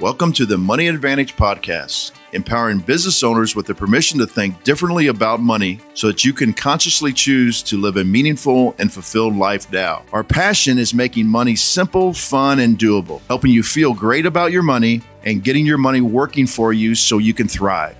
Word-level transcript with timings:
Welcome 0.00 0.32
to 0.32 0.44
the 0.44 0.58
Money 0.58 0.88
Advantage 0.88 1.36
Podcast, 1.36 2.10
empowering 2.32 2.80
business 2.80 3.22
owners 3.22 3.54
with 3.54 3.66
the 3.66 3.76
permission 3.76 4.18
to 4.18 4.26
think 4.26 4.64
differently 4.64 5.06
about 5.06 5.38
money 5.38 5.78
so 5.94 6.08
that 6.08 6.24
you 6.24 6.32
can 6.32 6.52
consciously 6.52 7.12
choose 7.12 7.62
to 7.62 7.80
live 7.80 7.96
a 7.96 8.02
meaningful 8.02 8.74
and 8.80 8.92
fulfilled 8.92 9.36
life 9.36 9.70
now. 9.70 10.04
Our 10.12 10.24
passion 10.24 10.78
is 10.78 10.94
making 10.94 11.28
money 11.28 11.54
simple, 11.54 12.12
fun, 12.12 12.58
and 12.58 12.76
doable, 12.76 13.20
helping 13.28 13.52
you 13.52 13.62
feel 13.62 13.94
great 13.94 14.26
about 14.26 14.50
your 14.50 14.64
money 14.64 15.00
and 15.22 15.44
getting 15.44 15.64
your 15.64 15.78
money 15.78 16.00
working 16.00 16.48
for 16.48 16.72
you 16.72 16.96
so 16.96 17.18
you 17.18 17.32
can 17.32 17.46
thrive. 17.46 17.96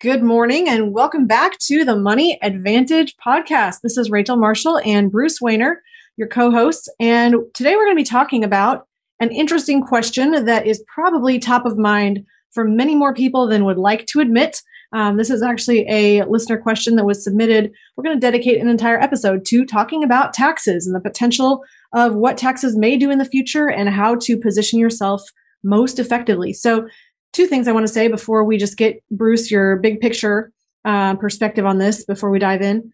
Good 0.00 0.22
morning 0.22 0.66
and 0.66 0.94
welcome 0.94 1.26
back 1.26 1.58
to 1.64 1.84
the 1.84 1.94
Money 1.94 2.38
Advantage 2.40 3.16
Podcast. 3.18 3.82
This 3.82 3.98
is 3.98 4.10
Rachel 4.10 4.38
Marshall 4.38 4.80
and 4.86 5.12
Bruce 5.12 5.40
Wehner, 5.40 5.74
your 6.16 6.28
co 6.28 6.50
hosts. 6.50 6.88
And 6.98 7.34
today 7.52 7.76
we're 7.76 7.84
going 7.84 7.98
to 7.98 8.00
be 8.00 8.08
talking 8.08 8.44
about 8.44 8.86
an 9.22 9.30
interesting 9.30 9.82
question 9.82 10.44
that 10.44 10.66
is 10.66 10.84
probably 10.92 11.38
top 11.38 11.64
of 11.64 11.78
mind 11.78 12.26
for 12.50 12.64
many 12.64 12.96
more 12.96 13.14
people 13.14 13.46
than 13.46 13.64
would 13.64 13.78
like 13.78 14.06
to 14.06 14.18
admit. 14.18 14.60
Um, 14.92 15.16
this 15.16 15.30
is 15.30 15.42
actually 15.42 15.86
a 15.88 16.24
listener 16.24 16.58
question 16.58 16.96
that 16.96 17.06
was 17.06 17.22
submitted. 17.22 17.70
We're 17.96 18.02
going 18.02 18.16
to 18.16 18.20
dedicate 18.20 18.60
an 18.60 18.68
entire 18.68 19.00
episode 19.00 19.44
to 19.46 19.64
talking 19.64 20.02
about 20.02 20.34
taxes 20.34 20.88
and 20.88 20.94
the 20.94 21.08
potential 21.08 21.62
of 21.94 22.16
what 22.16 22.36
taxes 22.36 22.76
may 22.76 22.96
do 22.96 23.12
in 23.12 23.18
the 23.18 23.24
future 23.24 23.70
and 23.70 23.88
how 23.88 24.16
to 24.22 24.36
position 24.36 24.80
yourself 24.80 25.22
most 25.62 26.00
effectively. 26.00 26.52
So, 26.52 26.88
two 27.32 27.46
things 27.46 27.68
I 27.68 27.72
want 27.72 27.86
to 27.86 27.92
say 27.92 28.08
before 28.08 28.44
we 28.44 28.58
just 28.58 28.76
get 28.76 29.02
Bruce 29.12 29.52
your 29.52 29.76
big 29.76 30.00
picture 30.00 30.52
uh, 30.84 31.14
perspective 31.14 31.64
on 31.64 31.78
this 31.78 32.04
before 32.04 32.30
we 32.30 32.40
dive 32.40 32.60
in. 32.60 32.92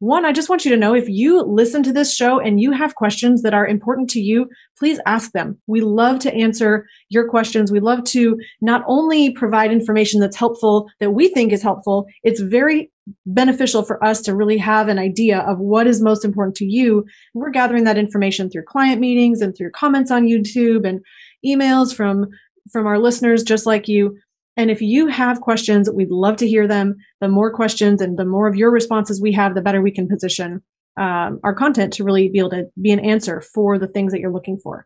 One, 0.00 0.24
I 0.24 0.32
just 0.32 0.48
want 0.48 0.64
you 0.64 0.70
to 0.70 0.76
know 0.76 0.94
if 0.94 1.08
you 1.08 1.42
listen 1.42 1.82
to 1.82 1.92
this 1.92 2.14
show 2.14 2.38
and 2.38 2.60
you 2.60 2.70
have 2.70 2.94
questions 2.94 3.42
that 3.42 3.54
are 3.54 3.66
important 3.66 4.08
to 4.10 4.20
you, 4.20 4.48
please 4.78 5.00
ask 5.06 5.32
them. 5.32 5.58
We 5.66 5.80
love 5.80 6.20
to 6.20 6.32
answer 6.32 6.86
your 7.08 7.28
questions. 7.28 7.72
We 7.72 7.80
love 7.80 8.04
to 8.04 8.38
not 8.60 8.84
only 8.86 9.32
provide 9.32 9.72
information 9.72 10.20
that's 10.20 10.36
helpful, 10.36 10.88
that 11.00 11.10
we 11.10 11.28
think 11.28 11.52
is 11.52 11.62
helpful, 11.62 12.06
it's 12.22 12.40
very 12.40 12.92
beneficial 13.26 13.82
for 13.82 14.02
us 14.04 14.20
to 14.22 14.36
really 14.36 14.58
have 14.58 14.86
an 14.88 14.98
idea 14.98 15.40
of 15.40 15.58
what 15.58 15.86
is 15.86 16.00
most 16.00 16.24
important 16.24 16.54
to 16.56 16.64
you. 16.64 17.04
We're 17.34 17.50
gathering 17.50 17.84
that 17.84 17.98
information 17.98 18.50
through 18.50 18.64
client 18.64 19.00
meetings 19.00 19.40
and 19.40 19.56
through 19.56 19.72
comments 19.72 20.10
on 20.10 20.26
YouTube 20.26 20.86
and 20.86 21.00
emails 21.44 21.94
from 21.94 22.28
from 22.70 22.86
our 22.86 22.98
listeners 22.98 23.42
just 23.42 23.64
like 23.66 23.88
you. 23.88 24.18
And 24.58 24.72
if 24.72 24.82
you 24.82 25.06
have 25.06 25.40
questions, 25.40 25.88
we'd 25.88 26.10
love 26.10 26.36
to 26.38 26.48
hear 26.48 26.66
them. 26.66 26.96
The 27.20 27.28
more 27.28 27.52
questions 27.52 28.02
and 28.02 28.18
the 28.18 28.24
more 28.24 28.48
of 28.48 28.56
your 28.56 28.72
responses 28.72 29.22
we 29.22 29.32
have, 29.32 29.54
the 29.54 29.62
better 29.62 29.80
we 29.80 29.92
can 29.92 30.08
position 30.08 30.62
um, 30.98 31.38
our 31.44 31.54
content 31.54 31.92
to 31.94 32.04
really 32.04 32.28
be 32.28 32.40
able 32.40 32.50
to 32.50 32.64
be 32.82 32.90
an 32.90 32.98
answer 32.98 33.40
for 33.40 33.78
the 33.78 33.86
things 33.86 34.12
that 34.12 34.18
you're 34.18 34.32
looking 34.32 34.58
for. 34.58 34.84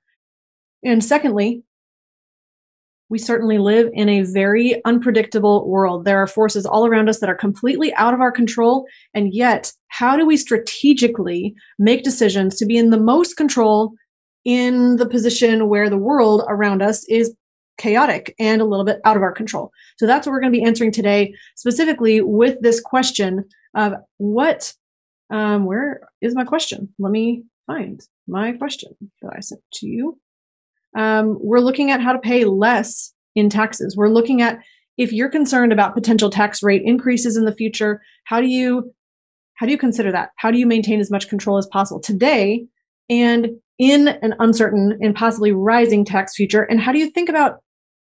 And 0.85 1.03
secondly, 1.03 1.63
we 3.09 3.19
certainly 3.19 3.57
live 3.57 3.89
in 3.95 4.11
a 4.11 4.23
very 4.23 4.83
unpredictable 4.85 5.67
world. 5.67 6.05
There 6.05 6.23
are 6.23 6.27
forces 6.27 6.67
all 6.67 6.87
around 6.87 7.09
us 7.09 7.21
that 7.21 7.31
are 7.31 7.35
completely 7.35 7.95
out 7.95 8.13
of 8.13 8.21
our 8.21 8.33
control. 8.33 8.85
And 9.15 9.33
yet, 9.33 9.73
how 9.89 10.19
do 10.19 10.27
we 10.27 10.37
strategically 10.37 11.55
make 11.79 12.05
decisions 12.05 12.57
to 12.57 12.67
be 12.67 12.77
in 12.77 12.91
the 12.91 13.01
most 13.01 13.39
control 13.39 13.93
in 14.45 14.97
the 14.97 15.09
position 15.09 15.69
where 15.69 15.89
the 15.89 15.97
world 15.97 16.43
around 16.49 16.83
us 16.83 17.05
is 17.09 17.35
chaotic 17.79 18.35
and 18.39 18.61
a 18.61 18.65
little 18.65 18.85
bit 18.85 19.01
out 19.05 19.17
of 19.17 19.23
our 19.23 19.33
control. 19.33 19.73
So 19.99 20.07
that's 20.07 20.27
what 20.27 20.33
we're 20.33 20.41
going 20.41 20.53
to 20.53 20.59
be 20.59 20.65
answering 20.65 20.93
today, 20.93 21.35
specifically 21.57 22.21
with 22.21 22.61
this 22.61 22.81
question 22.81 23.45
of 23.75 23.95
what, 24.19 24.73
um, 25.31 25.65
where 25.65 26.01
is 26.21 26.35
my 26.35 26.45
question? 26.45 26.93
Let 26.99 27.11
me 27.11 27.45
find 27.67 28.01
my 28.29 28.53
question 28.53 28.93
that 29.23 29.33
I 29.37 29.41
sent 29.41 29.63
to 29.75 29.87
you. 29.87 30.19
Um, 30.97 31.39
we're 31.41 31.61
looking 31.61 31.91
at 31.91 32.01
how 32.01 32.13
to 32.13 32.19
pay 32.19 32.45
less 32.45 33.13
in 33.35 33.49
taxes. 33.49 33.97
We're 33.97 34.09
looking 34.09 34.43
at 34.43 34.59
if 34.99 35.13
you're 35.13 35.31
concerned 35.31 35.73
about 35.73 35.95
potential 35.95 36.29
tax 36.29 36.63
rate 36.63 36.83
increases 36.85 37.37
in 37.37 37.47
the 37.47 37.55
future, 37.55 38.03
how 38.25 38.41
do 38.41 38.47
you 38.47 38.93
how 39.55 39.67
do 39.67 39.73
you 39.73 39.79
consider 39.79 40.11
that? 40.13 40.31
How 40.37 40.51
do 40.51 40.59
you 40.59 40.67
maintain 40.67 41.01
as 41.01 41.11
much 41.11 41.29
control 41.29 41.57
as 41.57 41.67
possible 41.67 42.01
today 42.01 42.67
and 43.09 43.51
in 43.83 44.07
an 44.07 44.33
uncertain 44.39 44.97
and 45.03 45.13
possibly 45.13 45.51
rising 45.51 46.05
tax 46.05 46.37
future? 46.37 46.63
And 46.63 46.81
how 46.81 46.93
do 46.93 47.01
you 47.01 47.11
think 47.11 47.29
about 47.29 47.57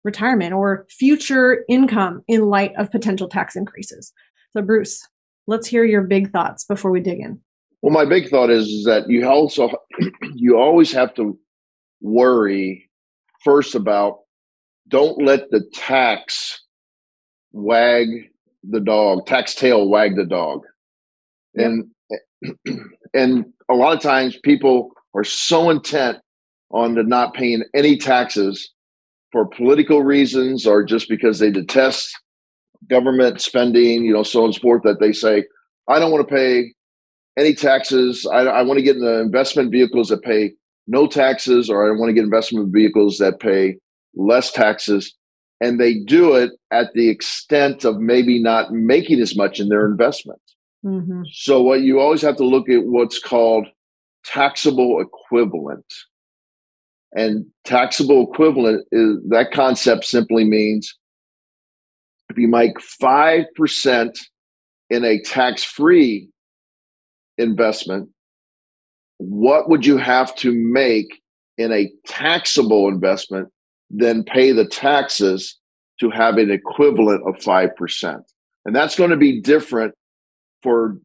retirement 0.04 0.54
or 0.54 0.87
future 0.88 1.64
income 1.69 2.22
in 2.26 2.47
light 2.47 2.72
of 2.78 2.91
potential 2.91 3.28
tax 3.28 3.54
increases? 3.54 4.10
So, 4.53 4.62
Bruce, 4.62 5.06
let's 5.47 5.66
hear 5.66 5.84
your 5.84 6.00
big 6.00 6.32
thoughts 6.32 6.64
before 6.64 6.91
we 6.91 7.00
dig 7.00 7.20
in. 7.20 7.38
Well, 7.82 7.92
my 7.92 8.06
big 8.06 8.31
thought 8.31 8.48
is, 8.48 8.69
is 8.69 8.84
that 8.87 9.04
you 9.06 9.28
also 9.28 9.70
you 10.34 10.56
always 10.56 10.91
have 10.92 11.12
to 11.16 11.38
worry 12.00 12.88
first 13.44 13.75
about 13.75 14.20
don't 14.88 15.22
let 15.22 15.50
the 15.50 15.62
tax 15.75 16.62
wag 17.53 18.08
the 18.64 18.81
dog, 18.81 19.26
tax 19.26 19.54
tail 19.54 19.91
wag 19.91 20.16
the 20.16 20.25
dog. 20.25 20.62
And 21.54 21.91
and 23.14 23.44
a 23.69 23.75
lot 23.75 23.94
of 23.94 24.03
times 24.03 24.38
people 24.43 24.93
are 25.16 25.25
so 25.25 25.71
intent 25.71 26.19
on 26.71 26.94
the 26.94 27.03
not 27.03 27.34
paying 27.34 27.65
any 27.75 27.97
taxes 27.97 28.72
for 29.32 29.47
political 29.47 30.03
reasons 30.03 30.66
or 30.66 30.84
just 30.84 31.09
because 31.09 31.38
they 31.38 31.50
detest 31.50 32.15
government 32.88 33.41
spending, 33.41 34.05
you 34.05 34.12
know, 34.12 34.22
so 34.22 34.41
on 34.41 34.47
and 34.47 34.55
so 34.55 34.60
forth, 34.60 34.82
that 34.82 35.00
they 35.00 35.12
say, 35.12 35.44
I 35.88 35.99
don't 35.99 36.12
want 36.12 36.28
to 36.28 36.34
pay 36.34 36.72
any 37.38 37.55
taxes. 37.55 38.26
I, 38.26 38.41
I 38.41 38.62
want 38.62 38.78
to 38.78 38.84
get 38.84 38.97
in 38.97 39.03
the 39.03 39.21
investment 39.21 39.71
vehicles 39.71 40.09
that 40.09 40.22
pay 40.22 40.53
no 40.87 41.06
taxes, 41.06 41.69
or 41.69 41.87
I 41.87 41.99
want 41.99 42.10
to 42.10 42.15
get 42.15 42.25
investment 42.25 42.72
vehicles 42.72 43.19
that 43.19 43.41
pay 43.41 43.76
less 44.15 44.53
taxes. 44.53 45.15
And 45.60 45.81
they 45.81 45.94
do 46.00 46.34
it 46.34 46.50
at 46.71 46.93
the 46.94 47.09
extent 47.09 47.84
of 47.84 47.99
maybe 47.99 48.41
not 48.41 48.72
making 48.72 49.21
as 49.21 49.37
much 49.37 49.59
in 49.59 49.69
their 49.69 49.87
investment. 49.87 50.41
Mm-hmm. 50.84 51.22
So, 51.32 51.62
what 51.62 51.81
you 51.81 51.99
always 51.99 52.21
have 52.22 52.37
to 52.37 52.44
look 52.44 52.69
at 52.69 52.84
what's 52.84 53.19
called 53.19 53.66
taxable 54.26 55.00
equivalent. 55.00 55.87
And 57.14 57.47
taxable 57.64 58.31
equivalent 58.31 58.87
is 58.92 59.16
that 59.28 59.53
concept 59.53 60.04
simply 60.04 60.44
means 60.44 60.94
if 62.28 62.37
you 62.37 62.48
make 62.48 62.76
5% 62.78 64.19
in 64.91 65.04
a 65.04 65.22
tax 65.22 65.64
free 65.64 66.28
investment, 67.38 68.10
what 69.19 69.69
would 69.69 69.87
you 69.87 69.97
have 69.97 70.34
to 70.37 70.53
make 70.53 71.22
in 71.56 71.72
a 71.72 71.91
taxable 72.06 72.88
investment, 72.88 73.48
then 73.88 74.25
pay 74.25 74.53
the 74.53 74.66
taxes 74.66 75.58
to 76.00 76.10
have 76.10 76.37
an 76.37 76.50
equivalent 76.50 77.22
of 77.26 77.37
5%? 77.37 78.20
And 78.66 78.76
that's 78.76 78.97
going 78.97 79.10
to 79.10 79.16
be 79.16 79.41
different 79.41 79.94
for 80.62 80.98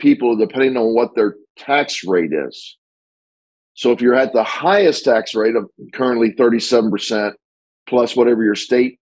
people 0.00 0.36
depending 0.36 0.76
on 0.76 0.94
what 0.94 1.14
their 1.14 1.36
tax 1.56 2.04
rate 2.04 2.32
is. 2.32 2.76
So 3.74 3.92
if 3.92 4.00
you're 4.00 4.14
at 4.14 4.32
the 4.32 4.44
highest 4.44 5.04
tax 5.04 5.34
rate 5.34 5.54
of 5.54 5.68
currently 5.92 6.32
37% 6.32 7.32
plus 7.86 8.16
whatever 8.16 8.42
your 8.42 8.54
state 8.54 8.98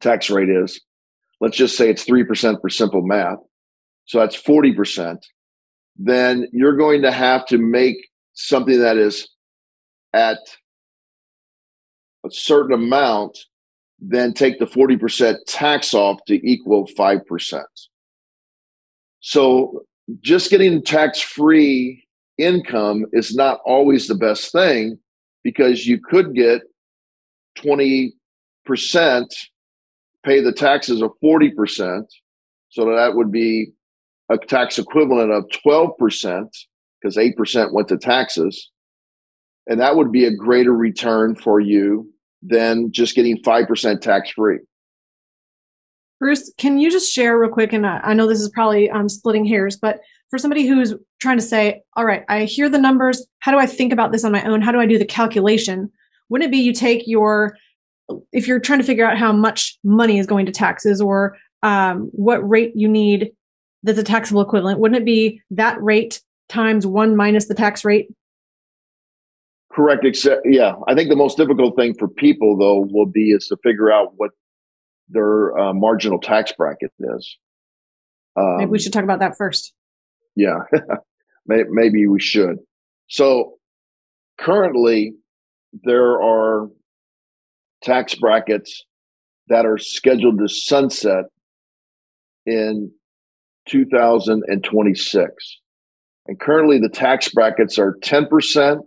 tax 0.00 0.30
rate 0.30 0.48
is, 0.48 0.80
let's 1.40 1.56
just 1.56 1.76
say 1.76 1.90
it's 1.90 2.04
3% 2.04 2.60
for 2.60 2.70
simple 2.70 3.02
math. 3.02 3.38
So 4.06 4.18
that's 4.18 4.40
40%. 4.40 5.18
Then 5.96 6.48
you're 6.52 6.76
going 6.76 7.02
to 7.02 7.12
have 7.12 7.46
to 7.46 7.58
make 7.58 7.96
something 8.32 8.80
that 8.80 8.96
is 8.96 9.28
at 10.14 10.38
a 12.24 12.30
certain 12.30 12.72
amount, 12.72 13.38
then 13.98 14.32
take 14.32 14.58
the 14.58 14.64
40% 14.64 15.36
tax 15.46 15.92
off 15.94 16.18
to 16.26 16.34
equal 16.48 16.86
5%. 16.86 17.62
So 19.20 19.82
just 20.20 20.50
getting 20.50 20.82
tax 20.82 21.20
free 21.20 22.04
income 22.38 23.06
is 23.12 23.34
not 23.34 23.60
always 23.64 24.08
the 24.08 24.14
best 24.14 24.52
thing 24.52 24.98
because 25.44 25.86
you 25.86 26.00
could 26.00 26.34
get 26.34 26.62
20% 27.58 28.12
pay 30.24 30.40
the 30.40 30.52
taxes 30.52 31.02
of 31.02 31.10
40%. 31.22 32.04
So 32.68 32.94
that 32.94 33.14
would 33.14 33.30
be 33.32 33.72
a 34.30 34.38
tax 34.38 34.78
equivalent 34.78 35.32
of 35.32 35.44
12% 35.64 36.48
because 37.00 37.16
8% 37.16 37.72
went 37.72 37.88
to 37.88 37.98
taxes. 37.98 38.70
And 39.66 39.80
that 39.80 39.96
would 39.96 40.10
be 40.10 40.24
a 40.24 40.34
greater 40.34 40.72
return 40.72 41.34
for 41.36 41.60
you 41.60 42.10
than 42.42 42.90
just 42.92 43.14
getting 43.14 43.42
5% 43.42 44.00
tax 44.00 44.30
free. 44.30 44.58
Bruce, 46.22 46.52
can 46.56 46.78
you 46.78 46.88
just 46.88 47.12
share 47.12 47.36
real 47.36 47.50
quick? 47.50 47.72
And 47.72 47.84
I 47.84 48.14
know 48.14 48.28
this 48.28 48.40
is 48.40 48.48
probably 48.50 48.88
um, 48.88 49.08
splitting 49.08 49.44
hairs, 49.44 49.76
but 49.76 49.98
for 50.30 50.38
somebody 50.38 50.68
who's 50.68 50.94
trying 51.18 51.36
to 51.36 51.42
say, 51.42 51.82
all 51.96 52.04
right, 52.04 52.22
I 52.28 52.44
hear 52.44 52.68
the 52.68 52.78
numbers. 52.78 53.26
How 53.40 53.50
do 53.50 53.58
I 53.58 53.66
think 53.66 53.92
about 53.92 54.12
this 54.12 54.24
on 54.24 54.30
my 54.30 54.44
own? 54.44 54.62
How 54.62 54.70
do 54.70 54.78
I 54.78 54.86
do 54.86 54.98
the 54.98 55.04
calculation? 55.04 55.90
Wouldn't 56.28 56.46
it 56.46 56.52
be 56.52 56.58
you 56.58 56.72
take 56.72 57.08
your, 57.08 57.56
if 58.30 58.46
you're 58.46 58.60
trying 58.60 58.78
to 58.78 58.84
figure 58.84 59.04
out 59.04 59.18
how 59.18 59.32
much 59.32 59.76
money 59.82 60.20
is 60.20 60.26
going 60.28 60.46
to 60.46 60.52
taxes 60.52 61.00
or 61.00 61.36
um, 61.64 62.08
what 62.12 62.48
rate 62.48 62.70
you 62.76 62.86
need 62.86 63.32
that's 63.82 63.98
a 63.98 64.04
taxable 64.04 64.42
equivalent, 64.42 64.78
wouldn't 64.78 65.02
it 65.02 65.04
be 65.04 65.42
that 65.50 65.82
rate 65.82 66.22
times 66.48 66.86
one 66.86 67.16
minus 67.16 67.48
the 67.48 67.54
tax 67.54 67.84
rate? 67.84 68.06
Correct. 69.72 70.04
Except, 70.04 70.42
yeah, 70.44 70.74
I 70.86 70.94
think 70.94 71.08
the 71.08 71.16
most 71.16 71.36
difficult 71.36 71.74
thing 71.74 71.94
for 71.98 72.06
people 72.06 72.56
though 72.56 72.86
will 72.92 73.06
be 73.06 73.32
is 73.32 73.48
to 73.48 73.56
figure 73.64 73.90
out 73.90 74.12
what 74.18 74.30
their 75.08 75.56
uh, 75.58 75.72
marginal 75.72 76.18
tax 76.18 76.52
bracket 76.52 76.92
is. 76.98 77.38
Um, 78.36 78.56
maybe 78.58 78.70
we 78.70 78.78
should 78.78 78.92
talk 78.92 79.04
about 79.04 79.20
that 79.20 79.36
first. 79.36 79.72
Yeah, 80.34 80.60
maybe 81.46 82.06
we 82.06 82.20
should. 82.20 82.56
So 83.08 83.54
currently, 84.40 85.14
there 85.84 86.22
are 86.22 86.68
tax 87.82 88.14
brackets 88.14 88.84
that 89.48 89.66
are 89.66 89.78
scheduled 89.78 90.38
to 90.38 90.48
sunset 90.48 91.24
in 92.46 92.90
2026. 93.68 95.58
And 96.26 96.40
currently, 96.40 96.78
the 96.78 96.88
tax 96.88 97.28
brackets 97.30 97.78
are 97.78 97.96
10%, 98.02 98.78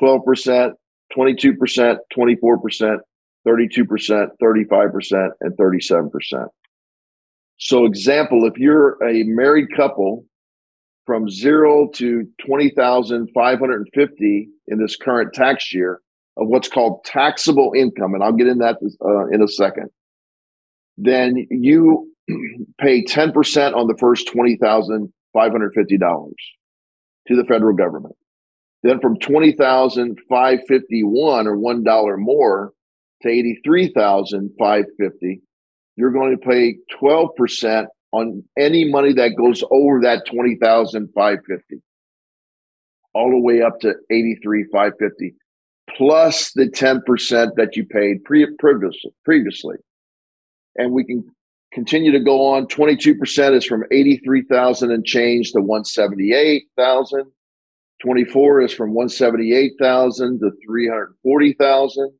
12%, 0.00 0.72
22%, 1.16 1.96
24%, 2.16 2.98
32%, 3.46 4.28
35%, 4.42 5.28
and 5.40 5.56
37%. 5.56 6.46
So, 7.58 7.84
example, 7.84 8.46
if 8.46 8.58
you're 8.58 8.96
a 9.06 9.22
married 9.24 9.68
couple 9.76 10.24
from 11.06 11.28
zero 11.28 11.88
to 11.94 12.26
20,550 12.46 14.48
in 14.68 14.78
this 14.78 14.96
current 14.96 15.34
tax 15.34 15.74
year 15.74 16.00
of 16.36 16.46
what's 16.48 16.68
called 16.68 17.04
taxable 17.04 17.72
income, 17.76 18.14
and 18.14 18.22
I'll 18.22 18.32
get 18.32 18.46
in 18.46 18.58
that 18.58 18.76
uh, 19.04 19.26
in 19.26 19.42
a 19.42 19.48
second, 19.48 19.90
then 20.96 21.48
you 21.50 22.08
pay 22.80 23.04
10% 23.04 23.74
on 23.74 23.88
the 23.88 23.96
first 23.98 24.28
$20,550 24.28 26.30
to 27.28 27.36
the 27.36 27.44
federal 27.44 27.76
government. 27.76 28.16
Then 28.82 28.98
from 29.00 29.18
20,551 29.18 31.46
or 31.46 31.56
$1 31.56 32.18
more 32.18 32.72
to 33.22 33.28
83,550, 33.28 35.40
you're 35.96 36.12
going 36.12 36.36
to 36.36 36.46
pay 36.46 36.76
12% 37.00 37.86
on 38.12 38.42
any 38.58 38.90
money 38.90 39.12
that 39.12 39.36
goes 39.36 39.62
over 39.70 40.00
that 40.02 40.26
20,550 40.26 41.82
all 43.14 43.30
the 43.30 43.38
way 43.38 43.62
up 43.62 43.78
to 43.80 43.94
83,550 44.10 45.34
plus 45.96 46.52
the 46.52 46.68
10% 46.68 47.54
that 47.56 47.76
you 47.76 47.84
paid 47.84 48.24
pre- 48.24 48.54
previously, 48.58 49.12
previously. 49.24 49.76
And 50.76 50.92
we 50.92 51.04
can 51.04 51.24
continue 51.72 52.12
to 52.12 52.20
go 52.20 52.46
on. 52.46 52.66
22% 52.66 53.56
is 53.56 53.64
from 53.64 53.84
83,000 53.90 54.92
and 54.92 55.04
change 55.04 55.52
to 55.52 55.60
178,000. 55.60 57.24
24 58.02 58.60
is 58.62 58.72
from 58.72 58.94
178,000 58.94 60.40
to 60.40 60.50
340,000. 60.66 62.12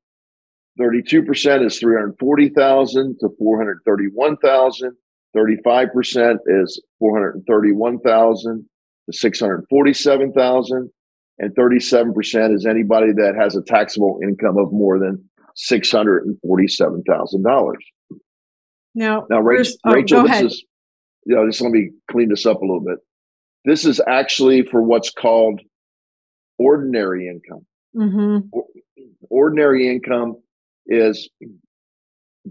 32% 0.80 1.66
is 1.66 1.78
340,000 1.78 3.18
to 3.20 3.28
431,000. 3.38 4.96
35% 5.36 6.38
is 6.46 6.82
431,000 6.98 8.68
to 9.06 9.12
647,000. 9.16 10.90
And 11.38 11.54
37% 11.54 12.54
is 12.54 12.66
anybody 12.66 13.12
that 13.12 13.36
has 13.38 13.54
a 13.56 13.62
taxable 13.62 14.18
income 14.22 14.58
of 14.58 14.72
more 14.72 14.98
than 14.98 15.24
$647,000. 15.70 17.74
Now, 18.94 19.26
now 19.30 19.40
Rachel, 19.40 19.74
oh, 19.86 19.92
Rachel 19.92 20.26
this 20.26 20.42
is, 20.42 20.64
you 21.24 21.36
know, 21.36 21.48
just 21.48 21.60
let 21.60 21.70
me 21.70 21.90
clean 22.10 22.28
this 22.28 22.44
up 22.44 22.56
a 22.58 22.64
little 22.64 22.84
bit. 22.84 22.98
This 23.64 23.84
is 23.84 24.00
actually 24.06 24.62
for 24.62 24.82
what's 24.82 25.10
called 25.10 25.60
ordinary 26.58 27.28
income. 27.28 27.64
Mm-hmm. 27.96 28.48
Ordinary 29.30 29.88
income 29.88 30.36
is 30.86 31.28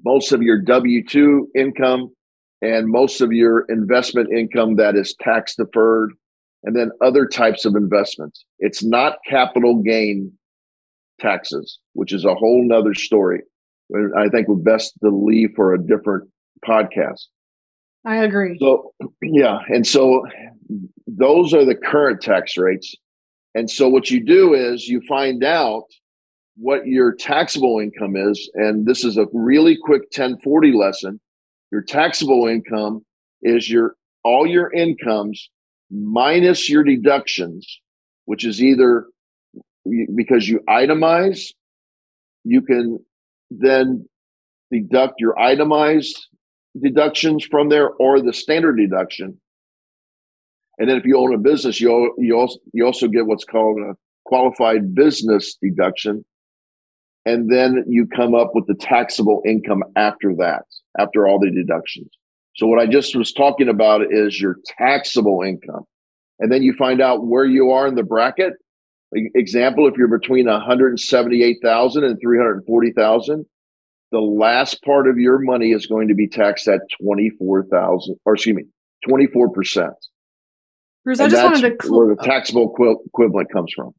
most 0.03 0.31
of 0.31 0.41
your 0.41 0.61
W 0.61 1.03
2 1.05 1.49
income 1.55 2.11
and 2.61 2.87
most 2.87 3.21
of 3.21 3.31
your 3.31 3.65
investment 3.69 4.31
income 4.31 4.75
that 4.75 4.95
is 4.95 5.15
tax 5.21 5.55
deferred, 5.55 6.11
and 6.63 6.75
then 6.75 6.91
other 7.01 7.25
types 7.25 7.65
of 7.65 7.75
investments. 7.75 8.43
It's 8.59 8.83
not 8.83 9.17
capital 9.27 9.81
gain 9.81 10.31
taxes, 11.21 11.79
which 11.93 12.13
is 12.13 12.25
a 12.25 12.35
whole 12.35 12.67
nother 12.67 12.93
story. 12.93 13.41
I 14.17 14.27
think 14.29 14.47
we're 14.47 14.55
best 14.55 14.93
to 15.03 15.09
leave 15.09 15.51
for 15.55 15.73
a 15.73 15.81
different 15.81 16.29
podcast. 16.67 17.27
I 18.05 18.17
agree. 18.17 18.57
So, 18.59 18.93
yeah. 19.21 19.59
And 19.69 19.85
so 19.85 20.25
those 21.07 21.53
are 21.53 21.65
the 21.65 21.75
current 21.75 22.21
tax 22.21 22.57
rates. 22.57 22.93
And 23.55 23.69
so 23.69 23.89
what 23.89 24.11
you 24.11 24.23
do 24.23 24.53
is 24.53 24.87
you 24.87 25.01
find 25.07 25.43
out 25.43 25.85
what 26.59 26.85
your 26.85 27.13
taxable 27.13 27.79
income 27.79 28.15
is. 28.15 28.50
And 28.56 28.85
this 28.85 29.03
is 29.03 29.17
a 29.17 29.27
really 29.33 29.77
quick 29.81 30.01
1040 30.03 30.73
lesson. 30.73 31.19
Your 31.71 31.81
taxable 31.81 32.47
income 32.47 33.06
is 33.41 33.69
your 33.69 33.95
all 34.23 34.45
your 34.45 34.71
incomes 34.73 35.50
minus 35.89 36.69
your 36.69 36.83
deductions, 36.83 37.65
which 38.25 38.45
is 38.45 38.61
either 38.61 39.06
because 40.15 40.47
you 40.47 40.59
itemize, 40.67 41.53
you 42.44 42.62
can 42.62 43.00
then 43.50 44.05
deduct 44.71 45.15
your 45.19 45.39
itemized 45.39 46.27
deductions 46.81 47.45
from 47.50 47.69
there 47.69 47.89
or 47.91 48.21
the 48.21 48.33
standard 48.33 48.77
deduction. 48.77 49.39
And 50.77 50.89
then 50.89 50.97
if 50.97 51.05
you 51.05 51.17
own 51.17 51.33
a 51.33 51.38
business, 51.38 51.81
you, 51.81 52.13
you, 52.17 52.38
also, 52.38 52.59
you 52.73 52.85
also 52.85 53.07
get 53.07 53.25
what's 53.25 53.44
called 53.44 53.79
a 53.79 53.95
qualified 54.25 54.94
business 54.94 55.57
deduction. 55.62 56.23
And 57.25 57.51
then 57.51 57.83
you 57.88 58.07
come 58.07 58.33
up 58.33 58.51
with 58.54 58.66
the 58.68 58.75
taxable 58.75 59.42
income 59.45 59.83
after 59.95 60.33
that, 60.38 60.63
after 60.98 61.27
all 61.27 61.39
the 61.39 61.51
deductions. 61.51 62.10
So 62.56 62.68
what 62.68 62.80
I 62.80 62.88
just 62.88 63.16
was 63.16 63.31
talking 63.31 63.69
about 63.69 64.01
is 64.12 64.39
your 64.39 64.57
taxable 64.77 65.44
income. 65.44 65.83
And 66.39 66.51
then 66.51 66.63
you 66.63 66.74
find 66.74 67.01
out 67.01 67.25
where 67.25 67.45
you 67.45 67.71
are 67.71 67.88
in 67.88 67.95
the 67.95 68.04
bracket. 68.04 68.54
Example, 69.13 69.88
if 69.88 69.95
you're 69.98 70.07
between 70.07 70.45
178,000 70.48 72.04
and 72.04 72.18
340,000, 72.21 73.45
the 74.12 74.19
last 74.19 74.81
part 74.83 75.07
of 75.07 75.18
your 75.18 75.39
money 75.39 75.72
is 75.72 75.86
going 75.86 76.07
to 76.07 76.15
be 76.15 76.27
taxed 76.27 76.68
at 76.68 76.81
24,000 77.01 78.15
or 78.25 78.33
excuse 78.33 78.56
me, 78.56 78.63
24%. 79.07 79.92
Bruce, 81.04 81.19
I 81.19 81.27
just 81.27 81.44
wanted 81.44 81.80
to 81.80 81.88
cl- 81.88 81.98
where 81.98 82.15
the 82.15 82.22
taxable 82.22 82.74
equivalent 83.06 83.51
comes 83.51 83.72
from. 83.75 83.94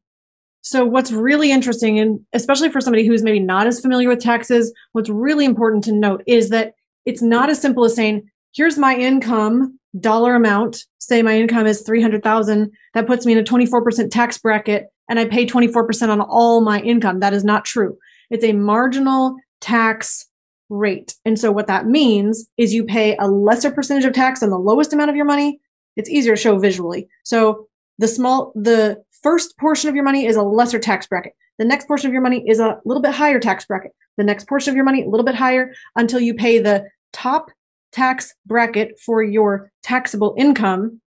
So 0.71 0.85
what's 0.85 1.11
really 1.11 1.51
interesting 1.51 1.99
and 1.99 2.21
especially 2.31 2.69
for 2.69 2.79
somebody 2.79 3.05
who's 3.05 3.23
maybe 3.23 3.41
not 3.41 3.67
as 3.67 3.81
familiar 3.81 4.07
with 4.07 4.21
taxes, 4.21 4.73
what's 4.93 5.09
really 5.09 5.43
important 5.43 5.83
to 5.83 5.91
note 5.91 6.23
is 6.27 6.47
that 6.51 6.75
it's 7.05 7.21
not 7.21 7.49
as 7.49 7.59
simple 7.59 7.83
as 7.83 7.93
saying, 7.93 8.31
here's 8.55 8.77
my 8.77 8.95
income 8.95 9.77
dollar 9.99 10.33
amount, 10.33 10.85
say 10.97 11.21
my 11.21 11.37
income 11.37 11.67
is 11.67 11.81
300,000, 11.81 12.71
that 12.93 13.05
puts 13.05 13.25
me 13.25 13.33
in 13.33 13.39
a 13.39 13.43
24% 13.43 14.09
tax 14.11 14.37
bracket 14.37 14.87
and 15.09 15.19
I 15.19 15.25
pay 15.25 15.45
24% 15.45 16.07
on 16.07 16.21
all 16.21 16.61
my 16.61 16.79
income. 16.79 17.19
That 17.19 17.33
is 17.33 17.43
not 17.43 17.65
true. 17.65 17.97
It's 18.29 18.45
a 18.45 18.53
marginal 18.53 19.35
tax 19.59 20.25
rate. 20.69 21.15
And 21.25 21.37
so 21.37 21.51
what 21.51 21.67
that 21.67 21.87
means 21.87 22.47
is 22.55 22.73
you 22.73 22.85
pay 22.85 23.17
a 23.17 23.27
lesser 23.27 23.71
percentage 23.71 24.05
of 24.05 24.13
tax 24.13 24.41
on 24.41 24.51
the 24.51 24.57
lowest 24.57 24.93
amount 24.93 25.09
of 25.09 25.17
your 25.17 25.25
money. 25.25 25.59
It's 25.97 26.09
easier 26.09 26.37
to 26.37 26.41
show 26.41 26.57
visually. 26.57 27.09
So 27.23 27.67
the 27.97 28.07
small, 28.07 28.53
the 28.55 29.03
first 29.23 29.57
portion 29.57 29.89
of 29.89 29.95
your 29.95 30.03
money 30.03 30.25
is 30.25 30.35
a 30.35 30.43
lesser 30.43 30.79
tax 30.79 31.07
bracket. 31.07 31.33
The 31.57 31.65
next 31.65 31.87
portion 31.87 32.07
of 32.07 32.13
your 32.13 32.21
money 32.21 32.43
is 32.47 32.59
a 32.59 32.79
little 32.85 33.01
bit 33.01 33.13
higher 33.13 33.39
tax 33.39 33.65
bracket. 33.65 33.91
The 34.17 34.23
next 34.23 34.47
portion 34.47 34.71
of 34.71 34.75
your 34.75 34.85
money, 34.85 35.03
a 35.03 35.09
little 35.09 35.25
bit 35.25 35.35
higher 35.35 35.73
until 35.95 36.19
you 36.19 36.33
pay 36.33 36.59
the 36.59 36.85
top 37.13 37.51
tax 37.91 38.33
bracket 38.45 38.99
for 38.99 39.21
your 39.21 39.71
taxable 39.83 40.33
income 40.37 41.01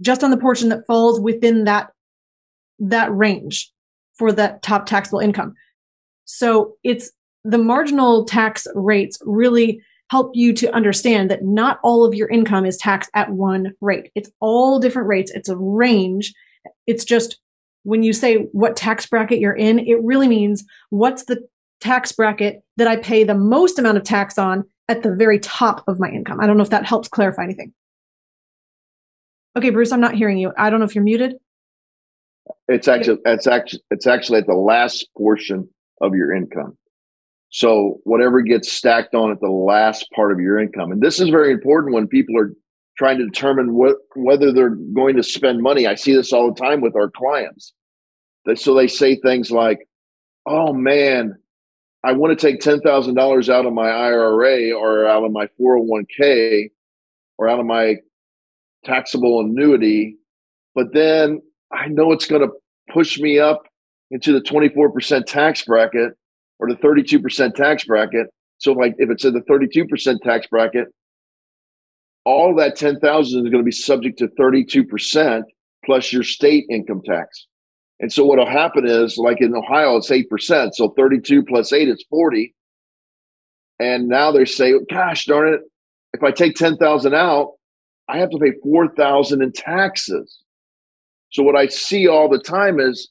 just 0.00 0.24
on 0.24 0.30
the 0.30 0.36
portion 0.36 0.70
that 0.70 0.86
falls 0.86 1.20
within 1.20 1.64
that 1.64 1.90
that 2.78 3.14
range 3.14 3.70
for 4.14 4.32
that 4.32 4.62
top 4.62 4.86
taxable 4.86 5.18
income. 5.18 5.54
So 6.24 6.76
it's 6.82 7.10
the 7.44 7.58
marginal 7.58 8.24
tax 8.24 8.66
rates 8.74 9.18
really 9.24 9.82
help 10.10 10.32
you 10.34 10.52
to 10.52 10.74
understand 10.74 11.30
that 11.30 11.44
not 11.44 11.78
all 11.84 12.04
of 12.04 12.14
your 12.14 12.28
income 12.28 12.66
is 12.66 12.76
taxed 12.76 13.10
at 13.14 13.30
one 13.30 13.72
rate. 13.80 14.10
It's 14.16 14.30
all 14.40 14.80
different 14.80 15.08
rates. 15.08 15.30
It's 15.30 15.48
a 15.48 15.56
range. 15.56 16.34
It's 16.88 17.04
just 17.04 17.38
when 17.84 18.02
you 18.02 18.12
say 18.12 18.48
what 18.52 18.76
tax 18.76 19.06
bracket 19.06 19.38
you're 19.38 19.54
in, 19.54 19.78
it 19.78 20.02
really 20.02 20.26
means 20.26 20.64
what's 20.90 21.24
the 21.24 21.46
tax 21.80 22.10
bracket 22.12 22.62
that 22.76 22.88
I 22.88 22.96
pay 22.96 23.22
the 23.22 23.36
most 23.36 23.78
amount 23.78 23.98
of 23.98 24.04
tax 24.04 24.36
on 24.36 24.64
at 24.88 25.02
the 25.04 25.14
very 25.14 25.38
top 25.38 25.84
of 25.86 26.00
my 26.00 26.10
income. 26.10 26.40
I 26.40 26.46
don't 26.46 26.56
know 26.56 26.64
if 26.64 26.70
that 26.70 26.84
helps 26.84 27.08
clarify 27.08 27.44
anything. 27.44 27.72
Okay, 29.56 29.70
Bruce, 29.70 29.92
I'm 29.92 30.00
not 30.00 30.14
hearing 30.14 30.38
you. 30.38 30.52
I 30.58 30.70
don't 30.70 30.80
know 30.80 30.86
if 30.86 30.94
you're 30.94 31.04
muted. 31.04 31.36
It's 32.68 32.88
actually 32.88 33.18
it's 33.24 33.46
actually 33.46 33.82
it's 33.92 34.06
actually 34.08 34.40
at 34.40 34.46
the 34.46 34.54
last 34.54 35.08
portion 35.16 35.68
of 36.00 36.14
your 36.14 36.34
income. 36.34 36.76
So 37.50 38.00
whatever 38.04 38.40
gets 38.42 38.72
stacked 38.72 39.14
on 39.14 39.30
at 39.32 39.40
the 39.40 39.50
last 39.50 40.06
part 40.14 40.32
of 40.32 40.38
your 40.38 40.58
income. 40.58 40.92
And 40.92 41.02
this 41.02 41.20
is 41.20 41.28
very 41.28 41.52
important 41.52 41.94
when 41.94 42.06
people 42.06 42.38
are 42.38 42.52
trying 42.96 43.18
to 43.18 43.24
determine 43.24 43.74
what, 43.74 43.96
whether 44.14 44.52
they're 44.52 44.76
going 44.94 45.16
to 45.16 45.22
spend 45.22 45.60
money. 45.60 45.86
I 45.86 45.96
see 45.96 46.14
this 46.14 46.32
all 46.32 46.52
the 46.52 46.60
time 46.60 46.80
with 46.80 46.94
our 46.94 47.10
clients. 47.10 47.72
So 48.54 48.74
they 48.74 48.88
say 48.88 49.16
things 49.16 49.50
like, 49.50 49.78
"Oh 50.46 50.72
man, 50.72 51.34
I 52.02 52.12
want 52.12 52.36
to 52.36 52.46
take 52.46 52.60
ten 52.60 52.80
thousand 52.80 53.14
dollars 53.14 53.50
out 53.50 53.66
of 53.66 53.72
my 53.72 53.88
IRA 53.88 54.72
or 54.72 55.06
out 55.06 55.24
of 55.24 55.30
my 55.30 55.46
four 55.58 55.76
hundred 55.76 55.88
one 55.88 56.06
k 56.16 56.70
or 57.38 57.48
out 57.48 57.60
of 57.60 57.66
my 57.66 57.96
taxable 58.84 59.40
annuity, 59.40 60.16
but 60.74 60.92
then 60.92 61.40
I 61.72 61.88
know 61.88 62.12
it's 62.12 62.26
going 62.26 62.42
to 62.42 62.50
push 62.92 63.18
me 63.18 63.38
up 63.38 63.62
into 64.10 64.32
the 64.32 64.40
twenty 64.40 64.68
four 64.70 64.90
percent 64.90 65.26
tax 65.26 65.64
bracket 65.64 66.14
or 66.60 66.68
the 66.68 66.76
thirty 66.76 67.02
two 67.02 67.20
percent 67.20 67.56
tax 67.56 67.84
bracket. 67.84 68.28
So 68.58 68.72
like 68.72 68.94
if 68.98 69.10
it's 69.10 69.24
in 69.24 69.34
the 69.34 69.42
thirty 69.42 69.66
two 69.66 69.86
percent 69.86 70.20
tax 70.22 70.46
bracket, 70.46 70.88
all 72.24 72.54
that 72.56 72.76
10,000 72.76 73.00
is 73.22 73.50
going 73.50 73.50
to 73.52 73.62
be 73.62 73.72
subject 73.72 74.18
to 74.18 74.28
32% 74.38 75.42
plus 75.84 76.12
your 76.12 76.22
state 76.22 76.66
income 76.70 77.02
tax. 77.04 77.46
And 78.00 78.12
so 78.12 78.24
what'll 78.24 78.48
happen 78.48 78.86
is 78.86 79.18
like 79.18 79.40
in 79.40 79.54
Ohio, 79.54 79.96
it's 79.96 80.10
8%. 80.10 80.72
So 80.74 80.90
32 80.96 81.44
plus 81.44 81.72
eight 81.72 81.88
is 81.88 82.04
40. 82.10 82.54
And 83.78 84.08
now 84.08 84.30
they 84.30 84.44
say, 84.44 84.74
gosh 84.90 85.24
darn 85.26 85.54
it, 85.54 85.60
if 86.12 86.22
I 86.22 86.30
take 86.30 86.54
10,000 86.54 87.14
out, 87.14 87.52
I 88.08 88.18
have 88.18 88.30
to 88.30 88.38
pay 88.38 88.52
4,000 88.62 89.42
in 89.42 89.52
taxes. 89.52 90.42
So 91.32 91.42
what 91.42 91.56
I 91.56 91.68
see 91.68 92.08
all 92.08 92.28
the 92.28 92.40
time 92.40 92.80
is 92.80 93.10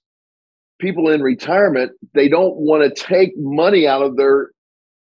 people 0.79 1.09
in 1.09 1.21
retirement, 1.21 1.91
they 2.13 2.27
don't 2.27 2.55
want 2.55 2.83
to 2.83 3.03
take 3.03 3.31
money 3.38 3.88
out 3.88 4.01
of 4.01 4.17
their 4.17 4.51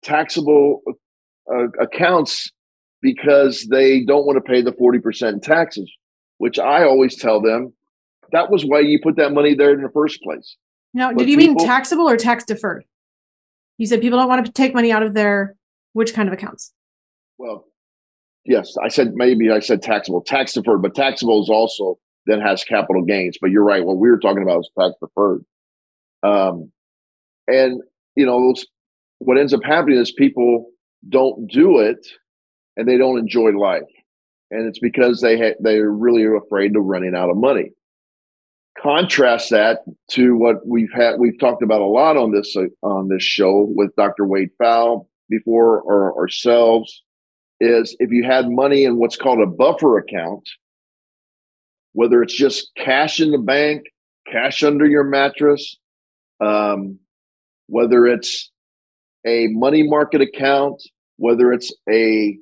taxable 0.04 0.82
uh, 1.52 1.68
accounts 1.82 2.52
because 3.02 3.68
they 3.70 4.04
don't 4.04 4.26
want 4.26 4.38
to 4.38 4.42
pay 4.42 4.62
the 4.62 4.72
40% 4.72 5.34
in 5.34 5.40
taxes, 5.40 5.92
which 6.40 6.60
I 6.60 6.84
always 6.84 7.16
tell 7.16 7.42
them 7.42 7.74
that 8.32 8.50
was 8.52 8.66
why 8.66 8.80
you 8.80 9.00
put 9.02 9.16
that 9.18 9.32
money 9.32 9.54
there 9.54 9.74
in 9.74 9.82
the 9.82 9.90
first 9.90 10.22
place. 10.22 10.58
Now, 10.94 11.10
but 11.10 11.20
did 11.20 11.30
you 11.30 11.38
people, 11.38 11.56
mean 11.56 11.66
taxable 11.66 12.10
or 12.10 12.18
tax 12.18 12.44
deferred? 12.44 12.84
You 13.78 13.86
said 13.86 14.02
people 14.02 14.20
don't 14.20 14.28
want 14.28 14.46
to 14.46 14.52
take 14.52 14.74
money 14.74 14.92
out 14.92 15.04
of 15.04 15.14
their 15.14 15.56
which 15.94 16.14
kind 16.14 16.28
of 16.28 16.34
accounts? 16.34 16.74
Well, 17.38 17.66
yes, 18.46 18.76
I 18.84 18.88
said 18.88 19.14
maybe 19.14 19.52
I 19.52 19.60
said 19.60 19.82
taxable, 19.82 20.22
tax 20.22 20.54
deferred, 20.54 20.82
but 20.82 20.96
taxable 20.96 21.42
is 21.44 21.50
also 21.50 22.00
then 22.26 22.42
has 22.42 22.64
capital 22.64 23.04
gains. 23.04 23.38
But 23.40 23.52
you're 23.52 23.64
right. 23.64 23.86
What 23.86 23.98
we 23.98 24.10
were 24.10 24.20
talking 24.20 24.44
about 24.44 24.60
is 24.60 24.70
tax 24.78 24.94
deferred. 25.02 25.46
Um, 26.24 26.72
and 27.48 27.82
you 28.16 28.26
know, 28.26 28.54
what 29.20 29.38
ends 29.38 29.54
up 29.54 29.64
happening 29.64 30.00
is 30.00 30.12
people 30.12 30.70
don't 31.10 31.50
do 31.50 31.80
it 31.80 32.06
and 32.76 32.88
they 32.88 32.98
don't 32.98 33.20
enjoy 33.20 33.52
life. 33.52 33.82
And 34.52 34.68
it's 34.68 34.80
because 34.80 35.22
they 35.22 35.38
ha- 35.38 35.58
they're 35.60 35.92
really 35.92 36.26
afraid 36.26 36.76
of 36.76 36.84
running 36.84 37.16
out 37.16 37.30
of 37.30 37.38
money. 37.38 37.72
Contrast 38.82 39.50
that 39.50 39.80
to 40.12 40.36
what 40.38 40.66
we've 40.66 40.92
had 40.94 41.20
we've 41.20 41.40
talked 41.40 41.64
about 41.64 41.82
a 41.82 41.86
lot 41.86 42.16
on 42.16 42.32
this 42.32 42.56
uh, 42.56 42.66
on 42.86 43.10
this 43.10 43.24
show 43.24 43.68
with 43.76 43.96
Dr. 43.96 44.26
Wade 44.26 44.50
Pfau 44.62 45.06
before 45.30 45.82
or 45.82 46.16
ourselves 46.18 47.04
is 47.60 47.96
if 48.00 48.12
you 48.12 48.24
had 48.24 48.50
money 48.50 48.84
in 48.84 48.98
what's 48.98 49.18
called 49.18 49.42
a 49.42 49.48
buffer 49.48 49.98
account, 49.98 50.48
whether 51.94 52.22
it's 52.22 52.38
just 52.38 52.72
cash 52.78 53.20
in 53.20 53.32
the 53.32 53.40
bank, 53.40 53.84
cash 54.32 54.64
under 54.64 54.86
your 54.86 55.04
mattress, 55.04 55.78
um, 56.40 57.00
whether 57.68 58.06
it's 58.06 58.52
a 59.26 59.48
money 59.52 59.84
market 59.84 60.22
account, 60.22 60.82
whether 61.18 61.52
it's 61.52 61.74
a 61.90 62.38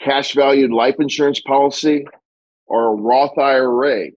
cash 0.00 0.34
valued 0.34 0.70
life 0.70 0.96
insurance 0.98 1.40
policy 1.40 2.06
or 2.66 2.86
a 2.86 3.02
Roth 3.02 3.36
IRA, 3.38 4.08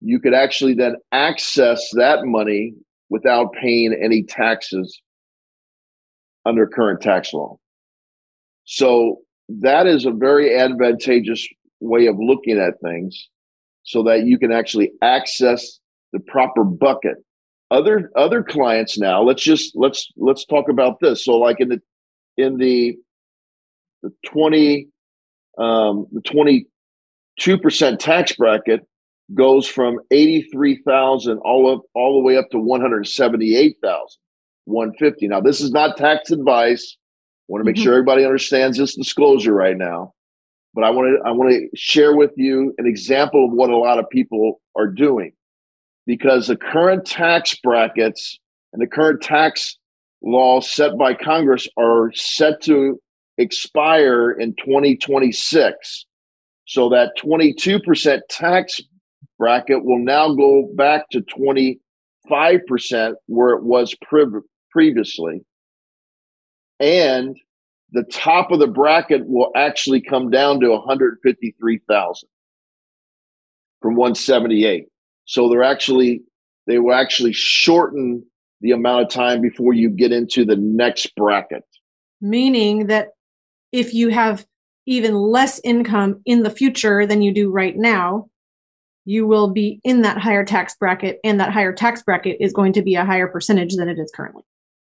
you 0.00 0.20
could 0.20 0.34
actually 0.34 0.74
then 0.74 0.96
access 1.12 1.88
that 1.94 2.24
money 2.24 2.74
without 3.08 3.52
paying 3.52 3.98
any 4.02 4.22
taxes 4.22 5.00
under 6.44 6.66
current 6.66 7.00
tax 7.00 7.32
law. 7.32 7.56
So 8.64 9.18
that 9.48 9.86
is 9.86 10.04
a 10.04 10.10
very 10.10 10.58
advantageous 10.58 11.46
way 11.80 12.06
of 12.06 12.16
looking 12.18 12.58
at 12.58 12.74
things 12.82 13.28
so 13.84 14.02
that 14.02 14.24
you 14.24 14.38
can 14.38 14.52
actually 14.52 14.92
access 15.02 15.78
the 16.12 16.20
proper 16.20 16.64
bucket. 16.64 17.16
Other 17.70 18.10
other 18.14 18.44
clients 18.44 18.96
now, 18.96 19.22
let's 19.22 19.42
just 19.42 19.74
let's 19.74 20.08
let's 20.16 20.44
talk 20.44 20.68
about 20.68 21.00
this. 21.00 21.24
So 21.24 21.36
like 21.36 21.60
in 21.60 21.68
the 21.68 21.80
in 22.36 22.58
the 22.58 22.96
the 24.04 24.12
20 24.26 24.86
um, 25.58 26.06
the 26.12 26.20
22 26.20 27.58
percent 27.58 27.98
tax 27.98 28.30
bracket 28.32 28.86
goes 29.34 29.66
from 29.66 29.98
83,000 30.12 31.38
all 31.38 31.74
up 31.74 31.82
all 31.94 32.14
the 32.14 32.20
way 32.24 32.36
up 32.36 32.48
to 32.50 32.60
178,150. 32.60 35.28
Now 35.28 35.40
this 35.40 35.60
is 35.60 35.72
not 35.72 35.96
tax 35.96 36.30
advice. 36.30 36.96
I 37.48 37.50
want 37.52 37.62
to 37.62 37.64
make 37.64 37.74
mm-hmm. 37.74 37.82
sure 37.82 37.94
everybody 37.94 38.24
understands 38.24 38.78
this 38.78 38.94
disclosure 38.94 39.54
right 39.54 39.76
now. 39.76 40.12
But 40.72 40.84
I 40.84 40.90
want 40.90 41.08
to 41.08 41.18
I 41.28 41.32
want 41.32 41.50
to 41.50 41.68
share 41.74 42.14
with 42.14 42.30
you 42.36 42.72
an 42.78 42.86
example 42.86 43.46
of 43.46 43.52
what 43.52 43.70
a 43.70 43.76
lot 43.76 43.98
of 43.98 44.08
people 44.10 44.60
are 44.76 44.86
doing 44.86 45.32
because 46.06 46.46
the 46.46 46.56
current 46.56 47.04
tax 47.04 47.56
brackets 47.62 48.38
and 48.72 48.80
the 48.80 48.86
current 48.86 49.20
tax 49.22 49.76
laws 50.22 50.70
set 50.70 50.96
by 50.96 51.14
Congress 51.14 51.68
are 51.76 52.12
set 52.14 52.62
to 52.62 53.00
expire 53.38 54.30
in 54.30 54.54
2026. 54.64 56.06
So 56.66 56.88
that 56.88 57.12
22% 57.22 58.20
tax 58.28 58.80
bracket 59.38 59.84
will 59.84 59.98
now 59.98 60.34
go 60.34 60.68
back 60.74 61.08
to 61.10 61.20
25% 61.20 61.76
where 63.26 63.50
it 63.50 63.62
was 63.62 63.94
pre- 64.02 64.26
previously. 64.70 65.44
And 66.80 67.36
the 67.92 68.04
top 68.04 68.50
of 68.50 68.58
the 68.58 68.66
bracket 68.66 69.26
will 69.26 69.50
actually 69.54 70.00
come 70.00 70.30
down 70.30 70.60
to 70.60 70.70
153,000 70.70 72.28
from 73.80 73.94
178. 73.94 74.86
So 75.26 75.48
they're 75.48 75.62
actually 75.62 76.22
they 76.66 76.78
will 76.78 76.94
actually 76.94 77.32
shorten 77.32 78.24
the 78.60 78.72
amount 78.72 79.02
of 79.02 79.10
time 79.10 79.40
before 79.40 79.72
you 79.72 79.90
get 79.90 80.10
into 80.12 80.44
the 80.44 80.56
next 80.56 81.14
bracket. 81.14 81.62
Meaning 82.20 82.86
that 82.86 83.10
if 83.72 83.94
you 83.94 84.08
have 84.08 84.46
even 84.86 85.14
less 85.14 85.60
income 85.62 86.22
in 86.24 86.42
the 86.42 86.50
future 86.50 87.06
than 87.06 87.22
you 87.22 87.32
do 87.32 87.50
right 87.50 87.76
now, 87.76 88.28
you 89.04 89.26
will 89.26 89.52
be 89.52 89.80
in 89.84 90.02
that 90.02 90.18
higher 90.18 90.44
tax 90.44 90.74
bracket, 90.76 91.20
and 91.22 91.38
that 91.38 91.52
higher 91.52 91.72
tax 91.72 92.02
bracket 92.02 92.38
is 92.40 92.52
going 92.52 92.72
to 92.72 92.82
be 92.82 92.94
a 92.94 93.04
higher 93.04 93.28
percentage 93.28 93.76
than 93.76 93.88
it 93.88 93.98
is 93.98 94.10
currently. 94.14 94.42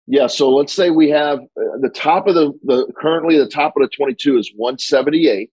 Yeah. 0.07 0.27
So 0.27 0.49
let's 0.49 0.73
say 0.73 0.89
we 0.89 1.09
have 1.09 1.39
uh, 1.39 1.77
the 1.79 1.91
top 1.93 2.27
of 2.27 2.35
the, 2.35 2.51
the 2.63 2.91
currently 2.97 3.37
the 3.37 3.47
top 3.47 3.73
of 3.77 3.83
the 3.83 3.89
22 3.95 4.37
is 4.37 4.51
178. 4.55 5.49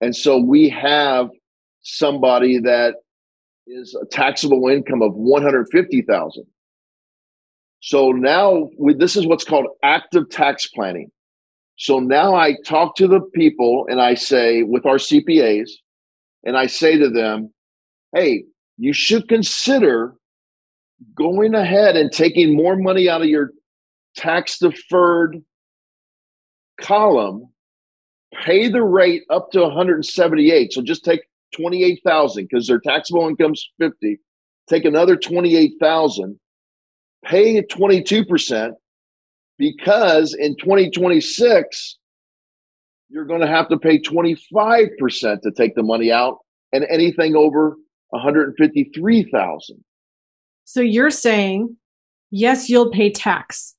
And 0.00 0.16
so 0.16 0.38
we 0.38 0.68
have 0.70 1.30
somebody 1.82 2.58
that 2.58 2.96
is 3.66 3.96
a 4.00 4.06
taxable 4.06 4.68
income 4.68 5.02
of 5.02 5.14
150,000. 5.14 6.44
So 7.80 8.12
now 8.12 8.70
we, 8.78 8.94
this 8.94 9.16
is 9.16 9.26
what's 9.26 9.44
called 9.44 9.66
active 9.82 10.30
tax 10.30 10.66
planning. 10.68 11.10
So 11.76 11.98
now 11.98 12.34
I 12.34 12.56
talk 12.64 12.96
to 12.96 13.08
the 13.08 13.20
people 13.34 13.86
and 13.88 14.00
I 14.00 14.14
say, 14.14 14.62
with 14.62 14.86
our 14.86 14.96
CPAs, 14.96 15.70
and 16.44 16.56
I 16.56 16.66
say 16.66 16.98
to 16.98 17.10
them, 17.10 17.52
hey, 18.14 18.44
you 18.78 18.92
should 18.92 19.28
consider 19.28 20.14
going 21.16 21.54
ahead 21.54 21.96
and 21.96 22.12
taking 22.12 22.56
more 22.56 22.76
money 22.76 23.08
out 23.08 23.22
of 23.22 23.28
your 23.28 23.50
tax 24.16 24.58
deferred 24.58 25.42
column, 26.80 27.48
pay 28.42 28.68
the 28.68 28.82
rate 28.82 29.24
up 29.30 29.50
to 29.52 29.60
178. 29.62 30.72
So 30.72 30.82
just 30.82 31.04
take 31.04 31.22
28,000 31.54 32.48
because 32.48 32.66
their 32.66 32.80
taxable 32.80 33.28
income's 33.28 33.66
50. 33.80 34.18
Take 34.68 34.84
another 34.84 35.16
28,000, 35.16 36.38
pay 37.24 37.62
22%, 37.62 38.72
because 39.58 40.34
in 40.34 40.56
2026, 40.56 41.98
you're 43.10 43.26
going 43.26 43.40
to 43.42 43.46
have 43.46 43.68
to 43.68 43.78
pay 43.78 43.98
25% 43.98 45.40
to 45.42 45.50
take 45.56 45.74
the 45.74 45.82
money 45.82 46.10
out 46.10 46.38
and 46.72 46.86
anything 46.90 47.36
over 47.36 47.76
153,000. 48.10 49.84
So 50.64 50.80
you're 50.80 51.10
saying, 51.10 51.76
yes, 52.30 52.70
you'll 52.70 52.90
pay 52.90 53.10
tax, 53.10 53.74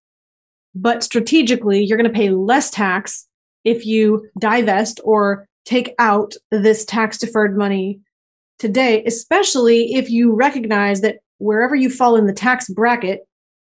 but 0.76 1.04
strategically, 1.04 1.84
you're 1.84 1.98
going 1.98 2.12
to 2.12 2.18
pay 2.18 2.30
less 2.30 2.70
tax 2.70 3.28
if 3.64 3.86
you 3.86 4.30
divest 4.40 5.02
or 5.04 5.48
take 5.66 5.94
out 6.00 6.34
this 6.52 6.86
tax 6.86 7.18
deferred 7.18 7.58
money 7.58 8.00
today, 8.60 9.04
especially 9.06 9.94
if 9.96 10.10
you 10.10 10.34
recognize 10.34 11.02
that 11.02 11.18
wherever 11.40 11.76
you 11.76 11.90
fall 11.90 12.16
in 12.16 12.28
the 12.28 12.34
tax 12.34 12.70
bracket, 12.70 13.28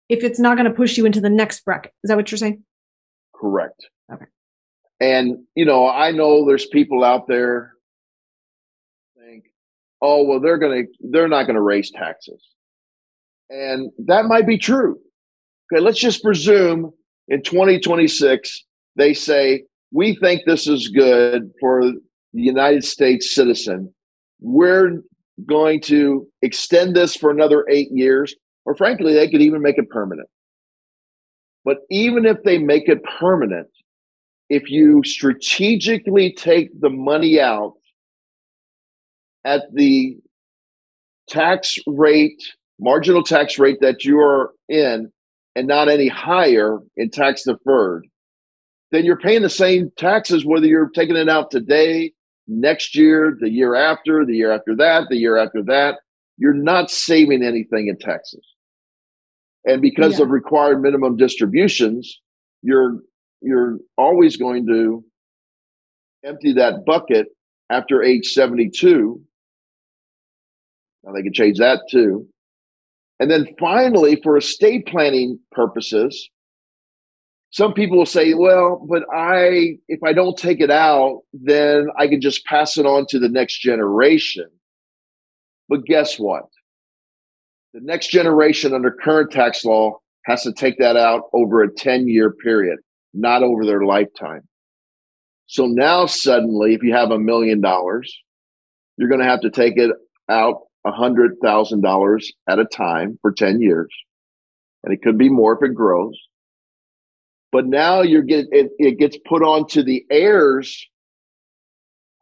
if 0.08 0.22
it's 0.22 0.38
not 0.38 0.56
going 0.56 0.68
to 0.68 0.76
push 0.76 0.96
you 0.96 1.06
into 1.06 1.20
the 1.20 1.30
next 1.30 1.64
bracket. 1.64 1.92
Is 2.02 2.08
that 2.08 2.16
what 2.16 2.30
you're 2.30 2.38
saying? 2.38 2.62
Correct. 3.34 3.88
Okay. 4.12 4.26
And, 5.00 5.38
you 5.54 5.64
know, 5.64 5.88
I 5.88 6.10
know 6.10 6.46
there's 6.46 6.66
people 6.66 7.04
out 7.04 7.26
there 7.26 7.74
think, 9.16 9.44
oh 10.02 10.22
well 10.22 10.40
they're 10.40 10.58
going 10.58 10.86
to 10.86 10.92
they're 11.10 11.28
not 11.28 11.44
going 11.44 11.54
to 11.54 11.62
raise 11.62 11.90
taxes 11.90 12.42
and 13.50 13.90
that 14.06 14.26
might 14.26 14.46
be 14.46 14.58
true 14.58 14.98
okay 15.72 15.80
let's 15.80 15.98
just 15.98 16.22
presume 16.22 16.92
in 17.28 17.42
2026 17.42 18.64
they 18.96 19.14
say 19.14 19.64
we 19.94 20.16
think 20.16 20.42
this 20.44 20.66
is 20.66 20.88
good 20.88 21.50
for 21.60 21.82
the 21.82 22.42
united 22.42 22.84
states 22.84 23.34
citizen. 23.34 23.94
We're 24.40 25.00
going 25.46 25.80
to 25.82 26.26
extend 26.42 26.94
this 26.94 27.16
for 27.16 27.30
another 27.30 27.64
eight 27.70 27.88
years 27.90 28.34
or 28.66 28.74
frankly 28.74 29.14
they 29.14 29.30
could 29.30 29.40
even 29.40 29.62
make 29.62 29.78
it 29.78 29.88
permanent. 29.88 30.28
But 31.64 31.78
even 31.90 32.26
if 32.26 32.42
they 32.42 32.58
make 32.58 32.88
it 32.88 33.02
permanent 33.18 33.68
if 34.50 34.70
you 34.70 35.02
strategically 35.04 36.32
take 36.32 36.68
the 36.80 36.90
money 36.90 37.40
out 37.40 37.74
at 39.44 39.62
the 39.72 40.16
tax 41.28 41.78
rate, 41.86 42.42
marginal 42.78 43.22
tax 43.22 43.58
rate 43.58 43.78
that 43.80 44.04
you 44.04 44.20
are 44.20 44.52
in, 44.68 45.10
and 45.56 45.66
not 45.66 45.88
any 45.88 46.08
higher 46.08 46.78
in 46.96 47.10
tax 47.10 47.44
deferred, 47.44 48.06
then 48.94 49.04
you're 49.04 49.18
paying 49.18 49.42
the 49.42 49.50
same 49.50 49.90
taxes 49.96 50.44
whether 50.44 50.66
you're 50.66 50.90
taking 50.90 51.16
it 51.16 51.28
out 51.28 51.50
today, 51.50 52.12
next 52.46 52.94
year, 52.94 53.36
the 53.40 53.50
year 53.50 53.74
after, 53.74 54.24
the 54.24 54.34
year 54.34 54.52
after 54.52 54.76
that, 54.76 55.08
the 55.08 55.16
year 55.16 55.36
after 55.36 55.62
that. 55.62 55.98
You're 56.36 56.54
not 56.54 56.90
saving 56.90 57.42
anything 57.44 57.88
in 57.88 57.96
taxes. 57.98 58.44
And 59.64 59.80
because 59.80 60.18
yeah. 60.18 60.24
of 60.24 60.30
required 60.30 60.82
minimum 60.82 61.16
distributions, 61.16 62.20
you're 62.62 62.98
you're 63.40 63.78
always 63.98 64.36
going 64.36 64.66
to 64.66 65.04
empty 66.24 66.52
that 66.54 66.84
bucket 66.86 67.28
after 67.70 68.02
age 68.02 68.32
72 68.32 69.20
now 71.04 71.12
they 71.12 71.22
can 71.22 71.32
change 71.32 71.58
that 71.58 71.80
too. 71.90 72.26
And 73.20 73.30
then 73.30 73.46
finally, 73.58 74.20
for 74.22 74.36
estate 74.36 74.86
planning 74.86 75.38
purposes, 75.52 76.30
some 77.54 77.72
people 77.72 77.96
will 77.96 78.04
say, 78.04 78.34
well, 78.34 78.84
but 78.90 79.04
I, 79.14 79.78
if 79.86 80.02
I 80.02 80.12
don't 80.12 80.36
take 80.36 80.60
it 80.60 80.72
out, 80.72 81.20
then 81.32 81.86
I 81.96 82.08
can 82.08 82.20
just 82.20 82.44
pass 82.46 82.76
it 82.76 82.84
on 82.84 83.06
to 83.10 83.20
the 83.20 83.28
next 83.28 83.60
generation. 83.60 84.48
But 85.68 85.84
guess 85.84 86.18
what? 86.18 86.46
The 87.72 87.80
next 87.80 88.08
generation 88.08 88.74
under 88.74 88.90
current 88.90 89.30
tax 89.30 89.64
law 89.64 89.98
has 90.24 90.42
to 90.42 90.52
take 90.52 90.78
that 90.78 90.96
out 90.96 91.30
over 91.32 91.62
a 91.62 91.72
10 91.72 92.08
year 92.08 92.32
period, 92.32 92.80
not 93.12 93.44
over 93.44 93.64
their 93.64 93.84
lifetime. 93.84 94.42
So 95.46 95.66
now 95.66 96.06
suddenly, 96.06 96.74
if 96.74 96.82
you 96.82 96.92
have 96.92 97.12
a 97.12 97.20
million 97.20 97.60
dollars, 97.60 98.12
you're 98.96 99.08
going 99.08 99.20
to 99.20 99.28
have 99.28 99.42
to 99.42 99.50
take 99.50 99.76
it 99.76 99.92
out 100.28 100.62
a 100.84 100.90
$100,000 100.90 102.24
at 102.48 102.58
a 102.58 102.64
time 102.64 103.16
for 103.22 103.30
10 103.30 103.62
years. 103.62 103.94
And 104.82 104.92
it 104.92 105.02
could 105.02 105.16
be 105.16 105.28
more 105.28 105.52
if 105.54 105.62
it 105.62 105.76
grows. 105.76 106.18
But 107.54 107.66
now 107.66 108.02
you're 108.02 108.22
get 108.22 108.46
it, 108.50 108.72
it 108.78 108.98
gets 108.98 109.16
put 109.28 109.44
on 109.44 109.68
to 109.68 109.84
the 109.84 110.04
heirs 110.10 110.88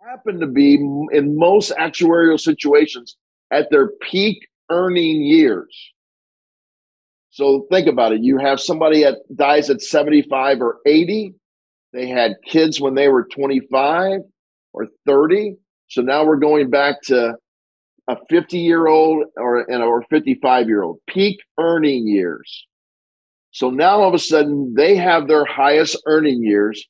happen 0.07 0.41
to 0.41 0.47
be 0.47 0.75
in 0.75 1.39
most 1.39 1.73
actuarial 1.81 2.39
situations 2.39 3.17
at 3.51 3.71
their 3.71 3.93
peak 4.03 4.47
earning 4.71 5.23
years. 5.23 5.75
So 7.31 7.67
think 7.71 7.87
about 7.87 8.13
it. 8.13 8.23
You 8.23 8.37
have 8.37 8.61
somebody 8.61 9.05
that 9.05 9.21
dies 9.35 9.71
at 9.71 9.81
75 9.81 10.61
or 10.61 10.81
80. 10.85 11.35
They 11.95 12.09
had 12.09 12.33
kids 12.47 12.79
when 12.79 12.95
they 12.95 13.09
were 13.09 13.27
25 13.35 14.21
or 14.75 14.87
30. 15.07 15.57
So 15.89 16.03
now 16.03 16.27
we're 16.27 16.37
going 16.37 16.69
back 16.69 16.97
to 17.05 17.37
a 18.07 18.17
50 18.29 18.59
year 18.59 18.87
old 18.87 19.25
or 19.39 19.65
or 19.73 20.05
55 20.11 20.67
year 20.69 20.83
old 20.83 20.99
peak 21.09 21.39
earning 21.59 22.07
years. 22.07 22.67
So 23.53 23.71
now 23.71 24.01
all 24.01 24.09
of 24.09 24.15
a 24.15 24.19
sudden 24.19 24.75
they 24.75 24.97
have 24.97 25.29
their 25.29 25.45
highest 25.45 25.97
earning 26.07 26.43
years 26.43 26.87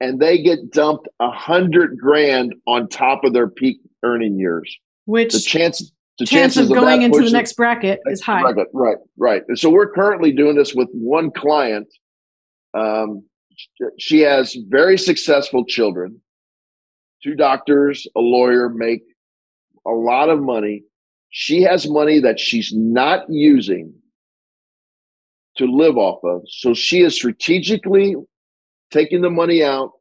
and 0.00 0.20
they 0.20 0.42
get 0.42 0.70
dumped 0.70 1.08
a 1.20 1.30
hundred 1.30 1.98
grand 1.98 2.54
on 2.66 2.88
top 2.88 3.24
of 3.24 3.32
their 3.32 3.48
peak 3.48 3.78
earning 4.04 4.38
years. 4.38 4.76
Which 5.06 5.32
the 5.32 5.40
chance 5.40 5.92
the 6.18 6.26
chance 6.26 6.56
of 6.56 6.68
going 6.68 7.02
into 7.02 7.22
the 7.22 7.30
next 7.30 7.54
bracket 7.54 8.00
is 8.06 8.22
high. 8.22 8.40
Bracket, 8.40 8.68
right, 8.72 8.96
right. 9.18 9.42
And 9.48 9.58
so 9.58 9.68
we're 9.68 9.90
currently 9.90 10.30
doing 10.30 10.56
this 10.56 10.72
with 10.72 10.88
one 10.92 11.32
client. 11.32 11.88
Um, 12.72 13.24
she 13.98 14.20
has 14.20 14.56
very 14.68 14.96
successful 14.96 15.64
children, 15.64 16.20
two 17.22 17.34
doctors, 17.34 18.06
a 18.16 18.20
lawyer, 18.20 18.68
make 18.68 19.02
a 19.86 19.90
lot 19.90 20.28
of 20.28 20.40
money. 20.40 20.84
She 21.30 21.62
has 21.62 21.88
money 21.88 22.20
that 22.20 22.38
she's 22.38 22.72
not 22.72 23.24
using 23.28 23.92
to 25.56 25.66
live 25.66 25.96
off 25.96 26.20
of. 26.24 26.42
So 26.48 26.74
she 26.74 27.02
is 27.02 27.14
strategically 27.14 28.16
taking 28.90 29.22
the 29.22 29.30
money 29.30 29.62
out 29.62 29.92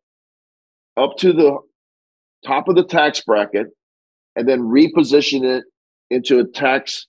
up 0.97 1.17
to 1.17 1.33
the 1.33 1.57
top 2.45 2.67
of 2.67 2.75
the 2.75 2.83
tax 2.83 3.21
bracket 3.21 3.67
and 4.35 4.47
then 4.47 4.59
reposition 4.61 5.43
it 5.43 5.63
into 6.09 6.39
a 6.39 6.47
tax 6.47 7.07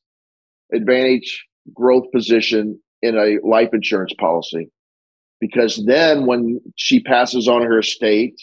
advantage 0.72 1.44
growth 1.74 2.04
position 2.12 2.80
in 3.02 3.16
a 3.16 3.38
life 3.46 3.70
insurance 3.72 4.12
policy. 4.18 4.68
Because 5.40 5.82
then 5.84 6.26
when 6.26 6.60
she 6.76 7.00
passes 7.00 7.48
on 7.48 7.62
her 7.62 7.80
estate, 7.80 8.34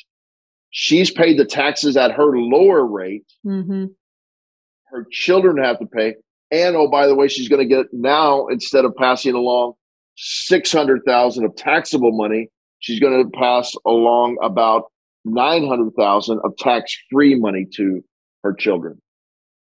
she's 0.69 1.09
paid 1.09 1.39
the 1.39 1.45
taxes 1.45 1.97
at 1.97 2.11
her 2.11 2.37
lower 2.37 2.85
rate. 2.85 3.25
Mm-hmm 3.45 3.85
her 4.91 5.05
children 5.09 5.57
have 5.63 5.79
to 5.79 5.85
pay. 5.85 6.15
And 6.51 6.75
oh, 6.75 6.89
by 6.89 7.07
the 7.07 7.15
way, 7.15 7.27
she's 7.27 7.49
going 7.49 7.67
to 7.67 7.75
get 7.75 7.87
now 7.93 8.47
instead 8.47 8.85
of 8.85 8.95
passing 8.95 9.33
along 9.33 9.73
six 10.15 10.71
hundred 10.71 11.01
thousand 11.05 11.45
of 11.45 11.55
taxable 11.55 12.11
money, 12.11 12.49
she's 12.79 12.99
going 12.99 13.23
to 13.23 13.29
pass 13.37 13.73
along 13.85 14.37
about 14.41 14.85
nine 15.25 15.67
hundred 15.67 15.93
thousand 15.97 16.39
of 16.43 16.55
tax-free 16.57 17.35
money 17.35 17.67
to 17.75 18.03
her 18.43 18.53
children. 18.53 19.01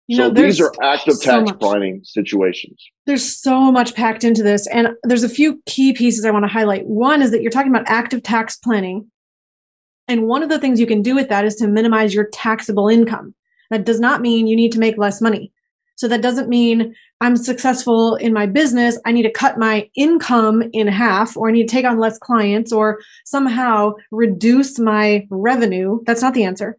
You 0.07 0.15
so 0.15 0.27
know, 0.29 0.41
these 0.41 0.61
are 0.61 0.73
active 0.81 1.19
tax 1.21 1.51
planning 1.59 2.01
situations. 2.03 2.81
There's 3.05 3.25
so 3.25 3.73
much 3.73 3.93
packed 3.93 4.23
into 4.23 4.41
this. 4.41 4.65
And 4.67 4.89
there's 5.03 5.23
a 5.23 5.29
few 5.29 5.61
key 5.65 5.91
pieces 5.91 6.23
I 6.23 6.31
want 6.31 6.43
to 6.43 6.51
highlight. 6.51 6.85
One 6.85 7.21
is 7.21 7.31
that 7.31 7.41
you're 7.41 7.51
talking 7.51 7.75
about 7.75 7.89
active 7.89 8.23
tax 8.23 8.55
planning. 8.55 9.11
And 10.07 10.27
one 10.27 10.43
of 10.43 10.49
the 10.49 10.59
things 10.59 10.79
you 10.79 10.87
can 10.87 11.01
do 11.01 11.13
with 11.13 11.27
that 11.27 11.43
is 11.43 11.55
to 11.55 11.67
minimize 11.67 12.13
your 12.13 12.29
taxable 12.31 12.87
income. 12.87 13.35
That 13.69 13.83
does 13.83 13.99
not 13.99 14.21
mean 14.21 14.47
you 14.47 14.55
need 14.55 14.71
to 14.71 14.79
make 14.79 14.97
less 14.97 15.19
money. 15.19 15.51
So 15.97 16.07
that 16.07 16.21
doesn't 16.21 16.47
mean 16.47 16.95
I'm 17.19 17.35
successful 17.35 18.15
in 18.15 18.31
my 18.31 18.45
business. 18.45 18.99
I 19.05 19.11
need 19.11 19.23
to 19.23 19.31
cut 19.31 19.57
my 19.57 19.89
income 19.95 20.63
in 20.73 20.87
half, 20.87 21.35
or 21.35 21.49
I 21.49 21.51
need 21.51 21.67
to 21.67 21.75
take 21.75 21.85
on 21.85 21.99
less 21.99 22.19
clients, 22.19 22.71
or 22.71 22.99
somehow 23.25 23.93
reduce 24.11 24.77
my 24.77 25.25
revenue. 25.31 25.99
That's 26.05 26.21
not 26.21 26.33
the 26.33 26.43
answer. 26.43 26.77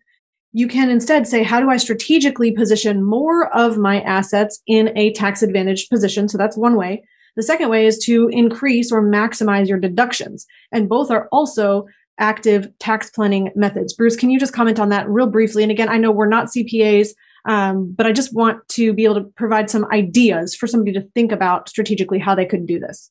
You 0.53 0.69
can 0.69 0.91
instead 0.91 1.27
say, 1.27 1.43
how 1.43 1.61
do 1.61 1.69
I 1.69 1.77
strategically 1.77 2.53
position 2.53 3.05
more 3.05 3.55
of 3.55 3.79
my 3.79 4.01
assets 4.03 4.63
in 4.67 4.97
a 4.97 5.13
tax 5.13 5.43
advantaged 5.43 5.91
position? 5.91 6.29
So 6.29 6.39
that's 6.39 6.57
one 6.57 6.77
way. 6.77 7.03
The 7.37 7.43
second 7.43 7.69
way 7.69 7.87
is 7.87 7.99
to 8.05 8.29
increase 8.33 8.91
or 8.91 9.03
maximize 9.03 9.69
your 9.69 9.79
deductions. 9.79 10.47
And 10.73 10.89
both 10.89 11.11
are 11.11 11.29
also 11.31 11.87
active 12.19 12.69
tax 12.79 13.11
planning 13.11 13.53
methods. 13.55 13.93
Bruce, 13.93 14.17
can 14.17 14.31
you 14.31 14.41
just 14.41 14.53
comment 14.53 14.81
on 14.81 14.89
that 14.89 15.09
real 15.09 15.29
briefly? 15.29 15.63
And 15.63 15.71
again, 15.71 15.89
I 15.89 15.99
know 15.99 16.11
we're 16.11 16.29
not 16.29 16.47
CPAs, 16.47 17.11
um, 17.45 17.93
but 17.97 18.07
I 18.07 18.13
just 18.13 18.35
want 18.35 18.67
to 18.71 18.93
be 18.93 19.05
able 19.05 19.17
to 19.17 19.25
provide 19.37 19.71
some 19.71 19.87
ideas 19.93 20.55
for 20.55 20.67
somebody 20.67 20.93
to 20.93 21.07
think 21.15 21.33
about 21.33 21.69
strategically 21.69 22.19
how 22.19 22.35
they 22.35 22.47
could 22.47 22.67
do 22.67 22.79
this. 22.79 23.11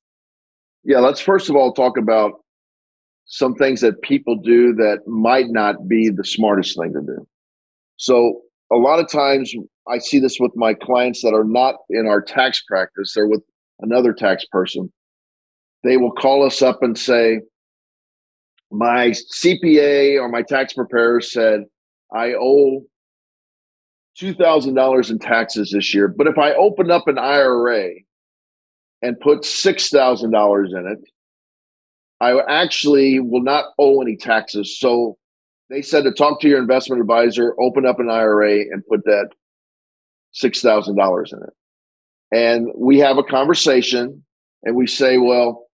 Yeah, 0.84 1.00
let's 1.00 1.20
first 1.20 1.50
of 1.50 1.56
all 1.56 1.74
talk 1.74 1.98
about 1.98 2.34
some 3.26 3.56
things 3.56 3.82
that 3.82 4.02
people 4.02 4.36
do 4.36 4.74
that 4.76 5.00
might 5.06 5.48
not 5.50 5.88
be 5.88 6.10
the 6.10 6.24
smartest 6.24 6.78
thing 6.78 6.94
to 6.94 7.02
do. 7.02 7.28
So, 7.98 8.42
a 8.72 8.76
lot 8.76 9.00
of 9.00 9.10
times 9.10 9.54
I 9.88 9.98
see 9.98 10.20
this 10.20 10.38
with 10.40 10.52
my 10.56 10.74
clients 10.74 11.22
that 11.22 11.34
are 11.34 11.44
not 11.44 11.76
in 11.90 12.06
our 12.08 12.22
tax 12.22 12.62
practice, 12.68 13.14
they're 13.14 13.28
with 13.28 13.44
another 13.80 14.14
tax 14.14 14.46
person. 14.46 14.92
They 15.84 15.98
will 15.98 16.12
call 16.12 16.46
us 16.46 16.62
up 16.62 16.84
and 16.84 16.98
say, 16.98 17.42
my 18.72 19.14
CPA 19.44 20.20
or 20.20 20.30
my 20.30 20.42
tax 20.42 20.74
preparer 20.74 21.22
said 21.22 21.62
I 22.14 22.34
owe 22.34 22.82
$2,000 24.20 25.12
in 25.12 25.20
taxes 25.20 25.72
this 25.72 25.94
year. 25.94 26.08
But 26.08 26.28
if 26.28 26.38
I 26.38 26.54
open 26.54 26.92
up 26.92 27.08
an 27.08 27.18
IRA 27.18 27.90
and 29.02 29.20
put 29.20 29.42
$6,000 29.42 30.80
in 30.80 30.88
it, 30.88 31.00
I 32.20 32.40
actually 32.48 33.20
will 33.20 33.44
not 33.44 33.66
owe 33.78 34.02
any 34.02 34.18
taxes. 34.18 34.80
So 34.80 35.18
they 35.70 35.82
said 35.82 36.04
to 36.06 36.12
talk 36.12 36.42
to 36.42 36.48
your 36.48 36.60
investment 36.60 37.02
advisor, 37.02 37.54
open 37.60 37.86
up 37.86 38.00
an 38.00 38.10
IRA 38.10 38.62
and 38.62 38.84
put 38.90 39.04
that 39.06 39.30
$6,000 40.42 41.34
in 41.34 41.40
it. 41.44 41.54
And 42.32 42.68
we 42.76 42.98
have 43.00 43.18
a 43.18 43.24
conversation 43.24 44.24
and 44.64 44.76
we 44.76 44.88
say, 44.88 45.18
well, 45.18 45.68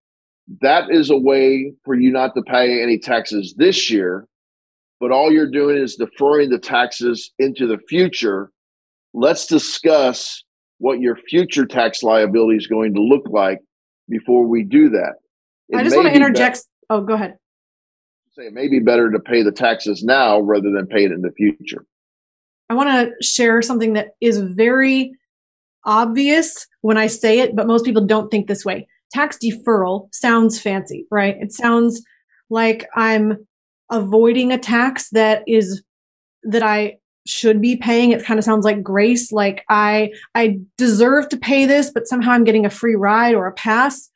that 0.62 0.92
is 0.92 1.10
a 1.10 1.18
way 1.18 1.74
for 1.86 1.96
you 1.96 2.12
not 2.12 2.36
to 2.36 2.42
pay 2.42 2.84
any 2.84 3.00
taxes 3.00 3.56
this 3.58 3.90
year, 3.90 4.28
but 5.04 5.12
all 5.12 5.30
you're 5.30 5.52
doing 5.52 5.76
is 5.76 5.98
deferring 5.98 6.50
the 6.50 6.58
taxes 6.58 7.34
into 7.38 7.68
the 7.68 7.78
future 7.90 8.54
let's 9.14 9.46
discuss 9.46 10.44
what 10.80 11.00
your 11.00 11.16
future 11.16 11.66
tax 11.66 12.04
liability 12.04 12.58
is 12.58 12.68
going 12.68 12.94
to 12.94 13.02
look 13.02 13.24
like 13.30 13.60
before 14.10 14.46
we 14.46 14.64
do 14.64 14.90
that. 14.90 15.16
It 15.70 15.78
I 15.78 15.84
just 15.84 15.96
want 15.96 16.08
to 16.08 16.16
interject. 16.16 16.62
Oh, 16.90 17.02
go 17.02 17.14
ahead. 17.14 17.36
Say 18.32 18.48
it 18.48 18.54
may 18.54 18.68
be 18.68 18.80
better 18.80 19.12
to 19.12 19.20
pay 19.20 19.44
the 19.44 19.52
taxes 19.52 20.04
now 20.04 20.40
rather 20.40 20.72
than 20.72 20.88
pay 20.88 21.06
it 21.06 21.12
in 21.12 21.22
the 21.22 21.32
future. 21.32 21.86
I 22.70 22.74
want 22.74 22.90
to 22.90 23.26
share 23.26 23.62
something 23.62 23.94
that 23.94 24.10
is 24.20 24.40
very 24.40 25.14
obvious 25.86 26.66
when 26.82 26.98
I 26.98 27.08
say 27.08 27.40
it, 27.40 27.56
but 27.56 27.68
most 27.68 27.86
people 27.86 28.06
don't 28.06 28.30
think 28.30 28.48
this 28.48 28.66
way. 28.66 28.88
Tax 29.12 29.38
deferral 29.38 30.08
sounds 30.14 30.60
fancy, 30.60 31.06
right? 31.12 31.38
It 31.40 31.52
sounds 31.52 32.02
like 32.50 32.88
I'm 32.96 33.46
avoiding 33.92 34.52
a 34.52 34.58
tax 34.58 35.10
that 35.10 35.44
is 35.48 35.84
that 36.44 36.64
I 36.64 36.98
should 37.26 37.62
be 37.62 37.78
paying. 37.78 38.12
It 38.12 38.24
kind 38.24 38.38
of 38.38 38.44
sounds 38.44 38.66
like 38.66 38.84
grace, 38.84 39.32
like 39.32 39.64
I 39.70 40.12
I 40.36 40.60
deserve 40.78 41.30
to 41.30 41.38
pay 41.38 41.66
this, 41.66 41.92
but 41.92 42.08
somehow 42.08 42.32
I'm 42.32 42.44
getting 42.44 42.66
a 42.66 42.70
free 42.70 42.96
ride 42.96 43.36
or 43.36 43.48
a 43.48 43.54
pass. 43.54 44.10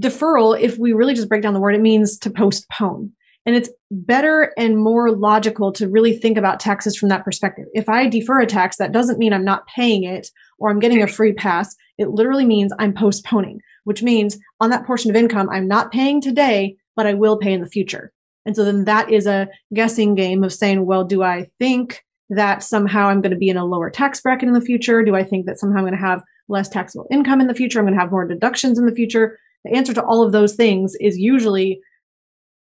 Deferral, 0.00 0.58
if 0.58 0.78
we 0.78 0.92
really 0.92 1.14
just 1.14 1.28
break 1.28 1.42
down 1.42 1.52
the 1.52 1.60
word, 1.60 1.74
it 1.74 1.82
means 1.82 2.18
to 2.18 2.30
postpone. 2.30 3.12
And 3.44 3.56
it's 3.56 3.70
better 3.90 4.52
and 4.56 4.78
more 4.78 5.10
logical 5.10 5.72
to 5.72 5.88
really 5.88 6.16
think 6.16 6.38
about 6.38 6.60
taxes 6.60 6.96
from 6.96 7.08
that 7.08 7.24
perspective. 7.24 7.66
If 7.74 7.88
I 7.88 8.08
defer 8.08 8.40
a 8.40 8.46
tax, 8.46 8.76
that 8.76 8.92
doesn't 8.92 9.18
mean 9.18 9.32
I'm 9.32 9.44
not 9.44 9.66
paying 9.66 10.04
it 10.04 10.30
or 10.58 10.70
I'm 10.70 10.78
getting 10.78 11.02
a 11.02 11.08
free 11.08 11.32
pass. 11.32 11.74
It 11.98 12.10
literally 12.10 12.46
means 12.46 12.72
I'm 12.78 12.94
postponing, 12.94 13.60
which 13.84 14.02
means 14.02 14.38
on 14.60 14.70
that 14.70 14.86
portion 14.86 15.10
of 15.10 15.16
income, 15.16 15.50
I'm 15.50 15.66
not 15.66 15.90
paying 15.90 16.20
today, 16.20 16.76
but 16.94 17.06
I 17.06 17.14
will 17.14 17.36
pay 17.36 17.52
in 17.52 17.60
the 17.60 17.68
future. 17.68 18.12
And 18.44 18.56
so 18.56 18.64
then 18.64 18.84
that 18.84 19.10
is 19.10 19.26
a 19.26 19.48
guessing 19.72 20.14
game 20.14 20.42
of 20.42 20.52
saying, 20.52 20.84
well, 20.86 21.04
do 21.04 21.22
I 21.22 21.48
think 21.58 22.04
that 22.30 22.62
somehow 22.62 23.08
I'm 23.08 23.20
going 23.20 23.32
to 23.32 23.38
be 23.38 23.48
in 23.48 23.56
a 23.56 23.64
lower 23.64 23.90
tax 23.90 24.20
bracket 24.20 24.48
in 24.48 24.54
the 24.54 24.60
future? 24.60 25.02
Do 25.02 25.14
I 25.14 25.22
think 25.22 25.46
that 25.46 25.58
somehow 25.58 25.78
I'm 25.78 25.84
going 25.84 25.92
to 25.92 25.98
have 25.98 26.22
less 26.48 26.68
taxable 26.68 27.06
income 27.10 27.40
in 27.40 27.46
the 27.46 27.54
future? 27.54 27.78
I'm 27.78 27.84
going 27.84 27.94
to 27.94 28.00
have 28.00 28.10
more 28.10 28.26
deductions 28.26 28.78
in 28.78 28.86
the 28.86 28.94
future? 28.94 29.38
The 29.64 29.76
answer 29.76 29.94
to 29.94 30.02
all 30.02 30.22
of 30.22 30.32
those 30.32 30.54
things 30.54 30.94
is 31.00 31.18
usually 31.18 31.80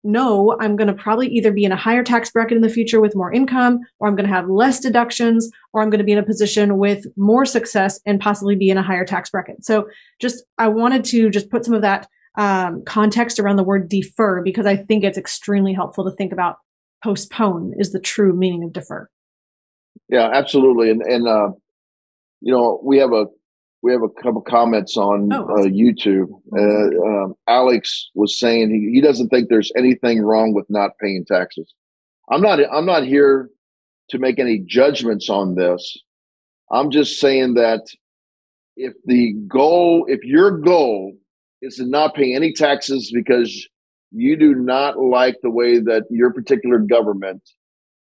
no, 0.04 0.56
I'm 0.62 0.78
going 0.78 0.88
to 0.88 0.94
probably 0.94 1.28
either 1.28 1.52
be 1.52 1.66
in 1.66 1.74
a 1.74 1.78
higher 1.78 2.04
tax 2.04 2.32
bracket 2.32 2.56
in 2.56 2.62
the 2.62 2.70
future 2.70 3.02
with 3.02 3.16
more 3.16 3.34
income, 3.34 3.80
or 4.00 4.08
I'm 4.08 4.16
going 4.16 4.28
to 4.28 4.34
have 4.34 4.50
less 4.50 4.80
deductions, 4.80 5.52
or 5.74 5.82
I'm 5.82 5.90
going 5.90 6.00
to 6.00 6.06
be 6.06 6.14
in 6.14 6.18
a 6.18 6.24
position 6.24 6.78
with 6.78 7.06
more 7.18 7.46
success 7.46 8.00
and 8.06 8.20
possibly 8.20 8.56
be 8.56 8.70
in 8.70 8.78
a 8.78 8.84
higher 8.84 9.04
tax 9.04 9.30
bracket. 9.30 9.66
So 9.66 9.90
just, 10.22 10.44
I 10.58 10.70
wanted 10.70 11.04
to 11.06 11.30
just 11.30 11.50
put 11.50 11.66
some 11.66 11.74
of 11.74 11.82
that 11.82 12.08
um, 12.38 12.84
context 12.86 13.40
around 13.40 13.58
the 13.58 13.64
word 13.64 13.90
defer 13.90 14.42
because 14.42 14.66
I 14.66 14.76
think 14.76 15.04
it's 15.04 15.18
extremely 15.18 15.74
helpful 15.74 16.04
to 16.06 16.16
think 16.16 16.32
about 16.32 16.58
postpone 17.04 17.74
is 17.78 17.92
the 17.92 18.00
true 18.00 18.34
meaning 18.34 18.64
of 18.64 18.74
defer. 18.74 19.10
Yeah, 20.10 20.30
absolutely. 20.34 20.90
And, 20.90 21.02
and, 21.02 21.28
uh, 21.28 21.50
you 22.42 22.54
know, 22.54 22.80
we 22.84 22.98
have 22.98 23.12
a 23.12 23.26
we 23.82 23.94
have 23.94 24.02
a 24.04 24.22
couple 24.22 24.42
comments 24.42 24.98
on 24.98 25.32
oh, 25.32 25.46
uh, 25.46 25.64
YouTube. 25.64 26.28
Uh, 26.58 27.24
um, 27.24 27.34
Alex 27.48 28.10
was 28.14 28.38
saying 28.38 28.70
he, 28.72 28.92
he 28.96 29.02
doesn't 29.02 29.30
think 29.30 29.48
there's 29.48 29.72
anything 29.78 30.22
wrong 30.22 30.54
with 30.54 30.66
not 30.70 30.92
paying 31.02 31.24
taxes. 31.26 31.74
I'm 32.30 32.42
not. 32.42 32.60
I'm 32.72 32.86
not 32.86 33.06
here 33.06 33.50
to 34.10 34.20
make 34.20 34.38
any 34.40 34.60
judgments 34.60 35.30
on 35.30 35.56
this. 35.56 35.98
I'm 36.72 36.92
just 36.92 37.20
saying 37.20 37.54
that 37.56 37.82
if 38.76 38.94
the 39.06 39.34
goal, 39.48 40.06
if 40.08 40.24
your 40.24 40.58
goal 40.58 41.14
is 41.62 41.76
to 41.76 41.86
not 41.86 42.16
pay 42.16 42.34
any 42.34 42.54
taxes 42.54 43.12
because 43.14 43.68
you 44.12 44.38
do 44.38 44.56
not 44.56 45.00
like 45.00 45.36
the 45.42 45.50
way 45.50 45.80
that 45.80 46.04
your 46.10 46.32
particular 46.34 46.80
government 46.80 47.42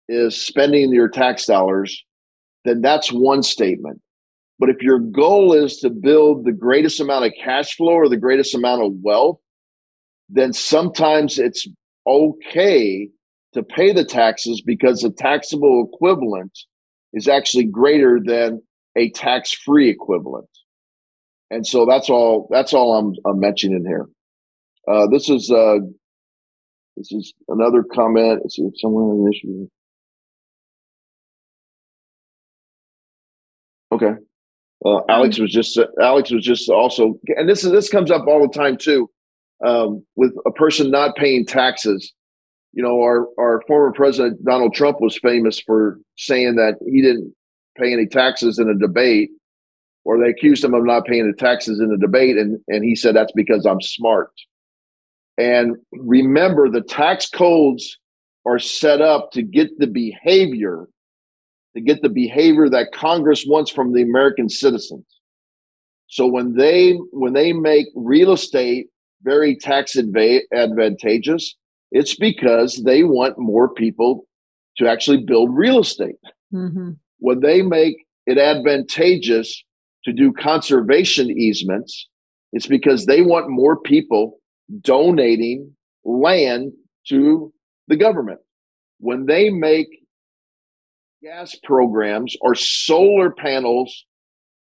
is 0.08 0.46
spending 0.46 0.94
your 0.94 1.08
tax 1.08 1.46
dollars, 1.46 2.04
then 2.66 2.82
that's 2.82 3.12
one 3.12 3.44
statement. 3.44 4.02
But 4.60 4.70
if 4.70 4.82
your 4.82 5.00
goal 5.00 5.54
is 5.54 5.78
to 5.78 5.90
build 5.90 6.46
the 6.46 6.52
greatest 6.52 7.00
amount 7.00 7.26
of 7.26 7.34
cash 7.42 7.76
flow 7.76 7.94
or 7.94 8.10
the 8.10 8.18
greatest 8.18 8.54
amount 8.54 8.84
of 8.84 8.94
wealth, 9.02 9.40
then 10.30 10.54
sometimes 10.54 11.40
it's 11.40 11.68
okay 12.08 13.10
to 13.54 13.64
pay 13.64 13.92
the 13.92 14.06
taxes 14.06 14.62
because 14.62 15.02
the 15.02 15.10
taxable 15.12 15.90
equivalent 15.92 16.58
is 17.14 17.28
actually 17.28 17.66
greater 17.66 18.20
than 18.24 18.62
a 18.96 19.10
tax 19.12 19.52
free 19.54 19.90
equivalent. 19.90 20.48
And 21.52 21.68
so 21.68 21.86
that's 21.86 22.10
all, 22.10 22.48
that's 22.50 22.74
all 22.74 22.98
I'm, 22.98 23.14
I'm 23.30 23.40
mentioning 23.40 23.86
here. 23.86 24.08
Uh, 24.88 25.06
this 25.12 25.30
is, 25.30 25.52
uh, 25.52 25.78
this 26.98 27.12
is 27.12 27.34
another 27.48 27.84
comment. 27.84 28.42
It's 28.44 28.60
somewhere 28.82 29.14
in 29.14 29.24
the 29.24 29.32
issue. 29.32 29.68
Okay. 33.92 34.14
Uh, 34.86 35.02
Alex 35.10 35.38
was 35.38 35.52
just 35.52 35.80
Alex 36.02 36.32
was 36.32 36.44
just 36.44 36.70
also, 36.70 37.20
and 37.38 37.48
this 37.48 37.64
is 37.64 37.72
this 37.72 37.90
comes 37.90 38.10
up 38.10 38.26
all 38.28 38.42
the 38.42 38.58
time 38.58 38.78
too, 38.78 39.10
um, 39.66 40.04
with 40.16 40.34
a 40.48 40.52
person 40.52 40.90
not 40.90 41.16
paying 41.16 41.46
taxes. 41.46 42.14
You 42.74 42.82
know, 42.82 43.00
our 43.02 43.28
our 43.38 43.62
former 43.68 43.92
president 43.92 44.44
Donald 44.44 44.74
Trump 44.74 45.00
was 45.00 45.20
famous 45.20 45.60
for 45.60 46.00
saying 46.18 46.56
that 46.56 46.76
he 46.88 47.02
didn't 47.02 47.34
pay 47.78 47.94
any 47.94 48.08
taxes 48.08 48.58
in 48.58 48.70
a 48.70 48.76
debate, 48.76 49.30
or 50.04 50.20
they 50.20 50.30
accused 50.30 50.64
him 50.64 50.74
of 50.74 50.84
not 50.84 51.06
paying 51.06 51.28
the 51.30 51.38
taxes 51.38 51.80
in 51.80 51.90
the 51.90 51.98
debate, 51.98 52.38
and 52.38 52.60
and 52.68 52.84
he 52.84 52.96
said 52.96 53.16
that's 53.16 53.34
because 53.34 53.66
I'm 53.66 53.82
smart. 53.82 54.32
And 55.38 55.78
remember, 55.92 56.70
the 56.70 56.82
tax 56.82 57.30
codes 57.30 57.98
are 58.46 58.60
set 58.60 59.02
up 59.02 59.32
to 59.32 59.42
get 59.42 59.78
the 59.80 59.88
behavior 59.88 60.88
to 61.76 61.82
get 61.82 62.02
the 62.02 62.10
behavior 62.10 62.70
that 62.70 62.92
Congress 62.92 63.46
wants 63.48 63.72
from 63.72 63.94
the 63.94 64.02
American 64.02 64.50
citizens. 64.50 65.06
So 66.08 66.28
when 66.28 66.56
they 66.56 66.94
when 67.12 67.34
they 67.34 67.54
make 67.54 67.88
real 67.96 68.34
estate 68.34 68.88
very 69.24 69.56
tax 69.56 69.96
adva- 69.96 70.42
advantageous, 70.54 71.56
it's 71.92 72.16
because 72.16 72.84
they 72.84 73.04
want 73.04 73.38
more 73.38 73.74
people 73.74 74.26
to 74.78 74.90
actually 74.90 75.24
build 75.24 75.56
real 75.56 75.80
estate. 75.80 76.16
Mm-hmm. 76.54 76.92
When 77.20 77.40
they 77.40 77.62
make 77.62 77.96
it 78.26 78.38
advantageous 78.38 79.64
to 80.06 80.14
do 80.14 80.34
conservation 80.34 81.30
easements, 81.30 82.08
it's 82.54 82.68
because 82.68 83.06
they 83.06 83.22
want 83.22 83.50
more 83.50 83.80
people 83.80 84.40
donating 84.82 85.76
land 86.04 86.72
to 87.08 87.54
the 87.88 87.96
government. 87.96 88.40
When 89.00 89.26
they 89.26 89.50
make 89.50 89.88
gas 91.24 91.56
programs 91.64 92.36
or 92.42 92.56
solar 92.56 93.32
panels 93.32 94.06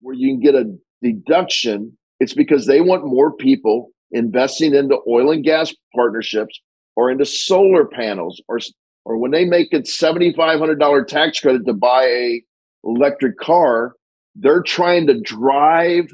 where 0.01 0.15
you 0.15 0.29
can 0.29 0.41
get 0.41 0.55
a 0.55 0.77
deduction, 1.03 1.97
it's 2.21 2.35
because 2.35 2.67
they 2.67 2.81
want 2.81 3.07
more 3.07 3.33
people 3.33 3.91
investing 4.13 4.75
into 4.75 4.99
oil 5.09 5.31
and 5.31 5.43
gas 5.45 5.75
partnerships 5.95 6.61
or 6.97 7.11
into 7.11 7.25
solar 7.25 7.87
panels 7.87 8.41
or 8.49 8.59
or 9.07 9.19
when 9.19 9.33
they 9.33 9.45
make 9.45 9.69
it 9.73 9.85
$7500 9.85 11.07
tax 11.07 11.39
credit 11.39 11.67
to 11.67 11.75
buy 11.75 12.05
a 12.05 12.43
electric 12.85 13.37
car 13.39 13.95
they're 14.35 14.63
trying 14.63 15.07
to 15.07 15.21
drive 15.21 16.07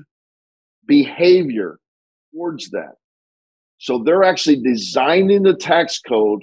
behavior 0.87 1.79
towards 2.33 2.71
that. 2.71 2.95
So 3.79 4.03
they're 4.05 4.25
actually 4.25 4.61
designing 4.63 5.43
the 5.43 5.55
tax 5.55 6.01
code 6.01 6.43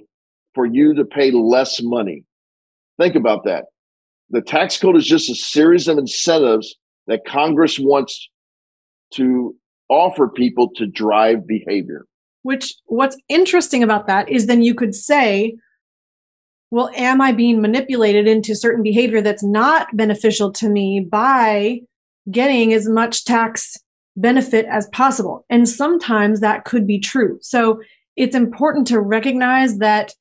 for 0.55 0.65
you 0.65 0.95
to 0.95 1.05
pay 1.05 1.31
less 1.31 1.81
money. 1.81 2.23
Think 2.99 3.15
about 3.15 3.43
that. 3.45 3.65
The 4.31 4.41
tax 4.41 4.77
code 4.79 4.97
is 4.97 5.05
just 5.05 5.29
a 5.29 5.35
series 5.35 5.87
of 5.87 5.97
incentives 5.97 6.75
that 7.05 7.25
Congress 7.25 7.77
wants 7.79 8.27
to 9.13 9.55
offer 9.89 10.27
people 10.27 10.69
to 10.75 10.87
drive 10.87 11.47
behavior. 11.47 12.05
Which, 12.41 12.73
what's 12.85 13.17
interesting 13.29 13.83
about 13.83 14.07
that 14.07 14.29
is 14.29 14.47
then 14.47 14.63
you 14.63 14.73
could 14.73 14.95
say, 14.95 15.55
well, 16.71 16.89
am 16.95 17.21
I 17.21 17.31
being 17.31 17.61
manipulated 17.61 18.27
into 18.27 18.55
certain 18.55 18.83
behavior 18.83 19.21
that's 19.21 19.43
not 19.43 19.87
beneficial 19.95 20.51
to 20.53 20.69
me 20.69 20.99
by 20.99 21.79
getting 22.29 22.73
as 22.73 22.89
much 22.89 23.23
tax 23.25 23.77
benefit 24.15 24.65
as 24.69 24.87
possible? 24.87 25.45
And 25.49 25.67
sometimes 25.67 26.41
that 26.41 26.65
could 26.65 26.85
be 26.85 26.99
true. 26.99 27.37
So 27.41 27.81
it's 28.15 28.35
important 28.35 28.87
to 28.87 28.99
recognize 28.99 29.77
that 29.77 30.13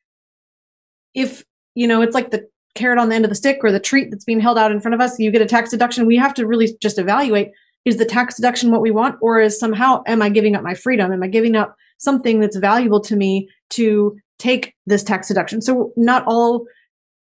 if, 1.14 1.44
you 1.74 1.88
know, 1.88 2.02
it's 2.02 2.14
like 2.14 2.30
the 2.30 2.46
carrot 2.74 2.98
on 2.98 3.08
the 3.08 3.14
end 3.14 3.24
of 3.24 3.30
the 3.30 3.34
stick 3.34 3.58
or 3.62 3.72
the 3.72 3.80
treat 3.80 4.10
that's 4.10 4.24
being 4.24 4.38
held 4.38 4.58
out 4.58 4.70
in 4.70 4.80
front 4.80 4.94
of 4.94 5.00
us, 5.00 5.18
you 5.18 5.32
get 5.32 5.42
a 5.42 5.46
tax 5.46 5.70
deduction. 5.70 6.06
We 6.06 6.16
have 6.16 6.34
to 6.34 6.46
really 6.46 6.76
just 6.80 6.98
evaluate 6.98 7.50
is 7.86 7.96
the 7.96 8.04
tax 8.04 8.34
deduction 8.34 8.72
what 8.72 8.82
we 8.82 8.90
want, 8.90 9.16
or 9.22 9.40
is 9.40 9.58
somehow 9.58 10.02
am 10.06 10.20
I 10.20 10.28
giving 10.28 10.56
up 10.56 10.64
my 10.64 10.74
freedom? 10.74 11.12
Am 11.12 11.22
I 11.22 11.28
giving 11.28 11.54
up 11.54 11.76
something 11.98 12.40
that's 12.40 12.56
valuable 12.56 13.00
to 13.02 13.16
me 13.16 13.48
to 13.70 14.16
take 14.38 14.74
this 14.86 15.02
tax 15.02 15.28
deduction? 15.28 15.60
So, 15.60 15.92
not 15.96 16.24
all 16.26 16.66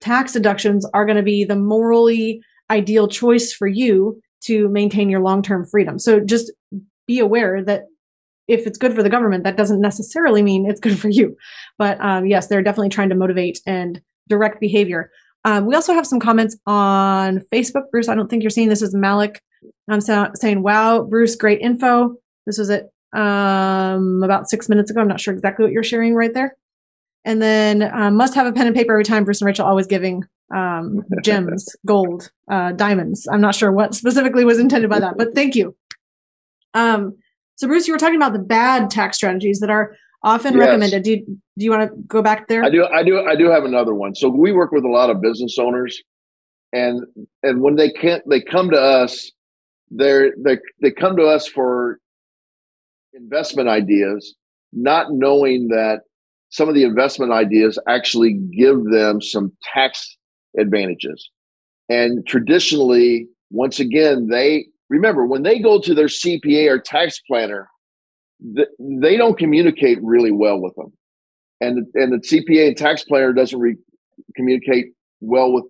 tax 0.00 0.32
deductions 0.32 0.86
are 0.94 1.04
going 1.04 1.16
to 1.16 1.22
be 1.22 1.44
the 1.44 1.56
morally 1.56 2.40
ideal 2.70 3.08
choice 3.08 3.52
for 3.52 3.66
you 3.66 4.20
to 4.44 4.68
maintain 4.68 5.08
your 5.08 5.20
long 5.20 5.42
term 5.42 5.66
freedom. 5.66 5.98
So, 5.98 6.20
just 6.20 6.52
be 7.06 7.18
aware 7.18 7.62
that 7.64 7.84
if 8.48 8.66
it's 8.66 8.78
good 8.78 8.94
for 8.94 9.02
the 9.02 9.08
government, 9.08 9.44
that 9.44 9.56
doesn't 9.56 9.80
necessarily 9.80 10.42
mean 10.42 10.68
it's 10.68 10.80
good 10.80 10.98
for 10.98 11.08
you. 11.08 11.36
But 11.78 11.98
um, 12.00 12.26
yes, 12.26 12.46
they're 12.46 12.62
definitely 12.62 12.90
trying 12.90 13.08
to 13.08 13.14
motivate 13.14 13.60
and 13.66 14.00
direct 14.28 14.60
behavior. 14.60 15.10
Um, 15.44 15.66
we 15.66 15.74
also 15.74 15.92
have 15.92 16.06
some 16.06 16.20
comments 16.20 16.56
on 16.66 17.40
Facebook. 17.52 17.90
Bruce, 17.90 18.08
I 18.08 18.14
don't 18.14 18.28
think 18.28 18.42
you're 18.42 18.50
seeing 18.50 18.68
this 18.68 18.82
as 18.82 18.94
Malik. 18.94 19.42
I'm 19.90 20.00
sa- 20.00 20.30
saying, 20.34 20.62
wow, 20.62 21.02
Bruce, 21.02 21.36
great 21.36 21.60
info. 21.60 22.14
This 22.46 22.58
was 22.58 22.70
it 22.70 22.86
um, 23.14 24.22
about 24.22 24.48
six 24.48 24.68
minutes 24.68 24.90
ago. 24.90 25.00
I'm 25.00 25.08
not 25.08 25.20
sure 25.20 25.34
exactly 25.34 25.64
what 25.64 25.72
you're 25.72 25.82
sharing 25.82 26.14
right 26.14 26.32
there. 26.32 26.56
And 27.24 27.40
then 27.40 27.82
um, 27.94 28.16
must 28.16 28.34
have 28.34 28.46
a 28.46 28.52
pen 28.52 28.66
and 28.66 28.76
paper 28.76 28.92
every 28.92 29.04
time. 29.04 29.24
Bruce 29.24 29.40
and 29.40 29.46
Rachel 29.46 29.66
always 29.66 29.86
giving 29.86 30.24
um, 30.54 31.02
gems, 31.22 31.66
gold, 31.86 32.30
uh, 32.50 32.72
diamonds. 32.72 33.26
I'm 33.30 33.40
not 33.40 33.54
sure 33.54 33.72
what 33.72 33.94
specifically 33.94 34.44
was 34.44 34.58
intended 34.58 34.90
by 34.90 35.00
that, 35.00 35.16
but 35.16 35.34
thank 35.34 35.54
you. 35.54 35.74
Um, 36.74 37.16
so, 37.56 37.66
Bruce, 37.68 37.86
you 37.86 37.94
were 37.94 37.98
talking 37.98 38.16
about 38.16 38.32
the 38.32 38.40
bad 38.40 38.90
tax 38.90 39.16
strategies 39.16 39.60
that 39.60 39.70
are 39.70 39.96
often 40.22 40.54
yes. 40.54 40.60
recommended. 40.60 41.02
Do 41.04 41.10
you, 41.12 41.24
do 41.26 41.64
you 41.64 41.70
want 41.70 41.88
to 41.88 41.96
go 42.06 42.20
back 42.20 42.48
there? 42.48 42.64
I 42.64 42.70
do. 42.70 42.84
I 42.86 43.04
do. 43.04 43.20
I 43.20 43.36
do 43.36 43.48
have 43.48 43.64
another 43.64 43.94
one. 43.94 44.14
So 44.14 44.28
we 44.28 44.52
work 44.52 44.72
with 44.72 44.84
a 44.84 44.88
lot 44.88 45.10
of 45.10 45.20
business 45.20 45.56
owners, 45.58 46.02
and 46.72 47.04
and 47.42 47.62
when 47.62 47.76
they 47.76 47.90
can't, 47.90 48.22
they 48.28 48.40
come 48.40 48.70
to 48.70 48.80
us. 48.80 49.30
They're 49.90 50.32
they 50.36 50.58
they 50.82 50.90
come 50.90 51.16
to 51.16 51.26
us 51.26 51.46
for 51.46 52.00
investment 53.12 53.68
ideas, 53.68 54.34
not 54.72 55.12
knowing 55.12 55.68
that 55.68 56.00
some 56.54 56.68
of 56.68 56.76
the 56.76 56.84
investment 56.84 57.32
ideas 57.32 57.80
actually 57.88 58.34
give 58.56 58.84
them 58.84 59.20
some 59.20 59.52
tax 59.74 60.16
advantages. 60.56 61.28
And 61.88 62.24
traditionally, 62.28 63.26
once 63.50 63.80
again, 63.80 64.28
they 64.28 64.66
remember 64.88 65.26
when 65.26 65.42
they 65.42 65.58
go 65.58 65.80
to 65.80 65.94
their 65.94 66.06
CPA 66.06 66.70
or 66.70 66.78
tax 66.78 67.20
planner, 67.26 67.68
they 68.78 69.16
don't 69.16 69.36
communicate 69.36 69.98
really 70.00 70.30
well 70.30 70.60
with 70.60 70.76
them. 70.76 70.92
And, 71.60 71.88
and 71.94 72.12
the 72.12 72.18
CPA 72.18 72.68
and 72.68 72.76
tax 72.76 73.02
planner 73.02 73.32
doesn't 73.32 73.58
re- 73.58 73.76
communicate 74.36 74.92
well 75.20 75.52
with, 75.52 75.64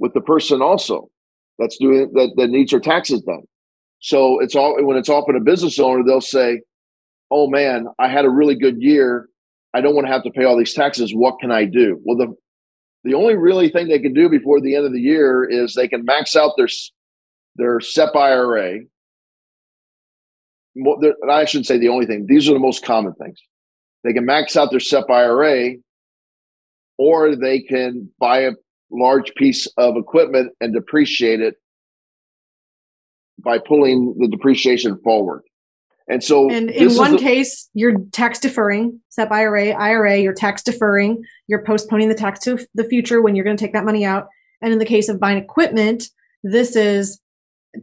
with 0.00 0.12
the 0.12 0.22
person 0.22 0.60
also 0.60 1.08
that's 1.60 1.78
doing 1.78 2.10
that, 2.14 2.32
that 2.36 2.50
needs 2.50 2.72
their 2.72 2.80
taxes 2.80 3.22
done. 3.22 3.44
So 4.00 4.40
it's 4.40 4.56
all 4.56 4.76
when 4.84 4.96
it's 4.96 5.08
often 5.08 5.36
a 5.36 5.40
business 5.40 5.78
owner, 5.78 6.02
they'll 6.02 6.20
say, 6.20 6.62
Oh 7.30 7.48
man, 7.48 7.86
I 8.00 8.08
had 8.08 8.24
a 8.24 8.30
really 8.30 8.56
good 8.56 8.82
year. 8.82 9.28
I 9.74 9.80
don't 9.80 9.94
want 9.94 10.06
to 10.06 10.12
have 10.12 10.24
to 10.24 10.30
pay 10.30 10.44
all 10.44 10.58
these 10.58 10.74
taxes. 10.74 11.12
What 11.14 11.38
can 11.38 11.50
I 11.50 11.64
do? 11.64 12.00
Well, 12.04 12.16
the 12.16 12.34
the 13.04 13.14
only 13.14 13.36
really 13.36 13.70
thing 13.70 13.88
they 13.88 13.98
can 13.98 14.12
do 14.12 14.28
before 14.28 14.60
the 14.60 14.76
end 14.76 14.84
of 14.84 14.92
the 14.92 15.00
year 15.00 15.44
is 15.44 15.74
they 15.74 15.88
can 15.88 16.04
max 16.04 16.36
out 16.36 16.52
their 16.56 16.68
their 17.56 17.80
SEP 17.80 18.14
IRA. 18.14 18.80
I 21.28 21.44
shouldn't 21.44 21.66
say 21.66 21.78
the 21.78 21.88
only 21.88 22.06
thing. 22.06 22.26
These 22.26 22.48
are 22.48 22.52
the 22.52 22.58
most 22.58 22.84
common 22.84 23.14
things. 23.14 23.40
They 24.04 24.12
can 24.12 24.24
max 24.24 24.56
out 24.56 24.70
their 24.70 24.80
SEP 24.80 25.08
IRA, 25.10 25.74
or 26.98 27.36
they 27.36 27.60
can 27.60 28.10
buy 28.18 28.40
a 28.40 28.52
large 28.90 29.34
piece 29.34 29.66
of 29.76 29.96
equipment 29.96 30.52
and 30.60 30.74
depreciate 30.74 31.40
it 31.40 31.56
by 33.38 33.58
pulling 33.58 34.14
the 34.18 34.28
depreciation 34.28 34.98
forward. 35.02 35.42
And 36.10 36.24
so, 36.24 36.50
and 36.50 36.70
in 36.70 36.96
one 36.96 37.12
the, 37.12 37.18
case, 37.18 37.70
you're 37.72 37.96
tax 38.10 38.40
deferring 38.40 39.00
SEP 39.10 39.30
IRA, 39.30 39.68
IRA, 39.68 40.18
you're 40.18 40.34
tax 40.34 40.60
deferring, 40.60 41.22
you're 41.46 41.62
postponing 41.64 42.08
the 42.08 42.16
tax 42.16 42.40
to 42.40 42.58
the 42.74 42.82
future 42.82 43.22
when 43.22 43.36
you're 43.36 43.44
going 43.44 43.56
to 43.56 43.64
take 43.64 43.72
that 43.74 43.84
money 43.84 44.04
out. 44.04 44.26
And 44.60 44.72
in 44.72 44.80
the 44.80 44.84
case 44.84 45.08
of 45.08 45.20
buying 45.20 45.38
equipment, 45.38 46.08
this 46.42 46.74
is 46.74 47.20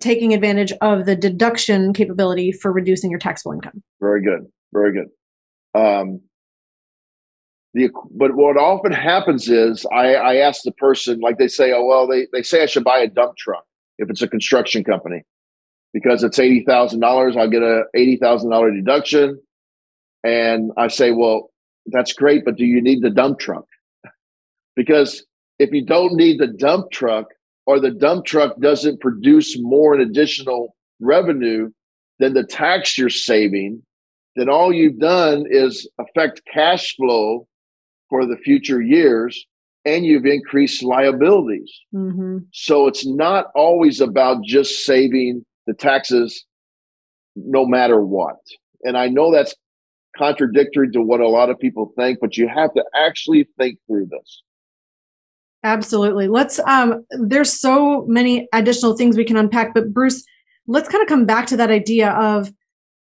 taking 0.01 0.33
advantage 0.33 0.73
of 0.81 1.05
the 1.05 1.15
deduction 1.15 1.93
capability 1.93 2.51
for 2.51 2.73
reducing 2.73 3.09
your 3.09 3.19
taxable 3.19 3.53
income. 3.53 3.81
Very 4.01 4.21
good. 4.21 4.41
Very 4.73 4.91
good. 4.91 5.79
Um, 5.79 6.19
the, 7.73 7.89
but 8.11 8.35
what 8.35 8.57
often 8.57 8.91
happens 8.91 9.47
is 9.47 9.85
I, 9.93 10.15
I 10.15 10.35
ask 10.37 10.63
the 10.63 10.73
person, 10.73 11.21
like 11.21 11.37
they 11.37 11.47
say, 11.47 11.71
oh, 11.71 11.85
well, 11.85 12.07
they, 12.07 12.27
they 12.33 12.43
say 12.43 12.61
I 12.61 12.65
should 12.65 12.83
buy 12.83 12.99
a 12.99 13.07
dump 13.07 13.37
truck 13.37 13.63
if 13.99 14.09
it's 14.09 14.21
a 14.21 14.27
construction 14.27 14.83
company 14.83 15.23
because 15.93 16.23
it's 16.23 16.39
eighty 16.39 16.63
thousand 16.63 16.99
dollars. 16.99 17.35
I'll 17.37 17.49
get 17.49 17.63
a 17.63 17.83
eighty 17.95 18.17
thousand 18.17 18.49
dollar 18.49 18.71
deduction, 18.71 19.39
and 20.23 20.71
I 20.77 20.87
say, 20.87 21.11
well, 21.11 21.51
that's 21.87 22.13
great, 22.13 22.45
but 22.45 22.55
do 22.55 22.65
you 22.65 22.81
need 22.81 23.01
the 23.01 23.09
dump 23.09 23.39
truck? 23.39 23.65
because 24.75 25.25
if 25.59 25.71
you 25.71 25.85
don't 25.85 26.13
need 26.13 26.39
the 26.39 26.47
dump 26.47 26.91
truck, 26.91 27.25
or 27.65 27.79
the 27.79 27.91
dump 27.91 28.25
truck 28.25 28.57
doesn't 28.59 29.01
produce 29.01 29.57
more 29.59 29.93
in 29.95 30.01
additional 30.01 30.75
revenue 30.99 31.69
than 32.19 32.33
the 32.33 32.43
tax 32.43 32.97
you're 32.97 33.09
saving, 33.09 33.81
then 34.35 34.49
all 34.49 34.73
you've 34.73 34.99
done 34.99 35.45
is 35.49 35.89
affect 35.99 36.41
cash 36.51 36.95
flow 36.95 37.47
for 38.09 38.25
the 38.25 38.37
future 38.37 38.81
years 38.81 39.45
and 39.85 40.05
you've 40.05 40.25
increased 40.25 40.83
liabilities. 40.83 41.71
Mm-hmm. 41.93 42.39
So 42.51 42.87
it's 42.87 43.05
not 43.05 43.47
always 43.55 44.01
about 44.01 44.43
just 44.43 44.85
saving 44.85 45.45
the 45.67 45.73
taxes 45.73 46.45
no 47.35 47.65
matter 47.65 48.01
what. 48.01 48.37
And 48.83 48.97
I 48.97 49.07
know 49.07 49.31
that's 49.31 49.53
contradictory 50.17 50.89
to 50.91 51.01
what 51.01 51.19
a 51.19 51.27
lot 51.27 51.49
of 51.49 51.59
people 51.59 51.93
think, 51.95 52.19
but 52.19 52.37
you 52.37 52.47
have 52.47 52.73
to 52.73 52.83
actually 52.95 53.47
think 53.57 53.77
through 53.87 54.07
this. 54.07 54.41
Absolutely. 55.63 56.27
Let's 56.27 56.59
um 56.59 57.05
there's 57.11 57.59
so 57.59 58.05
many 58.07 58.47
additional 58.53 58.95
things 58.95 59.17
we 59.17 59.25
can 59.25 59.37
unpack, 59.37 59.73
but 59.73 59.93
Bruce, 59.93 60.23
let's 60.65 60.89
kind 60.89 61.01
of 61.01 61.07
come 61.07 61.25
back 61.25 61.45
to 61.47 61.57
that 61.57 61.69
idea 61.69 62.11
of 62.11 62.51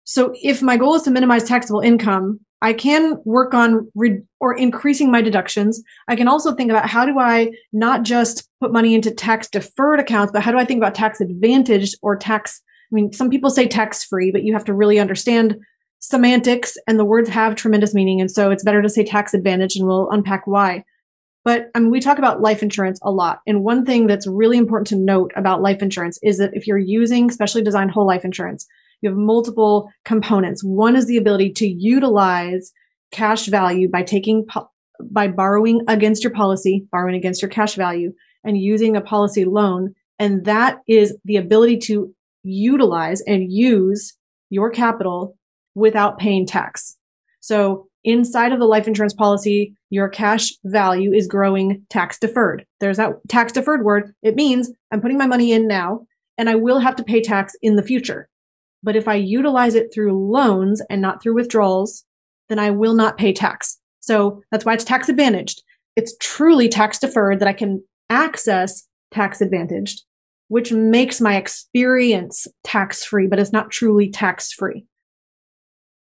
so 0.04 0.32
if 0.42 0.62
my 0.62 0.76
goal 0.76 0.94
is 0.94 1.02
to 1.02 1.10
minimize 1.10 1.44
taxable 1.44 1.80
income, 1.80 2.40
I 2.62 2.72
can 2.72 3.20
work 3.24 3.54
on 3.54 3.90
re- 3.96 4.22
or 4.40 4.56
increasing 4.56 5.10
my 5.10 5.20
deductions. 5.20 5.82
I 6.08 6.14
can 6.14 6.28
also 6.28 6.54
think 6.54 6.70
about 6.70 6.88
how 6.88 7.04
do 7.04 7.18
I 7.18 7.50
not 7.72 8.04
just 8.04 8.48
put 8.60 8.72
money 8.72 8.94
into 8.94 9.10
tax 9.10 9.48
deferred 9.48 9.98
accounts, 9.98 10.32
but 10.32 10.42
how 10.42 10.52
do 10.52 10.58
I 10.58 10.64
think 10.64 10.78
about 10.78 10.94
tax 10.94 11.20
advantaged 11.20 11.96
or 12.02 12.16
tax? 12.16 12.62
I 12.90 12.94
mean, 12.94 13.12
some 13.12 13.30
people 13.30 13.50
say 13.50 13.66
tax 13.66 14.04
free, 14.04 14.30
but 14.30 14.44
you 14.44 14.52
have 14.52 14.64
to 14.66 14.74
really 14.74 15.00
understand 15.00 15.56
semantics 15.98 16.76
and 16.86 16.98
the 16.98 17.04
words 17.04 17.28
have 17.28 17.56
tremendous 17.56 17.94
meaning. 17.94 18.20
And 18.20 18.30
so 18.30 18.50
it's 18.50 18.64
better 18.64 18.80
to 18.80 18.88
say 18.88 19.04
tax 19.04 19.34
advantage 19.34 19.74
and 19.74 19.86
we'll 19.86 20.08
unpack 20.10 20.46
why. 20.46 20.84
But 21.44 21.68
I 21.74 21.80
mean, 21.80 21.90
we 21.90 21.98
talk 21.98 22.18
about 22.18 22.40
life 22.40 22.62
insurance 22.62 23.00
a 23.02 23.10
lot. 23.10 23.40
And 23.44 23.64
one 23.64 23.84
thing 23.84 24.06
that's 24.06 24.28
really 24.28 24.56
important 24.56 24.86
to 24.88 24.96
note 24.96 25.32
about 25.34 25.62
life 25.62 25.82
insurance 25.82 26.18
is 26.22 26.38
that 26.38 26.54
if 26.54 26.68
you're 26.68 26.78
using 26.78 27.30
specially 27.30 27.62
designed 27.64 27.90
whole 27.90 28.06
life 28.06 28.24
insurance, 28.24 28.68
you 29.02 29.10
have 29.10 29.18
multiple 29.18 29.90
components. 30.04 30.62
One 30.64 30.96
is 30.96 31.06
the 31.06 31.16
ability 31.16 31.52
to 31.54 31.66
utilize 31.66 32.72
cash 33.10 33.46
value 33.46 33.90
by 33.90 34.02
taking, 34.02 34.46
by 35.10 35.28
borrowing 35.28 35.82
against 35.88 36.24
your 36.24 36.32
policy, 36.32 36.86
borrowing 36.90 37.16
against 37.16 37.42
your 37.42 37.50
cash 37.50 37.74
value 37.74 38.12
and 38.44 38.56
using 38.56 38.96
a 38.96 39.00
policy 39.00 39.44
loan. 39.44 39.94
And 40.18 40.44
that 40.44 40.78
is 40.88 41.16
the 41.24 41.36
ability 41.36 41.78
to 41.78 42.14
utilize 42.44 43.20
and 43.26 43.52
use 43.52 44.16
your 44.50 44.70
capital 44.70 45.36
without 45.74 46.18
paying 46.18 46.46
tax. 46.46 46.96
So 47.40 47.88
inside 48.04 48.52
of 48.52 48.60
the 48.60 48.66
life 48.66 48.86
insurance 48.86 49.14
policy, 49.14 49.74
your 49.90 50.08
cash 50.08 50.52
value 50.64 51.12
is 51.12 51.26
growing 51.26 51.84
tax 51.90 52.18
deferred. 52.18 52.64
There's 52.80 52.96
that 52.96 53.12
tax 53.28 53.52
deferred 53.52 53.84
word. 53.84 54.12
It 54.22 54.36
means 54.36 54.70
I'm 54.92 55.00
putting 55.00 55.18
my 55.18 55.26
money 55.26 55.52
in 55.52 55.66
now 55.66 56.06
and 56.38 56.48
I 56.48 56.54
will 56.54 56.78
have 56.78 56.96
to 56.96 57.04
pay 57.04 57.20
tax 57.20 57.54
in 57.62 57.76
the 57.76 57.82
future. 57.82 58.28
But 58.82 58.96
if 58.96 59.06
I 59.08 59.14
utilize 59.14 59.74
it 59.74 59.92
through 59.92 60.30
loans 60.30 60.82
and 60.90 61.00
not 61.00 61.22
through 61.22 61.34
withdrawals, 61.34 62.04
then 62.48 62.58
I 62.58 62.70
will 62.70 62.94
not 62.94 63.18
pay 63.18 63.32
tax. 63.32 63.78
So 64.00 64.42
that's 64.50 64.64
why 64.64 64.74
it's 64.74 64.84
tax 64.84 65.08
advantaged. 65.08 65.62
It's 65.96 66.16
truly 66.18 66.68
tax 66.68 66.98
deferred 66.98 67.40
that 67.40 67.48
I 67.48 67.52
can 67.52 67.82
access 68.10 68.86
tax 69.12 69.40
advantaged, 69.40 70.02
which 70.48 70.72
makes 70.72 71.20
my 71.20 71.36
experience 71.36 72.46
tax 72.64 73.04
free, 73.04 73.26
but 73.26 73.38
it's 73.38 73.52
not 73.52 73.70
truly 73.70 74.10
tax 74.10 74.52
free. 74.52 74.86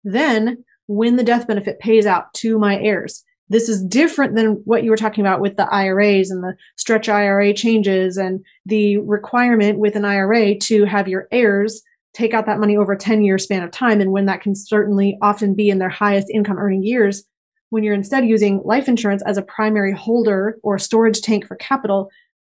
Then 0.03 0.63
when 0.87 1.15
the 1.15 1.23
death 1.23 1.47
benefit 1.47 1.79
pays 1.79 2.05
out 2.05 2.33
to 2.35 2.57
my 2.57 2.79
heirs, 2.79 3.23
this 3.49 3.67
is 3.67 3.83
different 3.83 4.35
than 4.35 4.61
what 4.63 4.83
you 4.83 4.89
were 4.89 4.97
talking 4.97 5.25
about 5.25 5.41
with 5.41 5.57
the 5.57 5.67
IRAs 5.69 6.31
and 6.31 6.41
the 6.41 6.55
stretch 6.77 7.09
IRA 7.09 7.53
changes 7.53 8.15
and 8.15 8.39
the 8.65 8.97
requirement 8.99 9.77
with 9.77 9.97
an 9.97 10.05
IRA 10.05 10.55
to 10.55 10.85
have 10.85 11.09
your 11.09 11.27
heirs 11.31 11.81
take 12.13 12.33
out 12.33 12.45
that 12.45 12.59
money 12.59 12.77
over 12.77 12.93
a 12.93 12.97
10 12.97 13.23
year 13.23 13.37
span 13.37 13.63
of 13.63 13.71
time. 13.71 14.01
And 14.01 14.11
when 14.11 14.25
that 14.25 14.41
can 14.41 14.55
certainly 14.55 15.17
often 15.21 15.55
be 15.55 15.69
in 15.69 15.79
their 15.79 15.89
highest 15.89 16.29
income 16.29 16.57
earning 16.57 16.83
years, 16.83 17.23
when 17.69 17.83
you're 17.83 17.93
instead 17.93 18.25
using 18.25 18.61
life 18.65 18.87
insurance 18.87 19.23
as 19.25 19.37
a 19.37 19.41
primary 19.41 19.93
holder 19.93 20.57
or 20.61 20.77
storage 20.77 21.21
tank 21.21 21.47
for 21.47 21.55
capital, 21.55 22.09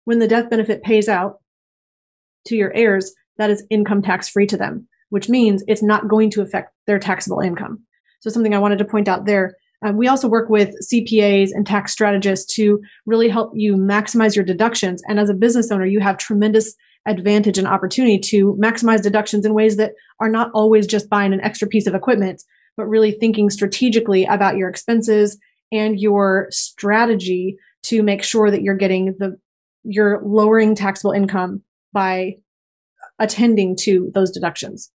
when 0.04 0.18
the 0.18 0.28
death 0.28 0.50
benefit 0.50 0.82
pays 0.82 1.08
out 1.08 1.40
to 2.46 2.54
your 2.54 2.72
heirs, 2.74 3.12
that 3.38 3.50
is 3.50 3.64
income 3.70 4.02
tax 4.02 4.28
free 4.28 4.46
to 4.46 4.56
them, 4.56 4.86
which 5.08 5.28
means 5.28 5.64
it's 5.66 5.82
not 5.82 6.08
going 6.08 6.30
to 6.30 6.42
affect 6.42 6.72
their 6.86 6.98
taxable 6.98 7.40
income. 7.40 7.82
So, 8.20 8.30
something 8.30 8.54
I 8.54 8.58
wanted 8.58 8.78
to 8.78 8.84
point 8.84 9.08
out 9.08 9.26
there. 9.26 9.56
Um, 9.84 9.96
we 9.96 10.08
also 10.08 10.26
work 10.26 10.48
with 10.48 10.74
CPAs 10.90 11.50
and 11.52 11.66
tax 11.66 11.92
strategists 11.92 12.54
to 12.54 12.80
really 13.04 13.28
help 13.28 13.52
you 13.54 13.76
maximize 13.76 14.34
your 14.34 14.44
deductions. 14.44 15.02
And 15.06 15.20
as 15.20 15.28
a 15.28 15.34
business 15.34 15.70
owner, 15.70 15.84
you 15.84 16.00
have 16.00 16.16
tremendous 16.16 16.74
advantage 17.06 17.58
and 17.58 17.66
opportunity 17.66 18.18
to 18.18 18.56
maximize 18.62 19.02
deductions 19.02 19.46
in 19.46 19.54
ways 19.54 19.76
that 19.76 19.92
are 20.20 20.28
not 20.28 20.50
always 20.54 20.86
just 20.86 21.08
buying 21.08 21.32
an 21.32 21.40
extra 21.40 21.68
piece 21.68 21.86
of 21.86 21.94
equipment, 21.94 22.42
but 22.76 22.86
really 22.86 23.12
thinking 23.12 23.50
strategically 23.50 24.24
about 24.24 24.56
your 24.56 24.68
expenses 24.68 25.38
and 25.72 25.98
your 26.00 26.48
strategy 26.50 27.56
to 27.84 28.02
make 28.02 28.22
sure 28.22 28.50
that 28.50 28.62
you're 28.62 28.76
getting 28.76 29.14
the 29.18 29.36
you're 29.84 30.20
lowering 30.24 30.74
taxable 30.74 31.12
income 31.12 31.62
by 31.92 32.34
attending 33.18 33.76
to 33.76 34.10
those 34.14 34.32
deductions. 34.32 34.90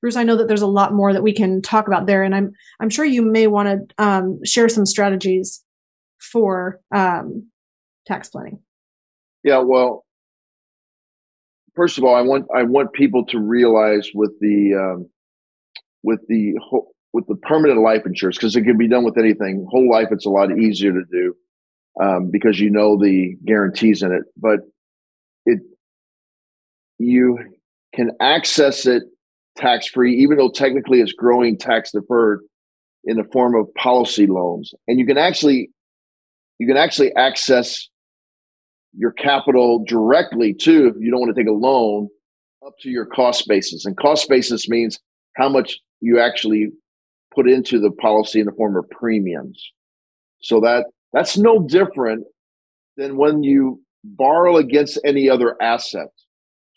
Bruce, 0.00 0.16
I 0.16 0.22
know 0.22 0.36
that 0.36 0.48
there's 0.48 0.60
a 0.60 0.66
lot 0.66 0.92
more 0.92 1.14
that 1.14 1.22
we 1.22 1.32
can 1.32 1.62
talk 1.62 1.86
about 1.86 2.06
there, 2.06 2.22
and 2.22 2.34
I'm 2.34 2.52
I'm 2.78 2.90
sure 2.90 3.06
you 3.06 3.22
may 3.22 3.46
want 3.46 3.68
to 3.68 4.04
um, 4.04 4.38
share 4.44 4.68
some 4.68 4.84
strategies 4.84 5.64
for 6.18 6.80
um, 6.94 7.48
tax 8.06 8.28
planning. 8.28 8.60
Yeah, 9.42 9.58
well, 9.58 10.03
first 11.74 11.98
of 11.98 12.04
all, 12.04 12.14
I 12.14 12.22
want 12.22 12.46
I 12.54 12.62
want 12.62 12.92
people 12.92 13.24
to 13.26 13.38
realize 13.38 14.10
with 14.14 14.32
the 14.40 14.74
um, 14.74 15.08
with 16.02 16.20
the 16.28 16.54
with 17.12 17.26
the 17.28 17.36
permanent 17.36 17.80
life 17.80 18.02
insurance 18.06 18.36
because 18.36 18.56
it 18.56 18.62
can 18.62 18.76
be 18.76 18.88
done 18.88 19.04
with 19.04 19.18
anything. 19.18 19.66
Whole 19.70 19.90
life, 19.90 20.08
it's 20.10 20.26
a 20.26 20.30
lot 20.30 20.56
easier 20.58 20.92
to 20.92 21.04
do 21.10 21.34
um, 22.02 22.30
because 22.30 22.60
you 22.60 22.70
know 22.70 22.98
the 22.98 23.36
guarantees 23.44 24.02
in 24.02 24.12
it. 24.12 24.22
But 24.36 24.60
it 25.46 25.60
you 26.98 27.38
can 27.94 28.10
access 28.20 28.86
it 28.86 29.04
tax 29.56 29.86
free, 29.86 30.16
even 30.16 30.36
though 30.36 30.50
technically 30.50 31.00
it's 31.00 31.12
growing 31.12 31.56
tax 31.56 31.92
deferred 31.92 32.40
in 33.04 33.16
the 33.16 33.24
form 33.32 33.54
of 33.54 33.72
policy 33.74 34.26
loans. 34.26 34.72
And 34.88 34.98
you 34.98 35.06
can 35.06 35.18
actually 35.18 35.70
you 36.58 36.66
can 36.66 36.76
actually 36.76 37.14
access 37.16 37.88
your 38.96 39.12
capital 39.12 39.84
directly 39.86 40.54
too 40.54 40.86
if 40.86 40.94
you 41.00 41.10
don't 41.10 41.20
want 41.20 41.34
to 41.34 41.40
take 41.40 41.48
a 41.48 41.52
loan 41.52 42.08
up 42.64 42.74
to 42.80 42.88
your 42.88 43.06
cost 43.06 43.46
basis. 43.48 43.84
And 43.84 43.96
cost 43.96 44.28
basis 44.28 44.68
means 44.68 44.98
how 45.36 45.48
much 45.48 45.78
you 46.00 46.20
actually 46.20 46.70
put 47.34 47.48
into 47.48 47.80
the 47.80 47.90
policy 47.90 48.40
in 48.40 48.46
the 48.46 48.52
form 48.52 48.76
of 48.76 48.88
premiums. 48.90 49.62
So 50.40 50.60
that 50.60 50.86
that's 51.12 51.36
no 51.36 51.66
different 51.66 52.24
than 52.96 53.16
when 53.16 53.42
you 53.42 53.82
borrow 54.04 54.56
against 54.56 54.98
any 55.04 55.28
other 55.28 55.56
asset. 55.60 56.08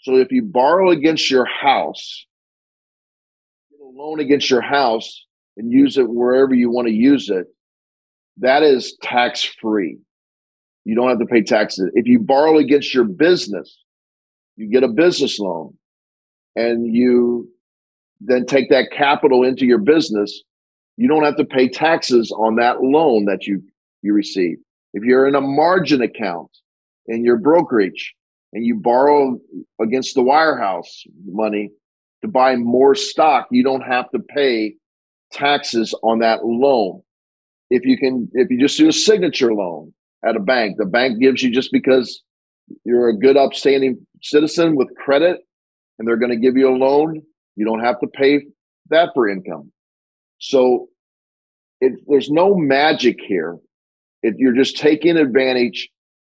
So 0.02 0.16
if 0.16 0.32
you 0.32 0.44
borrow 0.44 0.92
against 0.92 1.30
your 1.30 1.46
house, 1.46 2.26
get 3.72 3.80
a 3.82 3.90
loan 3.90 4.20
against 4.20 4.50
your 4.50 4.62
house 4.62 5.26
and 5.58 5.72
use 5.72 5.98
it 5.98 6.08
wherever 6.08 6.54
you 6.54 6.70
want 6.70 6.88
to 6.88 6.94
use 6.94 7.30
it, 7.30 7.48
that 8.38 8.64
is 8.64 8.96
tax 9.02 9.44
free. 9.44 9.98
You 10.88 10.96
don't 10.96 11.10
have 11.10 11.20
to 11.20 11.26
pay 11.26 11.44
taxes. 11.44 11.92
If 11.96 12.08
you 12.08 12.18
borrow 12.18 12.58
against 12.60 12.94
your 12.94 13.04
business, 13.04 13.78
you 14.56 14.72
get 14.72 14.84
a 14.84 14.88
business 14.88 15.38
loan 15.38 15.74
and 16.56 16.96
you 16.96 17.50
then 18.22 18.46
take 18.46 18.70
that 18.70 18.90
capital 18.90 19.44
into 19.44 19.66
your 19.66 19.80
business, 19.80 20.44
you 20.96 21.10
don't 21.10 21.26
have 21.26 21.36
to 21.36 21.44
pay 21.44 21.68
taxes 21.68 22.32
on 22.32 22.56
that 22.56 22.82
loan 22.82 23.26
that 23.26 23.46
you, 23.46 23.62
you 24.02 24.14
receive. 24.14 24.60
If 24.94 25.04
you're 25.04 25.28
in 25.28 25.36
a 25.36 25.42
margin 25.42 26.02
account 26.02 26.52
in 27.08 27.26
your 27.26 27.36
brokerage 27.36 28.16
and 28.54 28.66
you 28.66 28.76
borrow 28.76 29.38
against 29.82 30.16
the 30.16 30.22
wirehouse 30.22 31.06
money 31.26 31.70
to 32.22 32.30
buy 32.30 32.56
more 32.56 32.96
stock, 32.96 33.48
you 33.52 33.62
don't 33.62 33.82
have 33.82 34.10
to 34.12 34.20
pay 34.20 34.76
taxes 35.34 35.94
on 36.02 36.20
that 36.20 36.46
loan. 36.46 37.02
If 37.70 37.84
you 37.84 37.98
can, 37.98 38.30
if 38.32 38.50
you 38.50 38.58
just 38.58 38.78
do 38.78 38.88
a 38.88 38.94
signature 38.94 39.54
loan 39.54 39.94
at 40.28 40.36
a 40.36 40.40
bank, 40.40 40.78
the 40.78 40.86
bank 40.86 41.20
gives 41.20 41.42
you 41.42 41.52
just 41.52 41.72
because 41.72 42.22
you're 42.84 43.10
a 43.10 43.18
good 43.18 43.38
upstanding 43.38 44.06
citizen 44.22 44.76
with 44.76 44.90
credit 44.96 45.40
and 45.98 46.08
they're 46.08 46.18
going 46.18 46.32
to 46.32 46.38
give 46.38 46.58
you 46.58 46.70
a 46.70 46.76
loan, 46.76 47.22
you 47.56 47.66
don't 47.66 47.80
have 47.80 48.00
to 48.00 48.08
pay 48.08 48.46
that 48.90 49.10
for 49.14 49.28
income. 49.28 49.72
So 50.40 50.88
it, 51.82 51.94
there's 52.08 52.30
no 52.30 52.56
magic 52.56 53.18
here. 53.26 53.58
It, 54.22 54.36
you're 54.38 54.56
just 54.56 54.78
taking 54.78 55.18
advantage 55.18 55.90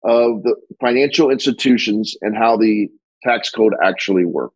of 0.05 0.43
the 0.43 0.55
financial 0.81 1.31
institutions 1.31 2.17
and 2.21 2.37
how 2.37 2.57
the 2.57 2.89
tax 3.25 3.51
code 3.51 3.75
actually 3.83 4.25
works. 4.25 4.55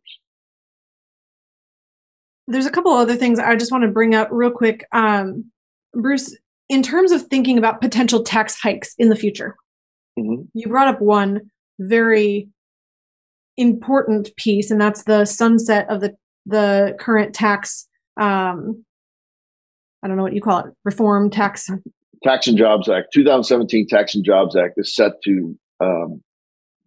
There's 2.47 2.65
a 2.65 2.71
couple 2.71 2.91
other 2.91 3.15
things 3.15 3.39
I 3.39 3.55
just 3.55 3.71
want 3.71 3.83
to 3.83 3.89
bring 3.89 4.15
up 4.15 4.27
real 4.31 4.51
quick. 4.51 4.85
Um, 4.91 5.51
Bruce, 5.93 6.35
in 6.69 6.83
terms 6.83 7.11
of 7.11 7.23
thinking 7.23 7.57
about 7.57 7.81
potential 7.81 8.23
tax 8.23 8.59
hikes 8.59 8.93
in 8.97 9.09
the 9.09 9.15
future, 9.15 9.55
mm-hmm. 10.17 10.43
you 10.53 10.67
brought 10.67 10.87
up 10.87 11.01
one 11.01 11.41
very 11.79 12.47
important 13.57 14.35
piece, 14.37 14.71
and 14.71 14.79
that's 14.79 15.03
the 15.03 15.25
sunset 15.25 15.89
of 15.89 16.01
the 16.01 16.15
the 16.45 16.95
current 16.99 17.33
tax. 17.33 17.87
Um, 18.19 18.83
I 20.03 20.07
don't 20.07 20.17
know 20.17 20.23
what 20.23 20.33
you 20.33 20.41
call 20.41 20.59
it, 20.59 20.73
reform 20.83 21.29
tax. 21.29 21.69
Tax 22.23 22.47
and 22.47 22.57
Jobs 22.57 22.89
Act, 22.89 23.07
2017 23.13 23.87
Tax 23.87 24.15
and 24.15 24.23
Jobs 24.23 24.55
Act 24.55 24.75
is 24.77 24.95
set 24.95 25.21
to 25.23 25.57
um, 25.81 26.21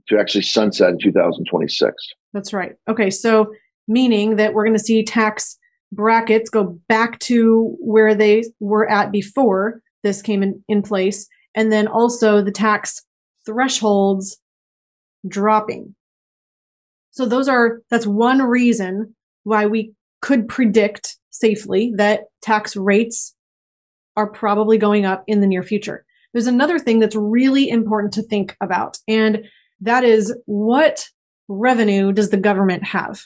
to 0.08 0.18
actually 0.18 0.42
sunset 0.42 0.90
in 0.90 0.98
2026. 0.98 1.94
That's 2.32 2.52
right. 2.52 2.72
Okay, 2.88 3.10
so 3.10 3.52
meaning 3.88 4.36
that 4.36 4.54
we're 4.54 4.64
going 4.64 4.76
to 4.76 4.82
see 4.82 5.02
tax 5.04 5.58
brackets 5.96 6.50
go 6.50 6.78
back 6.88 7.18
to 7.20 7.76
where 7.80 8.14
they 8.14 8.44
were 8.60 8.88
at 8.88 9.10
before 9.10 9.80
this 10.02 10.22
came 10.22 10.42
in, 10.42 10.62
in 10.68 10.82
place, 10.82 11.26
and 11.54 11.72
then 11.72 11.88
also 11.88 12.42
the 12.42 12.52
tax 12.52 13.02
thresholds 13.44 14.38
dropping. 15.26 15.94
So 17.10 17.26
those 17.26 17.48
are 17.48 17.80
that's 17.90 18.06
one 18.06 18.42
reason 18.42 19.14
why 19.44 19.66
we 19.66 19.94
could 20.20 20.48
predict 20.48 21.16
safely 21.30 21.92
that 21.96 22.24
tax 22.42 22.76
rates 22.76 23.34
are 24.16 24.30
probably 24.30 24.78
going 24.78 25.04
up 25.04 25.24
in 25.26 25.40
the 25.40 25.46
near 25.46 25.62
future. 25.62 26.04
There's 26.32 26.46
another 26.46 26.78
thing 26.78 27.00
that's 27.00 27.16
really 27.16 27.68
important 27.68 28.12
to 28.14 28.22
think 28.22 28.56
about, 28.60 28.98
and 29.08 29.44
that 29.80 30.04
is 30.04 30.34
what 30.46 31.08
revenue 31.48 32.12
does 32.12 32.30
the 32.30 32.36
government 32.36 32.84
have? 32.84 33.22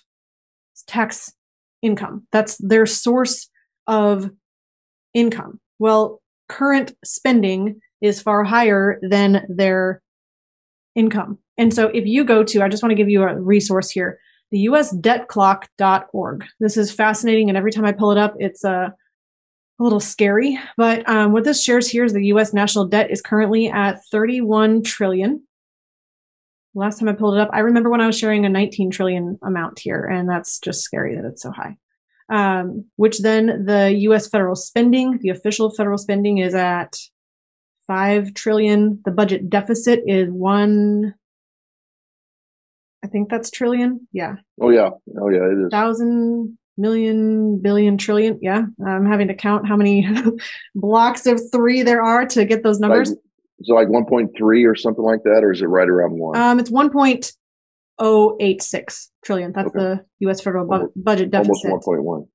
It's 0.73 0.85
tax 0.87 1.33
income. 1.83 2.27
That's 2.33 2.57
their 2.59 2.87
source 2.87 3.49
of 3.87 4.31
income. 5.15 5.61
Well, 5.79 6.21
current 6.49 6.95
spending 7.05 7.81
is 8.01 8.23
far 8.23 8.45
higher 8.45 8.99
than 9.03 9.47
their 9.49 10.03
income. 10.95 11.39
And 11.59 11.73
so 11.73 11.89
if 11.89 12.07
you 12.07 12.25
go 12.25 12.43
to, 12.43 12.63
I 12.63 12.69
just 12.69 12.83
want 12.83 12.91
to 12.91 12.97
give 12.97 13.09
you 13.09 13.23
a 13.23 13.39
resource 13.39 13.91
here, 13.91 14.19
the 14.51 14.67
usdebtclock.org. 14.67 16.47
This 16.59 16.77
is 16.77 16.93
fascinating. 16.93 17.49
And 17.49 17.57
every 17.59 17.73
time 17.73 17.85
I 17.85 17.93
pull 17.93 18.13
it 18.13 18.19
up, 18.19 18.35
it's 18.39 18.65
a, 18.65 18.71
uh, 18.71 18.91
a 19.79 19.83
little 19.83 20.01
scary. 20.01 20.59
But 20.77 21.09
um, 21.09 21.33
what 21.33 21.45
this 21.45 21.65
shares 21.65 21.89
here 21.89 22.05
is 22.05 22.13
the 22.13 22.27
US 22.27 22.53
national 22.53 22.87
debt 22.87 23.11
is 23.11 23.23
currently 23.23 23.69
at 23.69 24.05
31 24.11 24.83
trillion. 24.83 25.43
Last 26.75 26.99
time 26.99 27.09
I 27.09 27.13
pulled 27.13 27.35
it 27.35 27.41
up, 27.41 27.51
I 27.53 27.61
remember 27.61 27.91
when 27.91 28.01
I 28.01 28.07
was 28.07 28.19
sharing 28.19 28.47
a 28.47 28.49
19 28.49 28.91
trillion 28.91 29.39
amount 29.43 29.79
here, 29.79 30.05
and 30.05 30.29
that's 30.29 30.59
just 30.61 30.83
scary 30.83 31.17
that 31.17 31.25
it's 31.25 31.43
so 31.43 31.51
high. 31.51 31.77
Um, 32.29 32.85
which 32.95 33.21
then 33.21 33.65
the 33.67 33.93
US 33.93 34.29
federal 34.29 34.55
spending, 34.55 35.19
the 35.21 35.31
official 35.31 35.71
federal 35.71 35.99
spending 35.99 36.39
is 36.39 36.55
at 36.55 36.97
5 37.89 38.35
trillion. 38.35 39.01
The 39.05 39.11
budget 39.11 39.51
deficit 39.51 40.05
is 40.07 40.31
one 40.31 41.15
I 43.03 43.07
think 43.07 43.31
that's 43.31 43.51
trillion. 43.51 44.07
Yeah. 44.13 44.37
Oh 44.61 44.71
yeah. 44.71 44.91
Oh 45.19 45.31
yeah. 45.31 45.45
It 45.45 45.67
is 45.67 45.71
thousand 45.71 46.59
million 46.77 47.59
billion 47.61 47.97
trillion. 47.99 48.39
Yeah. 48.43 48.65
I'm 48.87 49.07
having 49.07 49.29
to 49.29 49.35
count 49.35 49.67
how 49.67 49.77
many 49.77 50.07
blocks 50.75 51.27
of 51.27 51.41
three 51.51 51.83
there 51.83 52.03
are 52.03 52.27
to 52.27 52.45
get 52.45 52.63
those 52.63 52.79
numbers. 52.79 53.15
Is 53.61 53.69
it 53.69 53.73
like 53.73 53.87
1.3 53.89 54.67
or 54.67 54.75
something 54.75 55.05
like 55.05 55.23
that, 55.25 55.45
or 55.45 55.53
is 55.53 55.61
it 55.61 55.67
right 55.67 55.89
around 55.89 56.19
one? 56.19 56.35
Um, 56.37 56.59
it's 56.59 56.71
1.086 56.71 59.09
trillion. 59.25 59.53
That's 59.53 59.69
okay. 59.69 59.79
the 59.79 60.05
U.S. 60.21 60.41
federal 60.41 60.67
bu- 60.67 60.91
budget 60.97 61.31
deficit. 61.31 61.71
Almost 61.71 61.87
1.1. 61.87 62.27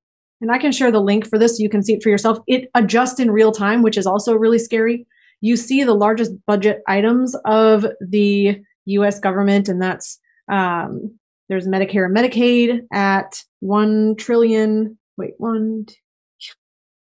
And 0.42 0.52
I 0.52 0.60
can 0.60 0.72
share 0.72 0.92
the 0.92 1.02
link 1.02 1.28
for 1.28 1.40
this 1.40 1.58
so 1.58 1.64
you 1.64 1.70
can 1.70 1.84
see 1.84 1.94
it 1.94 2.04
for 2.04 2.10
yourself. 2.10 2.38
It 2.46 2.70
adjusts 2.76 3.20
in 3.20 3.32
real 3.32 3.52
time, 3.52 3.82
which 3.82 3.98
is 3.98 4.06
also 4.06 4.36
really 4.36 4.60
scary. 4.60 5.08
You 5.42 5.58
see 5.58 5.84
the 5.84 5.96
largest 5.96 6.32
budget 6.46 6.84
items 6.88 7.36
of 7.46 7.88
the 8.00 8.62
US 8.86 9.20
government, 9.20 9.68
and 9.68 9.82
that's 9.82 10.20
um, 10.52 11.18
there's 11.50 11.68
Medicare 11.68 12.06
and 12.06 12.16
Medicaid 12.16 12.82
at 12.94 13.44
1 13.62 14.18
trillion. 14.18 15.00
Wait, 15.18 15.34
one, 15.38 15.86
two, 15.88 15.96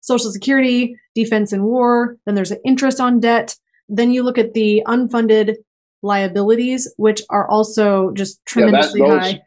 Social 0.01 0.32
Security, 0.32 0.95
defense 1.15 1.51
and 1.51 1.63
war. 1.63 2.17
Then 2.25 2.36
there's 2.36 2.51
an 2.51 2.61
interest 2.65 3.01
on 3.01 3.19
debt. 3.19 3.55
Then 3.89 4.11
you 4.11 4.23
look 4.23 4.38
at 4.38 4.53
the 4.53 4.83
unfunded 4.88 5.55
liabilities, 6.01 6.91
which 6.97 7.21
are 7.29 7.47
also 7.49 8.11
just 8.11 8.45
tremendously 8.45 9.01
yeah, 9.01 9.07
that, 9.07 9.13
those, 9.13 9.31
high. 9.31 9.41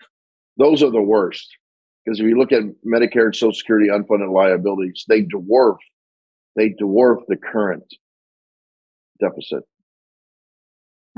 Those 0.56 0.82
are 0.82 0.90
the 0.90 1.02
worst. 1.02 1.46
Because 2.04 2.20
if 2.20 2.26
you 2.26 2.38
look 2.38 2.52
at 2.52 2.62
Medicare 2.86 3.26
and 3.26 3.36
Social 3.36 3.52
Security 3.52 3.88
unfunded 3.88 4.32
liabilities, 4.32 5.04
they 5.08 5.22
dwarf 5.22 5.76
they 6.56 6.70
dwarf 6.70 7.18
the 7.28 7.36
current 7.36 7.84
deficit. 9.20 9.62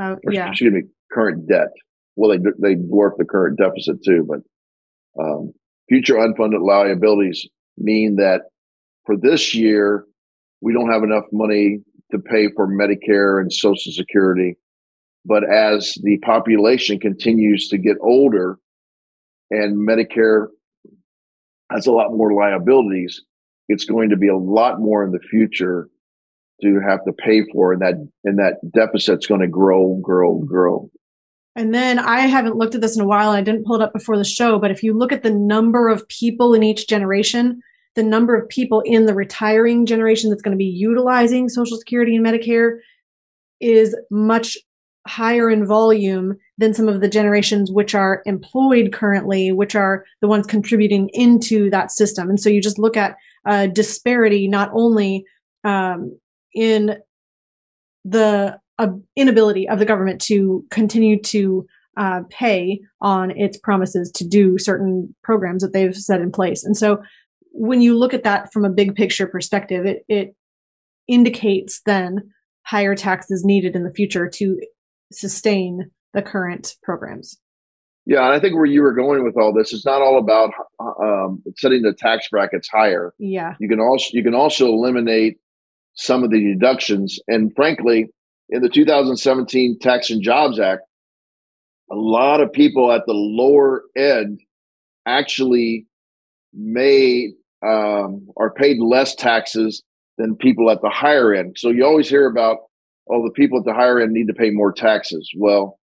Uh, 0.01 0.17
yeah. 0.31 0.49
excuse 0.51 0.73
me, 0.73 0.83
current 1.13 1.49
debt 1.49 1.69
well, 2.17 2.31
they 2.31 2.39
they 2.59 2.75
dwarf 2.77 3.17
the 3.17 3.25
current 3.25 3.59
deficit 3.59 4.03
too. 4.05 4.27
But 4.29 5.23
um, 5.23 5.53
future 5.89 6.15
unfunded 6.15 6.65
liabilities 6.67 7.47
mean 7.79 8.17
that 8.17 8.43
for 9.07 9.17
this 9.17 9.55
year 9.55 10.05
we 10.61 10.73
don't 10.73 10.91
have 10.91 11.03
enough 11.03 11.25
money 11.33 11.81
to 12.13 12.19
pay 12.19 12.49
for 12.55 12.69
Medicare 12.69 13.41
and 13.41 13.53
Social 13.53 13.93
Security. 13.93 14.57
But 15.25 15.45
as 15.49 15.99
the 16.03 16.19
population 16.19 16.99
continues 16.99 17.69
to 17.69 17.79
get 17.79 17.97
older 18.01 18.59
and 19.51 19.77
Medicare 19.77 20.47
has 21.71 21.87
a 21.87 21.93
lot 21.93 22.13
more 22.13 22.33
liabilities, 22.33 23.23
it's 23.69 23.85
going 23.85 24.11
to 24.11 24.17
be 24.17 24.29
a 24.29 24.37
lot 24.37 24.81
more 24.81 25.05
in 25.05 25.13
the 25.13 25.21
future 25.21 25.89
to 26.63 26.81
have 26.81 27.05
to 27.05 27.13
pay 27.13 27.43
for 27.53 27.73
and 27.73 27.83
that 27.83 27.95
and 28.25 28.39
that 28.39 28.55
deficit's 28.73 29.27
going 29.27 29.41
to 29.41 29.49
grow 29.49 29.99
grow 30.03 30.39
grow 30.39 30.89
and 31.57 31.75
then 31.75 31.99
i 31.99 32.21
haven't 32.21 32.57
looked 32.57 32.75
at 32.75 32.81
this 32.81 32.97
in 32.97 33.03
a 33.03 33.07
while 33.07 33.31
and 33.31 33.39
i 33.39 33.43
didn't 33.43 33.65
pull 33.65 33.75
it 33.75 33.83
up 33.83 33.93
before 33.93 34.17
the 34.17 34.25
show 34.25 34.59
but 34.59 34.71
if 34.71 34.83
you 34.83 34.97
look 34.97 35.13
at 35.13 35.23
the 35.23 35.31
number 35.31 35.89
of 35.89 36.07
people 36.09 36.55
in 36.55 36.63
each 36.63 36.87
generation 36.87 37.61
the 37.95 38.03
number 38.03 38.35
of 38.35 38.49
people 38.49 38.83
in 38.85 39.07
the 39.07 39.15
retiring 39.15 39.87
generation 39.87 40.31
that's 40.31 40.43
going 40.43 40.57
to 40.57 40.59
be 40.59 40.65
utilizing 40.65 41.49
social 41.49 41.77
security 41.77 42.17
and 42.17 42.25
medicare 42.25 42.79
is 43.61 43.97
much 44.11 44.57
higher 45.07 45.51
in 45.51 45.67
volume 45.67 46.37
than 46.59 46.73
some 46.73 46.89
of 46.89 47.01
the 47.01 47.09
generations 47.09 47.71
which 47.73 47.95
are 47.95 48.23
employed 48.25 48.93
currently 48.93 49.51
which 49.51 49.75
are 49.75 50.05
the 50.21 50.29
ones 50.29 50.47
contributing 50.47 51.11
into 51.13 51.69
that 51.71 51.91
system 51.91 52.29
and 52.29 52.39
so 52.39 52.49
you 52.49 52.63
just 52.63 52.79
look 52.79 52.97
at 52.97 53.17
a 53.45 53.67
disparity 53.67 54.47
not 54.47 54.71
only 54.73 55.25
um, 55.65 56.17
in 56.55 56.97
the 58.05 58.57
uh, 58.79 58.89
inability 59.17 59.69
of 59.69 59.79
the 59.79 59.85
government 59.85 60.21
to 60.21 60.65
continue 60.71 61.21
to 61.21 61.67
uh, 61.97 62.21
pay 62.31 62.81
on 63.01 63.31
its 63.33 63.59
promises 63.59 64.11
to 64.11 64.27
do 64.27 64.59
certain 64.59 65.15
programs 65.23 65.63
that 65.63 65.73
they've 65.73 65.95
set 65.95 66.21
in 66.21 66.33
place. 66.33 66.65
And 66.65 66.77
so 66.77 67.03
when 67.53 67.81
you 67.81 67.97
look 67.97 68.15
at 68.15 68.25
that 68.25 68.53
from 68.53 68.65
a 68.65 68.71
big 68.71 68.95
picture 68.95 69.27
perspective, 69.27 69.87
it, 69.87 70.05
it 70.09 70.35
indicates 71.09 71.81
then 71.85 72.33
higher 72.65 72.95
taxes 72.95 73.45
needed 73.45 73.77
in 73.77 73.85
the 73.85 73.93
future 73.93 74.29
to 74.29 74.59
sustain 75.13 75.91
the 76.15 76.23
current 76.23 76.77
programs. 76.83 77.39
Yeah, 78.05 78.25
and 78.25 78.35
I 78.35 78.41
think 78.41 78.57
where 78.57 78.67
you 78.67 78.83
were 78.83 78.95
going 78.95 79.25
with 79.25 79.37
all 79.37 79.53
this 79.53 79.73
is 79.73 79.85
not 79.85 80.03
all 80.03 80.19
about 80.19 80.51
um, 80.81 81.43
setting 81.57 81.83
the 81.83 81.93
tax 81.93 82.29
brackets 82.29 82.69
higher. 82.69 83.15
Yeah, 83.19 83.55
you 83.61 83.69
can 83.69 83.79
also 83.79 84.09
you 84.13 84.25
can 84.25 84.35
also 84.35 84.67
eliminate 84.67 85.39
some 85.95 86.25
of 86.25 86.31
the 86.31 86.41
deductions. 86.41 87.21
And 87.29 87.53
frankly, 87.55 88.09
in 88.49 88.63
the 88.63 88.69
2017 88.69 89.79
Tax 89.81 90.11
and 90.11 90.21
Jobs 90.21 90.59
Act, 90.59 90.83
a 91.93 91.95
lot 91.95 92.41
of 92.41 92.53
people 92.53 92.91
at 92.91 93.03
the 93.07 93.13
lower 93.13 93.85
end 93.97 94.41
actually 95.07 95.87
made 96.53 97.33
um, 97.67 98.29
are 98.37 98.53
paid 98.53 98.79
less 98.79 99.15
taxes 99.15 99.83
than 100.19 100.37
people 100.37 100.71
at 100.71 100.83
the 100.83 100.91
higher 100.91 101.35
end. 101.35 101.57
So 101.59 101.71
you 101.71 101.85
always 101.85 102.09
hear 102.09 102.27
about, 102.27 102.59
oh, 103.11 103.25
the 103.25 103.33
people 103.33 103.59
at 103.59 103.65
the 103.65 103.75
higher 103.75 104.01
end 104.01 104.13
need 104.13 104.29
to 104.29 104.35
pay 104.35 104.51
more 104.51 104.73
taxes. 104.73 105.31
Well, 105.37 105.79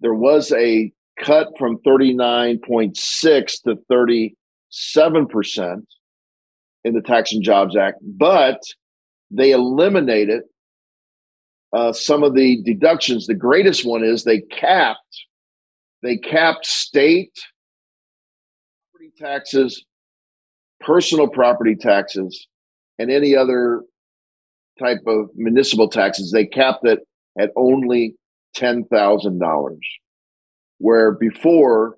there 0.00 0.14
was 0.14 0.52
a 0.52 0.92
cut 1.20 1.48
from 1.58 1.78
39.6 1.78 3.62
to 3.62 3.76
37 3.88 5.26
percent 5.28 5.86
in 6.84 6.94
the 6.94 7.02
Tax 7.02 7.32
and 7.32 7.42
Jobs 7.42 7.76
Act, 7.76 7.98
but 8.02 8.60
they 9.30 9.50
eliminated 9.50 10.42
uh, 11.72 11.92
some 11.92 12.22
of 12.22 12.34
the 12.34 12.62
deductions. 12.62 13.26
The 13.26 13.34
greatest 13.34 13.84
one 13.84 14.04
is 14.04 14.22
they 14.22 14.40
capped 14.40 15.00
they 16.02 16.16
capped 16.18 16.66
state 16.66 17.32
property 18.92 19.12
taxes, 19.18 19.84
personal 20.80 21.28
property 21.28 21.74
taxes, 21.74 22.46
and 22.98 23.10
any 23.10 23.34
other 23.34 23.82
type 24.78 25.00
of 25.06 25.30
municipal 25.34 25.88
taxes. 25.88 26.32
They 26.32 26.46
capped 26.46 26.86
it 26.86 27.00
at 27.38 27.50
only 27.56 28.14
ten 28.54 28.84
thousand 28.84 29.38
dollars, 29.38 29.86
where 30.78 31.12
before 31.12 31.96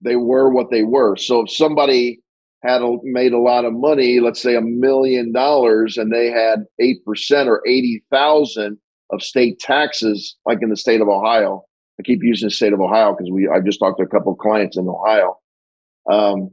they 0.00 0.16
were 0.16 0.50
what 0.50 0.70
they 0.70 0.82
were. 0.82 1.16
So 1.16 1.40
if 1.40 1.50
somebody 1.50 2.20
had 2.62 2.82
a, 2.82 2.96
made 3.02 3.32
a 3.32 3.38
lot 3.38 3.64
of 3.64 3.74
money, 3.74 4.20
let's 4.20 4.40
say 4.40 4.54
a 4.54 4.60
million 4.60 5.32
dollars, 5.32 5.96
and 5.96 6.12
they 6.12 6.30
had 6.30 6.64
eight 6.80 7.04
percent 7.04 7.48
or 7.48 7.62
eighty 7.66 8.02
thousand 8.10 8.78
of 9.10 9.22
state 9.22 9.58
taxes, 9.58 10.36
like 10.46 10.58
in 10.62 10.70
the 10.70 10.76
state 10.76 11.00
of 11.00 11.08
Ohio. 11.08 11.62
I 12.00 12.02
keep 12.02 12.20
using 12.22 12.48
the 12.48 12.50
state 12.50 12.72
of 12.72 12.80
Ohio 12.80 13.14
because 13.14 13.30
we 13.30 13.48
I 13.48 13.60
just 13.60 13.78
talked 13.78 13.98
to 13.98 14.04
a 14.04 14.08
couple 14.08 14.32
of 14.32 14.38
clients 14.38 14.76
in 14.76 14.88
Ohio. 14.88 15.38
Um, 16.10 16.50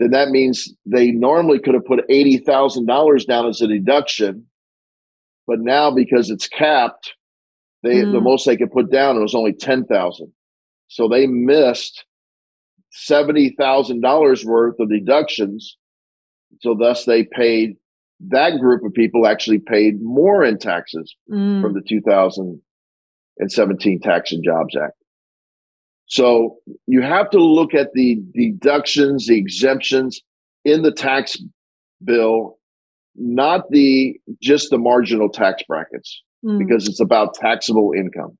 then 0.00 0.10
that 0.10 0.30
means 0.30 0.68
they 0.84 1.12
normally 1.12 1.60
could 1.60 1.74
have 1.74 1.84
put 1.84 2.04
eighty 2.08 2.38
thousand 2.38 2.86
dollars 2.86 3.24
down 3.24 3.46
as 3.46 3.60
a 3.60 3.68
deduction, 3.68 4.46
but 5.46 5.60
now 5.60 5.92
because 5.92 6.30
it's 6.30 6.48
capped, 6.48 7.14
they 7.84 7.96
mm. 7.96 8.12
the 8.12 8.20
most 8.20 8.46
they 8.46 8.56
could 8.56 8.72
put 8.72 8.90
down 8.90 9.20
was 9.20 9.34
only 9.34 9.52
ten 9.52 9.84
thousand. 9.84 10.32
So 10.88 11.06
they 11.06 11.28
missed 11.28 12.04
$70,000 13.08 14.44
worth 14.44 14.80
of 14.80 14.90
deductions. 14.90 15.76
So 16.60 16.74
thus 16.74 17.04
they 17.04 17.22
paid 17.24 17.76
that 18.28 18.58
group 18.58 18.84
of 18.84 18.92
people 18.92 19.26
actually 19.26 19.60
paid 19.60 20.02
more 20.02 20.44
in 20.44 20.58
taxes 20.58 21.14
mm. 21.30 21.62
from 21.62 21.74
the 21.74 21.82
2017 21.88 24.00
Tax 24.00 24.32
and 24.32 24.44
Jobs 24.44 24.76
Act. 24.76 24.99
So 26.10 26.56
you 26.86 27.02
have 27.02 27.30
to 27.30 27.38
look 27.38 27.72
at 27.72 27.92
the 27.94 28.20
deductions, 28.34 29.28
the 29.28 29.38
exemptions 29.38 30.20
in 30.64 30.82
the 30.82 30.90
tax 30.90 31.38
bill, 32.04 32.58
not 33.14 33.70
the 33.70 34.20
just 34.42 34.70
the 34.70 34.78
marginal 34.78 35.28
tax 35.28 35.62
brackets, 35.68 36.22
mm. 36.44 36.58
because 36.58 36.88
it's 36.88 37.00
about 37.00 37.34
taxable 37.34 37.92
income. 37.96 38.36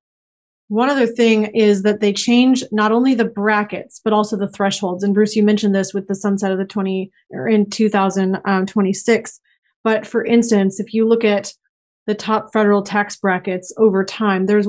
One 0.67 0.89
other 0.89 1.07
thing 1.07 1.45
is 1.55 1.83
that 1.83 2.01
they 2.01 2.11
change 2.11 2.61
not 2.73 2.91
only 2.91 3.15
the 3.15 3.25
brackets, 3.25 4.01
but 4.03 4.11
also 4.11 4.35
the 4.35 4.49
thresholds. 4.49 5.03
And 5.03 5.13
Bruce, 5.13 5.35
you 5.37 5.43
mentioned 5.43 5.73
this 5.73 5.93
with 5.93 6.07
the 6.07 6.15
sunset 6.15 6.51
of 6.51 6.57
the 6.57 6.65
20 6.65 7.09
or 7.31 7.47
in 7.47 7.69
2026. 7.69 9.31
Um, 9.31 9.41
but 9.83 10.05
for 10.05 10.25
instance, 10.25 10.79
if 10.79 10.93
you 10.93 11.07
look 11.07 11.23
at 11.23 11.53
the 12.05 12.15
top 12.15 12.51
federal 12.51 12.83
tax 12.83 13.15
brackets 13.15 13.73
over 13.77 14.03
time, 14.03 14.45
there's 14.45 14.67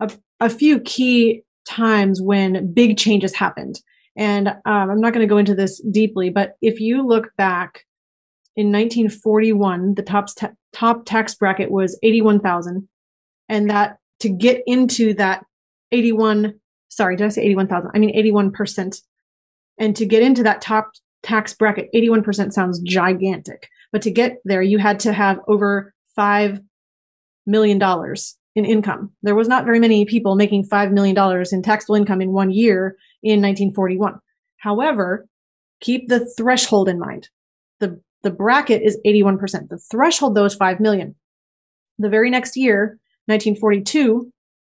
a, 0.00 0.10
a 0.40 0.48
few 0.48 0.80
key 0.80 1.44
times 1.68 2.20
when 2.20 2.72
big 2.72 2.96
changes 2.96 3.34
happened. 3.34 3.80
And 4.16 4.48
um, 4.48 4.90
I'm 4.90 5.00
not 5.00 5.12
going 5.12 5.26
to 5.26 5.32
go 5.32 5.38
into 5.38 5.54
this 5.54 5.80
deeply, 5.90 6.30
but 6.30 6.56
if 6.60 6.80
you 6.80 7.06
look 7.06 7.30
back 7.36 7.84
in 8.56 8.72
1941, 8.72 9.94
the 9.94 10.02
top, 10.02 10.28
top 10.72 11.04
tax 11.04 11.34
bracket 11.34 11.70
was 11.70 11.98
81,000. 12.02 12.88
And 13.48 13.70
that 13.70 13.98
to 14.20 14.28
get 14.28 14.62
into 14.66 15.14
that 15.14 15.44
81, 15.92 16.58
sorry, 16.88 17.16
did 17.16 17.26
I 17.26 17.28
say 17.28 17.42
81,000? 17.42 17.90
I 17.94 17.98
mean 17.98 18.16
81%. 18.16 19.00
And 19.78 19.94
to 19.94 20.04
get 20.04 20.22
into 20.22 20.42
that 20.42 20.60
top 20.60 20.90
tax 21.22 21.54
bracket, 21.54 21.88
81% 21.94 22.52
sounds 22.52 22.80
gigantic. 22.80 23.68
But 23.92 24.02
to 24.02 24.10
get 24.10 24.38
there, 24.44 24.62
you 24.62 24.78
had 24.78 24.98
to 25.00 25.12
have 25.12 25.38
over 25.46 25.94
$5 26.18 26.60
million 27.46 27.80
in 28.58 28.64
income. 28.64 29.12
There 29.22 29.34
was 29.34 29.48
not 29.48 29.64
very 29.64 29.78
many 29.78 30.04
people 30.04 30.34
making 30.36 30.68
$5 30.68 30.92
million 30.92 31.16
in 31.52 31.62
taxable 31.62 31.94
income 31.94 32.20
in 32.20 32.32
one 32.32 32.50
year 32.50 32.96
in 33.22 33.40
1941. 33.40 34.14
However, 34.58 35.26
keep 35.80 36.08
the 36.08 36.28
threshold 36.36 36.88
in 36.88 36.98
mind. 36.98 37.28
The, 37.80 38.00
the 38.22 38.30
bracket 38.30 38.82
is 38.82 38.98
81%. 39.06 39.68
The 39.68 39.78
threshold, 39.90 40.34
though, 40.34 40.44
is 40.44 40.54
5 40.54 40.80
million. 40.80 41.14
The 41.98 42.08
very 42.08 42.30
next 42.30 42.56
year, 42.56 42.98
1942, 43.26 44.30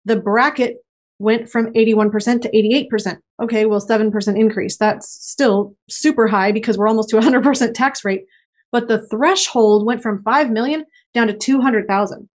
the 0.04 0.16
bracket 0.16 0.76
went 1.18 1.48
from 1.48 1.72
81% 1.72 2.42
to 2.42 2.50
88%. 2.50 3.16
Okay, 3.42 3.66
well, 3.66 3.80
7% 3.80 4.38
increase. 4.38 4.76
That's 4.76 5.08
still 5.08 5.74
super 5.88 6.28
high 6.28 6.52
because 6.52 6.78
we're 6.78 6.88
almost 6.88 7.08
to 7.10 7.16
100% 7.16 7.74
tax 7.74 8.04
rate. 8.04 8.22
But 8.70 8.88
the 8.88 9.06
threshold 9.08 9.86
went 9.86 10.02
from 10.02 10.22
5 10.22 10.50
million 10.50 10.84
down 11.14 11.26
to 11.28 11.36
200,000. 11.36 12.28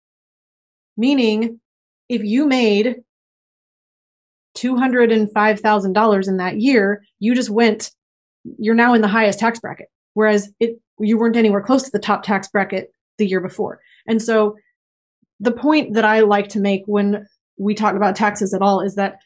Meaning, 0.97 1.61
if 2.09 2.23
you 2.23 2.47
made 2.47 2.97
$205,000 4.57 6.29
in 6.29 6.37
that 6.37 6.61
year, 6.61 7.03
you 7.19 7.35
just 7.35 7.51
went, 7.51 7.91
you're 8.59 8.75
now 8.75 8.95
in 8.95 9.01
the 9.01 9.09
highest 9.09 9.39
tax 9.39 9.59
bracket. 9.61 9.89
Whereas 10.15 10.51
it, 10.61 10.79
you 10.99 11.19
weren't 11.19 11.37
anywhere 11.37 11.63
close 11.63 11.83
to 11.85 11.91
the 11.91 11.99
top 11.99 12.23
tax 12.23 12.49
bracket 12.49 12.93
the 13.19 13.27
year 13.27 13.41
before. 13.41 13.81
And 14.07 14.21
so 14.21 14.57
the 15.41 15.53
point 15.53 15.95
that 15.95 16.05
I 16.05 16.21
like 16.21 16.49
to 16.51 16.61
make 16.61 16.83
when 16.87 17.27
we 17.59 17.75
talk 17.75 17.95
about 17.95 18.17
taxes 18.17 18.53
at 18.55 18.63
all 18.63 18.81
is 18.81 18.95
that 18.97 19.17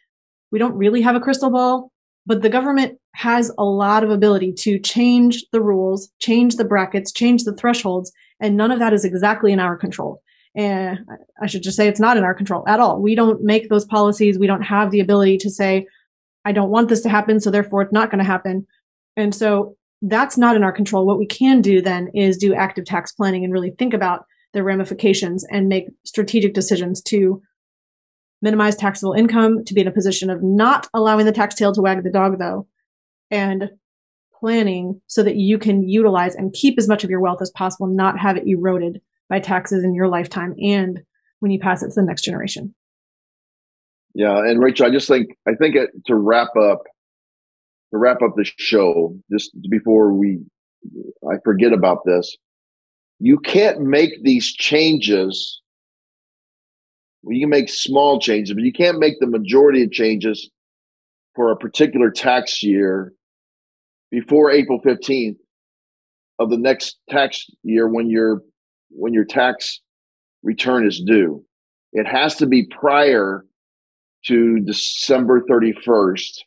we 0.53 0.59
don't 0.59 0.77
really 0.77 1.03
have 1.03 1.17
a 1.17 1.21
crystal 1.21 1.51
ball, 1.51 1.91
but 2.25 2.43
the 2.43 2.49
government 2.49 2.99
has 3.15 3.51
a 3.59 3.65
lot 3.65 4.05
of 4.05 4.11
ability 4.11 4.53
to 4.59 4.79
change 4.79 5.45
the 5.53 5.63
rules, 5.63 6.11
change 6.21 6.57
the 6.57 6.65
brackets, 6.65 7.13
change 7.13 7.45
the 7.45 7.55
thresholds, 7.55 8.13
and 8.41 8.57
none 8.57 8.71
of 8.71 8.79
that 8.79 8.93
is 8.93 9.05
exactly 9.05 9.53
in 9.53 9.61
our 9.61 9.77
control. 9.77 10.21
And 10.57 11.01
I 11.41 11.47
should 11.47 11.63
just 11.63 11.77
say 11.77 11.87
it's 11.87 12.01
not 12.01 12.17
in 12.17 12.25
our 12.25 12.35
control 12.35 12.65
at 12.67 12.81
all. 12.81 13.01
We 13.01 13.15
don't 13.15 13.43
make 13.43 13.69
those 13.69 13.85
policies. 13.85 14.39
We 14.39 14.47
don't 14.47 14.63
have 14.63 14.91
the 14.91 15.01
ability 15.01 15.37
to 15.39 15.51
say, 15.51 15.87
I 16.47 16.53
don't 16.53 16.71
want 16.71 16.89
this 16.89 17.03
to 17.03 17.11
happen, 17.11 17.41
so 17.41 17.51
therefore 17.51 17.83
it's 17.83 17.93
not 17.93 18.11
going 18.11 18.21
to 18.21 18.25
happen. 18.25 18.67
And 19.17 19.35
so 19.35 19.77
that's 20.01 20.39
not 20.39 20.57
in 20.57 20.63
our 20.63 20.73
control. 20.73 21.07
What 21.07 21.19
we 21.19 21.27
can 21.27 21.61
do 21.61 21.83
then 21.83 22.09
is 22.15 22.39
do 22.39 22.55
active 22.55 22.87
tax 22.87 23.13
planning 23.13 23.45
and 23.45 23.53
really 23.53 23.75
think 23.79 23.93
about 23.93 24.25
the 24.55 24.63
ramifications 24.63 25.45
and 25.51 25.69
make 25.69 25.89
strategic 26.05 26.55
decisions 26.55 27.03
to 27.03 27.43
minimize 28.41 28.77
taxable 28.77 29.13
income, 29.13 29.65
to 29.65 29.75
be 29.75 29.83
in 29.83 29.89
a 29.89 29.93
position 29.93 30.31
of 30.31 30.43
not 30.43 30.89
allowing 30.95 31.27
the 31.27 31.33
tax 31.33 31.55
tail 31.55 31.73
to 31.75 31.83
wag 31.83 32.03
the 32.03 32.11
dog, 32.11 32.39
though, 32.39 32.67
and 33.31 33.71
planning 34.39 35.01
so 35.07 35.23
that 35.23 35.37
you 35.37 35.59
can 35.59 35.87
utilize 35.87 36.35
and 36.35 36.53
keep 36.55 36.79
as 36.79 36.89
much 36.89 37.05
of 37.05 37.11
your 37.11 37.21
wealth 37.21 37.43
as 37.43 37.51
possible, 37.51 37.87
not 37.87 38.19
have 38.19 38.37
it 38.37 38.47
eroded 38.47 39.01
by 39.29 39.41
taxes 39.41 39.85
in 39.85 39.95
your 39.95 40.09
lifetime 40.09 40.55
and 40.63 41.03
when 41.41 41.51
you 41.51 41.59
pass 41.59 41.83
it 41.83 41.89
to 41.89 41.95
the 41.97 42.03
next 42.03 42.23
generation. 42.23 42.75
Yeah, 44.15 44.39
and 44.39 44.63
Rachel, 44.63 44.87
I 44.87 44.91
just 44.91 45.09
think 45.09 45.37
I 45.47 45.55
think 45.55 45.77
it, 45.77 45.91
to 46.07 46.15
wrap 46.15 46.57
up 46.57 46.85
to 47.91 47.99
wrap 47.99 48.23
up 48.23 48.35
the 48.37 48.51
show, 48.57 49.17
just 49.31 49.51
before 49.69 50.13
we 50.13 50.39
I 51.31 51.37
forget 51.45 51.73
about 51.73 51.99
this, 52.07 52.37
you 53.19 53.39
can't 53.39 53.83
make 53.83 54.23
these 54.23 54.53
changes. 54.53 55.61
Well, 57.23 57.35
you 57.35 57.43
can 57.43 57.51
make 57.51 57.69
small 57.69 58.19
changes, 58.19 58.55
but 58.55 58.63
you 58.63 58.73
can't 58.73 58.99
make 58.99 59.21
the 59.21 59.27
majority 59.27 59.83
of 59.83 59.91
changes 59.91 60.49
for 61.35 61.51
a 61.51 61.57
particular 61.57 62.11
tax 62.11 62.63
year 62.63 63.13
before 64.11 64.51
April 64.51 64.81
15th 64.81 65.37
of 66.39 66.51
the 66.51 66.57
next 66.57 66.97
tax 67.11 67.45
year 67.63 67.89
when 67.89 68.09
your 68.09 68.43
when 68.97 69.13
your 69.13 69.25
tax 69.25 69.81
return 70.43 70.87
is 70.87 71.01
due. 71.01 71.45
It 71.93 72.07
has 72.07 72.37
to 72.37 72.47
be 72.47 72.67
prior 72.67 73.45
to 74.27 74.61
December 74.61 75.43
31st 75.43 76.39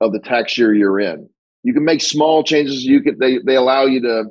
of 0.00 0.12
the 0.12 0.20
tax 0.20 0.56
year 0.56 0.74
you're 0.74 1.00
in. 1.00 1.28
You 1.62 1.72
can 1.72 1.84
make 1.84 2.00
small 2.00 2.44
changes. 2.44 2.84
You 2.84 3.02
can 3.02 3.18
they 3.18 3.38
they 3.44 3.56
allow 3.56 3.84
you 3.84 4.00
to 4.02 4.24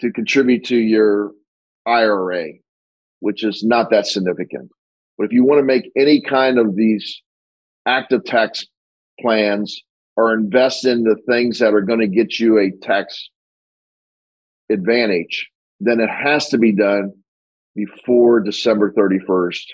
to 0.00 0.12
contribute 0.12 0.64
to 0.66 0.76
your 0.76 1.32
IRA, 1.86 2.46
which 3.20 3.44
is 3.44 3.64
not 3.64 3.90
that 3.90 4.06
significant. 4.06 4.70
But 5.16 5.24
if 5.24 5.32
you 5.32 5.44
want 5.44 5.58
to 5.58 5.64
make 5.64 5.90
any 5.96 6.22
kind 6.22 6.58
of 6.58 6.76
these 6.76 7.22
active 7.86 8.24
tax 8.24 8.64
plans 9.20 9.82
or 10.16 10.32
invest 10.32 10.84
in 10.84 11.02
the 11.02 11.16
things 11.28 11.58
that 11.58 11.74
are 11.74 11.82
going 11.82 12.00
to 12.00 12.06
get 12.06 12.38
you 12.38 12.58
a 12.58 12.70
tax 12.82 13.28
advantage, 14.70 15.48
then 15.80 16.00
it 16.00 16.10
has 16.10 16.48
to 16.48 16.58
be 16.58 16.74
done 16.74 17.12
before 17.74 18.40
December 18.40 18.92
31st 18.92 19.64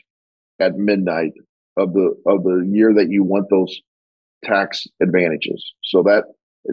at 0.61 0.77
midnight 0.77 1.33
of 1.77 1.93
the 1.93 2.15
of 2.27 2.45
the 2.45 2.69
year 2.71 2.93
that 2.95 3.09
you 3.09 3.25
want 3.25 3.47
those 3.51 3.81
tax 4.45 4.87
advantages. 5.03 5.65
So 5.83 6.03
that 6.03 6.25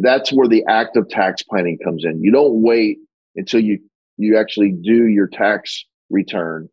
that's 0.01 0.31
where 0.31 0.47
the 0.47 0.63
active 0.67 1.09
tax 1.09 1.41
planning 1.43 1.77
comes 1.83 2.03
in. 2.05 2.21
You 2.21 2.31
don't 2.31 2.61
wait 2.61 2.97
until 3.35 3.61
you 3.61 3.79
you 4.17 4.37
actually 4.37 4.71
do 4.71 5.07
your 5.07 5.27
tax 5.27 5.85
return 6.09 6.69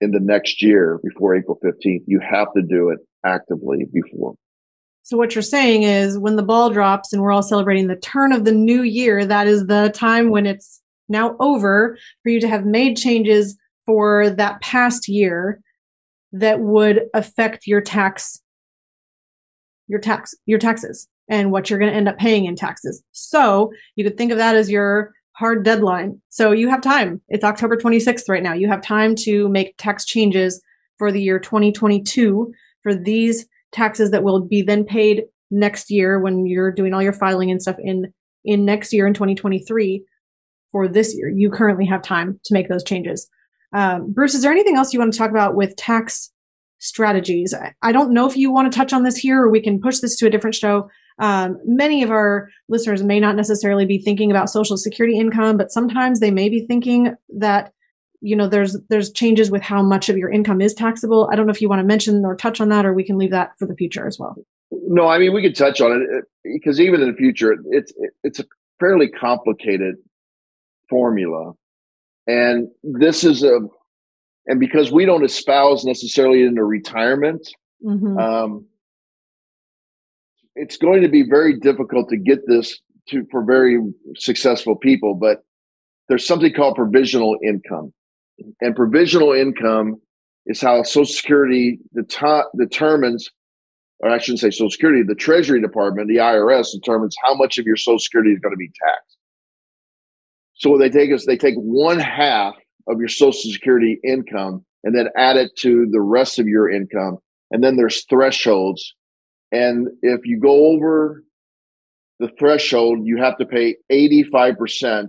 in 0.00 0.12
the 0.12 0.20
next 0.20 0.62
year 0.62 0.98
before 1.02 1.34
April 1.34 1.58
15th. 1.64 2.02
You 2.06 2.20
have 2.20 2.48
to 2.56 2.62
do 2.62 2.90
it 2.90 2.98
actively 3.24 3.86
before. 3.92 4.34
So 5.02 5.18
what 5.18 5.34
you're 5.34 5.42
saying 5.42 5.82
is 5.82 6.18
when 6.18 6.36
the 6.36 6.42
ball 6.42 6.70
drops 6.70 7.12
and 7.12 7.20
we're 7.20 7.32
all 7.32 7.42
celebrating 7.42 7.88
the 7.88 7.96
turn 7.96 8.32
of 8.32 8.44
the 8.44 8.52
new 8.52 8.82
year, 8.82 9.26
that 9.26 9.46
is 9.46 9.66
the 9.66 9.90
time 9.94 10.30
when 10.30 10.46
it's 10.46 10.80
now 11.08 11.36
over 11.40 11.96
for 12.22 12.30
you 12.30 12.40
to 12.40 12.48
have 12.48 12.64
made 12.64 12.96
changes 12.96 13.56
for 13.86 14.30
that 14.30 14.60
past 14.60 15.08
year 15.08 15.60
that 16.32 16.60
would 16.60 17.02
affect 17.14 17.66
your 17.66 17.80
tax 17.80 18.40
your 19.86 20.00
tax 20.00 20.34
your 20.46 20.58
taxes 20.58 21.08
and 21.28 21.50
what 21.50 21.68
you're 21.68 21.78
going 21.78 21.90
to 21.90 21.96
end 21.96 22.08
up 22.08 22.18
paying 22.18 22.44
in 22.44 22.56
taxes. 22.56 23.02
So 23.12 23.72
you 23.96 24.04
could 24.04 24.16
think 24.16 24.32
of 24.32 24.38
that 24.38 24.56
as 24.56 24.70
your 24.70 25.12
hard 25.32 25.64
deadline. 25.64 26.20
So 26.28 26.52
you 26.52 26.68
have 26.68 26.80
time. 26.80 27.20
It's 27.28 27.44
October 27.44 27.76
26th 27.76 28.28
right 28.28 28.42
now. 28.42 28.52
You 28.52 28.68
have 28.68 28.82
time 28.82 29.14
to 29.20 29.48
make 29.48 29.74
tax 29.78 30.04
changes 30.04 30.62
for 30.98 31.10
the 31.10 31.20
year 31.20 31.38
2022 31.38 32.52
for 32.82 32.94
these 32.94 33.46
taxes 33.72 34.10
that 34.10 34.22
will 34.22 34.40
be 34.40 34.62
then 34.62 34.84
paid 34.84 35.24
next 35.50 35.90
year 35.90 36.20
when 36.20 36.46
you're 36.46 36.70
doing 36.70 36.94
all 36.94 37.02
your 37.02 37.12
filing 37.12 37.50
and 37.50 37.60
stuff 37.60 37.76
in 37.78 38.12
in 38.44 38.64
next 38.64 38.92
year 38.92 39.06
in 39.06 39.14
2023 39.14 40.04
for 40.74 40.88
this 40.88 41.14
year. 41.14 41.28
You 41.28 41.50
currently 41.50 41.86
have 41.86 42.02
time 42.02 42.40
to 42.46 42.52
make 42.52 42.68
those 42.68 42.82
changes. 42.82 43.30
Um, 43.72 44.12
Bruce, 44.12 44.34
is 44.34 44.42
there 44.42 44.50
anything 44.50 44.76
else 44.76 44.92
you 44.92 44.98
want 44.98 45.12
to 45.12 45.18
talk 45.18 45.30
about 45.30 45.54
with 45.54 45.76
tax 45.76 46.32
strategies? 46.80 47.54
I 47.80 47.92
don't 47.92 48.12
know 48.12 48.26
if 48.26 48.36
you 48.36 48.50
want 48.50 48.72
to 48.72 48.76
touch 48.76 48.92
on 48.92 49.04
this 49.04 49.16
here 49.16 49.40
or 49.40 49.50
we 49.50 49.62
can 49.62 49.80
push 49.80 50.00
this 50.00 50.16
to 50.16 50.26
a 50.26 50.30
different 50.30 50.56
show. 50.56 50.90
Um, 51.20 51.58
many 51.64 52.02
of 52.02 52.10
our 52.10 52.48
listeners 52.68 53.04
may 53.04 53.20
not 53.20 53.36
necessarily 53.36 53.86
be 53.86 53.98
thinking 53.98 54.32
about 54.32 54.50
social 54.50 54.76
security 54.76 55.16
income, 55.16 55.56
but 55.56 55.70
sometimes 55.70 56.18
they 56.18 56.32
may 56.32 56.48
be 56.48 56.66
thinking 56.66 57.14
that 57.38 57.72
you 58.20 58.34
know 58.34 58.48
there's 58.48 58.76
there's 58.88 59.12
changes 59.12 59.52
with 59.52 59.62
how 59.62 59.80
much 59.80 60.08
of 60.08 60.16
your 60.16 60.28
income 60.28 60.60
is 60.60 60.74
taxable. 60.74 61.28
I 61.30 61.36
don't 61.36 61.46
know 61.46 61.52
if 61.52 61.60
you 61.60 61.68
want 61.68 61.80
to 61.80 61.86
mention 61.86 62.24
or 62.24 62.34
touch 62.34 62.60
on 62.60 62.68
that, 62.70 62.84
or 62.84 62.92
we 62.92 63.04
can 63.04 63.16
leave 63.16 63.30
that 63.30 63.52
for 63.60 63.66
the 63.66 63.76
future 63.76 64.08
as 64.08 64.18
well. 64.18 64.34
No, 64.72 65.06
I 65.06 65.18
mean 65.18 65.32
we 65.32 65.42
could 65.42 65.54
touch 65.54 65.80
on 65.80 65.92
it 65.92 66.24
because 66.42 66.80
even 66.80 67.00
in 67.00 67.12
the 67.12 67.16
future, 67.16 67.54
it's 67.70 67.92
it's 68.24 68.40
a 68.40 68.44
fairly 68.80 69.08
complicated 69.08 69.96
formula, 70.94 71.52
and 72.28 72.68
this 72.84 73.24
is 73.24 73.42
a 73.42 73.58
and 74.46 74.60
because 74.60 74.92
we 74.92 75.04
don't 75.04 75.24
espouse 75.24 75.84
necessarily 75.84 76.44
into 76.44 76.62
retirement. 76.62 77.48
Mm-hmm. 77.84 78.16
Um, 78.16 78.66
it's 80.54 80.76
going 80.76 81.02
to 81.02 81.08
be 81.08 81.24
very 81.28 81.58
difficult 81.58 82.08
to 82.10 82.16
get 82.16 82.46
this 82.46 82.78
to 83.08 83.26
for 83.32 83.44
very 83.44 83.80
successful 84.16 84.76
people, 84.76 85.14
but 85.14 85.42
there's 86.08 86.26
something 86.26 86.52
called 86.52 86.76
provisional 86.76 87.36
income. 87.44 87.92
And 88.60 88.76
provisional 88.76 89.32
income 89.32 90.00
is 90.46 90.60
how 90.60 90.82
Social 90.84 91.06
Security 91.06 91.80
det- 91.94 92.44
determines, 92.56 93.28
or 93.98 94.10
I 94.10 94.18
shouldn't 94.18 94.40
say 94.40 94.50
Social 94.50 94.70
Security, 94.70 95.02
the 95.02 95.14
Treasury 95.16 95.60
Department, 95.60 96.08
the 96.08 96.18
IRS 96.18 96.68
determines 96.72 97.16
how 97.24 97.34
much 97.34 97.58
of 97.58 97.66
your 97.66 97.76
Social 97.76 97.98
Security 97.98 98.32
is 98.32 98.38
going 98.38 98.52
to 98.54 98.58
be 98.58 98.70
taxed. 98.86 99.13
So 100.54 100.70
what 100.70 100.78
they 100.78 100.90
take 100.90 101.10
is 101.10 101.24
they 101.24 101.36
take 101.36 101.56
one 101.56 101.98
half 101.98 102.54
of 102.88 102.98
your 102.98 103.08
Social 103.08 103.50
Security 103.50 103.98
income 104.04 104.64
and 104.84 104.96
then 104.96 105.08
add 105.16 105.36
it 105.36 105.50
to 105.58 105.86
the 105.90 106.00
rest 106.00 106.38
of 106.38 106.46
your 106.46 106.70
income. 106.70 107.18
And 107.50 107.62
then 107.62 107.76
there's 107.76 108.04
thresholds 108.06 108.94
and 109.54 109.86
if 110.02 110.26
you 110.26 110.40
go 110.40 110.66
over 110.66 111.22
the 112.18 112.28
threshold, 112.40 112.98
you 113.04 113.18
have 113.18 113.36
to 113.38 113.46
pay 113.46 113.76
85% 113.90 115.08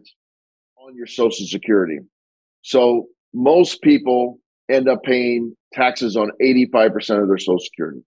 on 0.77 0.95
your 0.95 1.07
Social 1.07 1.47
Security. 1.47 1.97
So 2.61 3.07
most 3.33 3.81
people 3.81 4.37
end 4.69 4.87
up 4.87 5.01
paying 5.01 5.55
taxes 5.73 6.15
on 6.15 6.29
85% 6.39 7.23
of 7.23 7.27
their 7.27 7.39
Social 7.39 7.59
Security. 7.59 8.01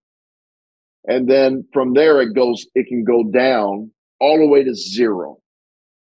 And 1.07 1.29
then 1.29 1.67
from 1.73 1.93
there, 1.93 2.21
it 2.21 2.33
goes, 2.33 2.65
it 2.73 2.87
can 2.87 3.03
go 3.03 3.25
down 3.25 3.91
all 4.21 4.37
the 4.37 4.47
way 4.47 4.63
to 4.63 4.73
zero. 4.73 5.38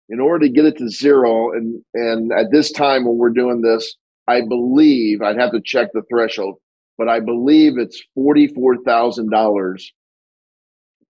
In 0.08 0.20
order 0.20 0.46
to 0.46 0.52
get 0.52 0.64
it 0.64 0.76
to 0.78 0.88
zero, 0.88 1.52
and, 1.52 1.82
and 1.94 2.32
at 2.32 2.52
this 2.52 2.70
time 2.70 3.04
when 3.04 3.16
we're 3.16 3.30
doing 3.30 3.60
this, 3.60 3.96
I 4.28 4.42
believe 4.42 5.22
I'd 5.22 5.38
have 5.38 5.52
to 5.52 5.60
check 5.64 5.88
the 5.92 6.02
threshold, 6.08 6.56
but 6.96 7.08
I 7.08 7.20
believe 7.20 7.78
it's 7.78 8.02
$44,000 8.16 9.82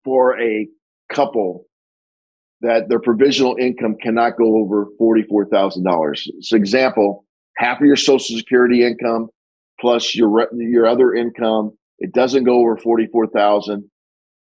for 0.05 0.41
a 0.41 0.69
couple 1.13 1.67
that 2.63 2.89
their 2.89 3.01
provisional 3.01 3.57
income 3.61 3.97
cannot 4.03 4.37
go 4.39 4.57
over 4.57 4.87
$44,000. 5.01 6.29
So 6.41 6.57
example, 6.57 7.25
half 7.57 7.81
of 7.81 7.87
your 7.87 7.97
social 7.97 8.37
security 8.37 8.85
income 8.85 9.29
plus 9.81 10.15
your 10.15 10.49
your 10.55 10.87
other 10.87 11.15
income, 11.15 11.77
it 11.99 12.13
doesn't 12.13 12.45
go 12.45 12.61
over 12.61 12.77
44,000, 12.79 13.85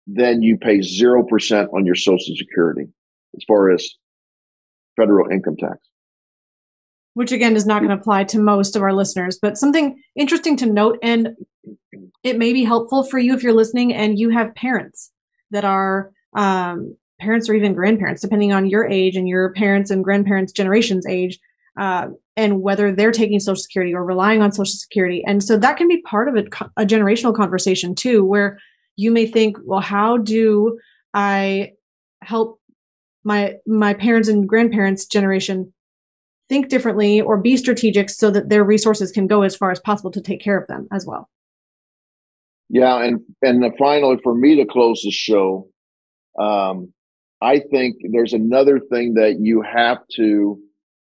then 0.07 0.41
you 0.41 0.57
pay 0.57 0.79
0% 0.79 1.73
on 1.73 1.85
your 1.85 1.95
social 1.95 2.35
security 2.35 2.87
as 3.35 3.43
far 3.47 3.71
as 3.71 3.87
federal 4.99 5.29
income 5.29 5.55
tax. 5.57 5.77
Which 7.13 7.31
again 7.31 7.55
is 7.55 7.65
not 7.65 7.79
going 7.79 7.89
to 7.89 8.01
apply 8.01 8.25
to 8.25 8.39
most 8.39 8.75
of 8.75 8.81
our 8.81 8.93
listeners, 8.93 9.39
but 9.41 9.57
something 9.57 10.01
interesting 10.15 10.55
to 10.57 10.65
note 10.65 10.99
and 11.01 11.35
it 12.23 12.37
may 12.37 12.53
be 12.53 12.63
helpful 12.63 13.03
for 13.03 13.17
you 13.17 13.33
if 13.33 13.43
you're 13.43 13.53
listening 13.53 13.93
and 13.93 14.19
you 14.19 14.29
have 14.29 14.53
parents 14.55 15.11
that 15.51 15.65
are 15.65 16.11
um, 16.35 16.95
parents 17.19 17.49
or 17.49 17.53
even 17.53 17.73
grandparents, 17.73 18.21
depending 18.21 18.53
on 18.53 18.69
your 18.69 18.85
age 18.85 19.15
and 19.15 19.27
your 19.27 19.53
parents 19.53 19.91
and 19.91 20.03
grandparents' 20.03 20.51
generation's 20.51 21.05
age, 21.07 21.39
uh, 21.77 22.07
and 22.35 22.61
whether 22.61 22.93
they're 22.93 23.11
taking 23.11 23.39
Social 23.39 23.61
Security 23.61 23.93
or 23.93 24.03
relying 24.03 24.41
on 24.41 24.51
Social 24.51 24.65
Security. 24.65 25.23
And 25.25 25.43
so 25.43 25.57
that 25.57 25.77
can 25.77 25.87
be 25.87 26.01
part 26.01 26.29
of 26.29 26.35
a, 26.35 26.81
a 26.81 26.85
generational 26.85 27.35
conversation 27.35 27.95
too, 27.95 28.23
where 28.23 28.59
you 28.95 29.11
may 29.11 29.25
think, 29.25 29.57
well, 29.63 29.81
how 29.81 30.17
do 30.17 30.77
I 31.13 31.73
help 32.21 32.58
my 33.23 33.55
my 33.65 33.93
parents 33.93 34.27
and 34.27 34.47
grandparents' 34.47 35.05
generation 35.05 35.73
think 36.47 36.69
differently 36.69 37.21
or 37.21 37.37
be 37.37 37.55
strategic 37.57 38.09
so 38.09 38.31
that 38.31 38.49
their 38.49 38.63
resources 38.63 39.11
can 39.11 39.27
go 39.27 39.43
as 39.43 39.55
far 39.55 39.71
as 39.71 39.79
possible 39.79 40.11
to 40.11 40.21
take 40.21 40.41
care 40.41 40.57
of 40.57 40.67
them 40.67 40.87
as 40.91 41.05
well? 41.05 41.29
Yeah, 42.69 43.03
and 43.03 43.21
and 43.41 43.63
finally, 43.77 44.17
for 44.23 44.35
me 44.35 44.55
to 44.57 44.65
close 44.65 45.01
the 45.03 45.11
show, 45.11 45.67
um, 46.39 46.93
I 47.41 47.59
think 47.59 47.97
there's 48.11 48.33
another 48.33 48.79
thing 48.79 49.13
that 49.15 49.37
you 49.39 49.61
have 49.61 49.99
to 50.15 50.59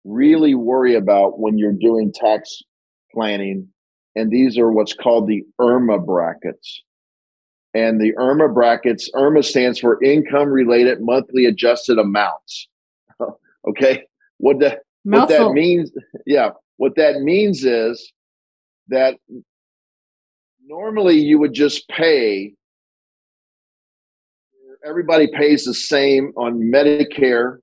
really 0.04 0.56
worry 0.56 0.96
about 0.96 1.40
when 1.40 1.58
you're 1.58 1.74
doing 1.74 2.12
tax 2.14 2.62
planning. 3.14 3.68
And 4.16 4.32
these 4.32 4.58
are 4.58 4.72
what's 4.72 4.94
called 4.94 5.28
the 5.28 5.44
IRMA 5.60 6.00
brackets. 6.00 6.84
And 7.74 8.02
the 8.02 8.14
IRMA 8.18 8.54
brackets, 8.54 9.10
IRMA 9.16 9.44
stands 9.44 9.80
for 9.80 10.02
income 10.04 10.50
related 10.50 11.00
monthly 11.02 11.46
adjusted 11.46 11.98
amounts. 11.98 12.68
okay. 13.70 14.04
What 14.38 14.60
that, 14.60 14.80
what 15.04 15.30
that 15.30 15.52
means, 15.54 15.92
yeah, 16.26 16.50
what 16.78 16.96
that 16.96 17.22
means 17.22 17.64
is 17.64 18.12
that 18.90 19.16
normally 20.66 21.18
you 21.18 21.40
would 21.40 21.54
just 21.54 21.88
pay 21.88 22.54
everybody 24.86 25.28
pays 25.28 25.66
the 25.66 25.74
same 25.74 26.34
on 26.38 26.60
Medicare 26.60 27.58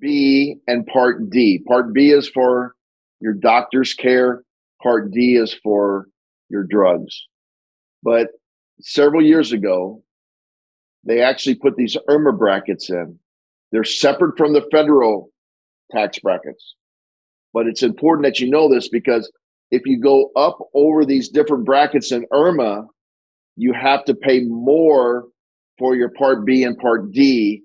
B 0.00 0.56
and 0.66 0.86
Part 0.86 1.30
D. 1.30 1.62
Part 1.66 1.92
B 1.92 2.10
is 2.10 2.28
for 2.28 2.74
your 3.20 3.34
doctor's 3.34 3.94
care, 3.94 4.42
Part 4.82 5.10
D 5.12 5.36
is 5.36 5.54
for 5.62 6.06
your 6.48 6.64
drugs. 6.64 7.26
But 8.02 8.28
several 8.80 9.22
years 9.22 9.52
ago, 9.52 10.02
they 11.04 11.20
actually 11.20 11.56
put 11.56 11.76
these 11.76 11.96
IRMA 12.08 12.38
brackets 12.38 12.90
in. 12.90 13.18
They're 13.70 13.84
separate 13.84 14.36
from 14.36 14.52
the 14.52 14.66
federal 14.70 15.30
tax 15.90 16.18
brackets. 16.18 16.74
But 17.52 17.66
it's 17.66 17.82
important 17.82 18.24
that 18.24 18.40
you 18.40 18.50
know 18.50 18.72
this 18.72 18.88
because 18.88 19.30
if 19.70 19.82
you 19.86 20.00
go 20.00 20.30
up 20.36 20.58
over 20.74 21.04
these 21.04 21.28
different 21.28 21.64
brackets 21.64 22.12
in 22.12 22.26
IRMA, 22.32 22.86
you 23.56 23.72
have 23.72 24.04
to 24.04 24.14
pay 24.14 24.40
more 24.40 25.24
for 25.78 25.94
your 25.94 26.10
Part 26.10 26.44
B 26.44 26.64
and 26.64 26.76
Part 26.78 27.12
D 27.12 27.62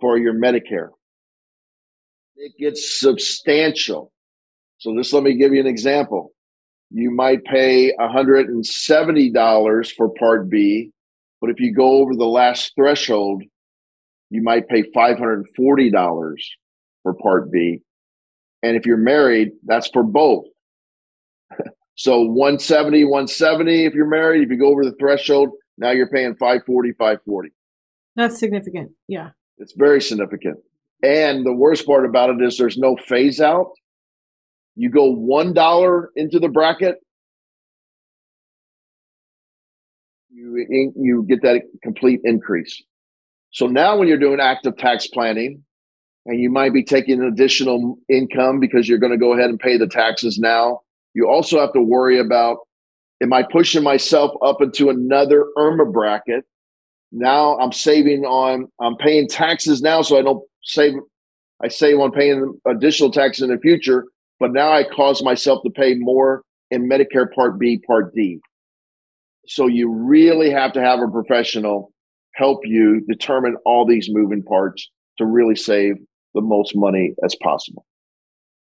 for 0.00 0.18
your 0.18 0.34
Medicare. 0.34 0.88
It 2.36 2.52
gets 2.58 2.98
substantial. 2.98 4.12
So 4.78 4.96
just 4.96 5.12
let 5.12 5.22
me 5.22 5.36
give 5.36 5.52
you 5.52 5.60
an 5.60 5.66
example. 5.66 6.32
You 6.94 7.10
might 7.10 7.42
pay 7.44 7.94
$170 7.98 9.94
for 9.96 10.10
Part 10.18 10.50
B, 10.50 10.90
but 11.40 11.48
if 11.48 11.58
you 11.58 11.74
go 11.74 12.02
over 12.02 12.14
the 12.14 12.26
last 12.26 12.72
threshold, 12.76 13.42
you 14.28 14.42
might 14.42 14.68
pay 14.68 14.82
$540 14.94 16.36
for 17.02 17.14
Part 17.14 17.50
B. 17.50 17.80
And 18.62 18.76
if 18.76 18.84
you're 18.84 18.98
married, 18.98 19.52
that's 19.64 19.88
for 19.88 20.02
both. 20.02 20.44
so 21.96 22.20
170, 22.20 23.04
170 23.04 23.86
if 23.86 23.94
you're 23.94 24.06
married. 24.06 24.42
If 24.42 24.50
you 24.50 24.58
go 24.58 24.68
over 24.68 24.84
the 24.84 24.94
threshold, 25.00 25.48
now 25.78 25.90
you're 25.90 26.10
paying 26.10 26.34
540, 26.34 26.92
540. 26.92 27.50
That's 28.16 28.38
significant. 28.38 28.92
Yeah. 29.08 29.30
It's 29.58 29.72
very 29.76 30.00
significant. 30.02 30.58
And 31.02 31.44
the 31.44 31.54
worst 31.54 31.86
part 31.86 32.04
about 32.04 32.30
it 32.30 32.42
is 32.42 32.58
there's 32.58 32.78
no 32.78 32.96
phase 33.08 33.40
out. 33.40 33.70
You 34.76 34.90
go 34.90 35.04
one 35.12 35.52
dollar 35.52 36.10
into 36.16 36.38
the 36.38 36.48
bracket, 36.48 36.96
you 40.30 40.92
you 40.96 41.26
get 41.28 41.42
that 41.42 41.62
complete 41.82 42.20
increase. 42.24 42.82
So 43.50 43.66
now 43.66 43.98
when 43.98 44.08
you're 44.08 44.18
doing 44.18 44.40
active 44.40 44.76
tax 44.78 45.06
planning, 45.08 45.62
and 46.26 46.40
you 46.40 46.50
might 46.50 46.72
be 46.72 46.84
taking 46.84 47.20
additional 47.22 47.98
income 48.08 48.60
because 48.60 48.88
you're 48.88 48.98
going 48.98 49.12
to 49.12 49.18
go 49.18 49.32
ahead 49.32 49.50
and 49.50 49.58
pay 49.58 49.76
the 49.76 49.88
taxes 49.88 50.38
now, 50.38 50.80
you 51.14 51.28
also 51.28 51.60
have 51.60 51.72
to 51.72 51.80
worry 51.80 52.18
about 52.18 52.58
am 53.22 53.32
I 53.32 53.42
pushing 53.42 53.82
myself 53.82 54.32
up 54.44 54.60
into 54.60 54.90
another 54.90 55.46
IRMA 55.56 55.92
bracket? 55.92 56.44
Now 57.12 57.58
I'm 57.58 57.72
saving 57.72 58.24
on, 58.24 58.66
I'm 58.80 58.96
paying 58.96 59.28
taxes 59.28 59.82
now, 59.82 60.02
so 60.02 60.18
I 60.18 60.22
don't 60.22 60.42
save, 60.64 60.94
I 61.62 61.68
save 61.68 61.98
on 61.98 62.10
paying 62.10 62.58
additional 62.66 63.12
taxes 63.12 63.42
in 63.42 63.50
the 63.50 63.58
future, 63.58 64.06
but 64.42 64.52
now 64.52 64.72
I 64.72 64.82
cause 64.82 65.22
myself 65.22 65.62
to 65.62 65.70
pay 65.70 65.94
more 65.94 66.42
in 66.72 66.88
Medicare 66.88 67.32
Part 67.32 67.60
B, 67.60 67.80
Part 67.86 68.12
D. 68.12 68.40
So 69.46 69.68
you 69.68 69.88
really 69.88 70.50
have 70.50 70.72
to 70.72 70.80
have 70.80 70.98
a 70.98 71.06
professional 71.08 71.92
help 72.34 72.58
you 72.64 73.04
determine 73.08 73.54
all 73.64 73.86
these 73.86 74.08
moving 74.10 74.42
parts 74.42 74.90
to 75.18 75.26
really 75.26 75.54
save 75.54 75.94
the 76.34 76.40
most 76.40 76.72
money 76.74 77.14
as 77.24 77.36
possible. 77.40 77.86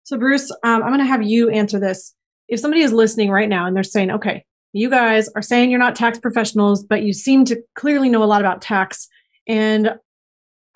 So, 0.03 0.19
Bruce, 0.19 0.51
um, 0.65 0.83
I'm 0.83 0.89
going 0.89 0.99
to 0.99 1.05
have 1.05 1.23
you 1.23 1.49
answer 1.51 1.79
this. 1.79 2.13
If 2.49 2.59
somebody 2.59 2.83
is 2.83 2.93
listening 2.93 3.31
right 3.31 3.49
now 3.49 3.65
and 3.67 3.77
they're 3.77 3.85
saying, 3.85 4.11
okay, 4.11 4.45
you 4.73 4.91
guys 4.91 5.29
are 5.37 5.43
saying 5.43 5.71
you're 5.71 5.79
not 5.79 5.95
tax 5.95 6.19
professionals, 6.19 6.83
but 6.83 7.03
you 7.03 7.13
seem 7.13 7.45
to 7.45 7.63
clearly 7.77 8.09
know 8.09 8.25
a 8.25 8.27
lot 8.27 8.41
about 8.41 8.63
tax. 8.63 9.07
And 9.47 9.91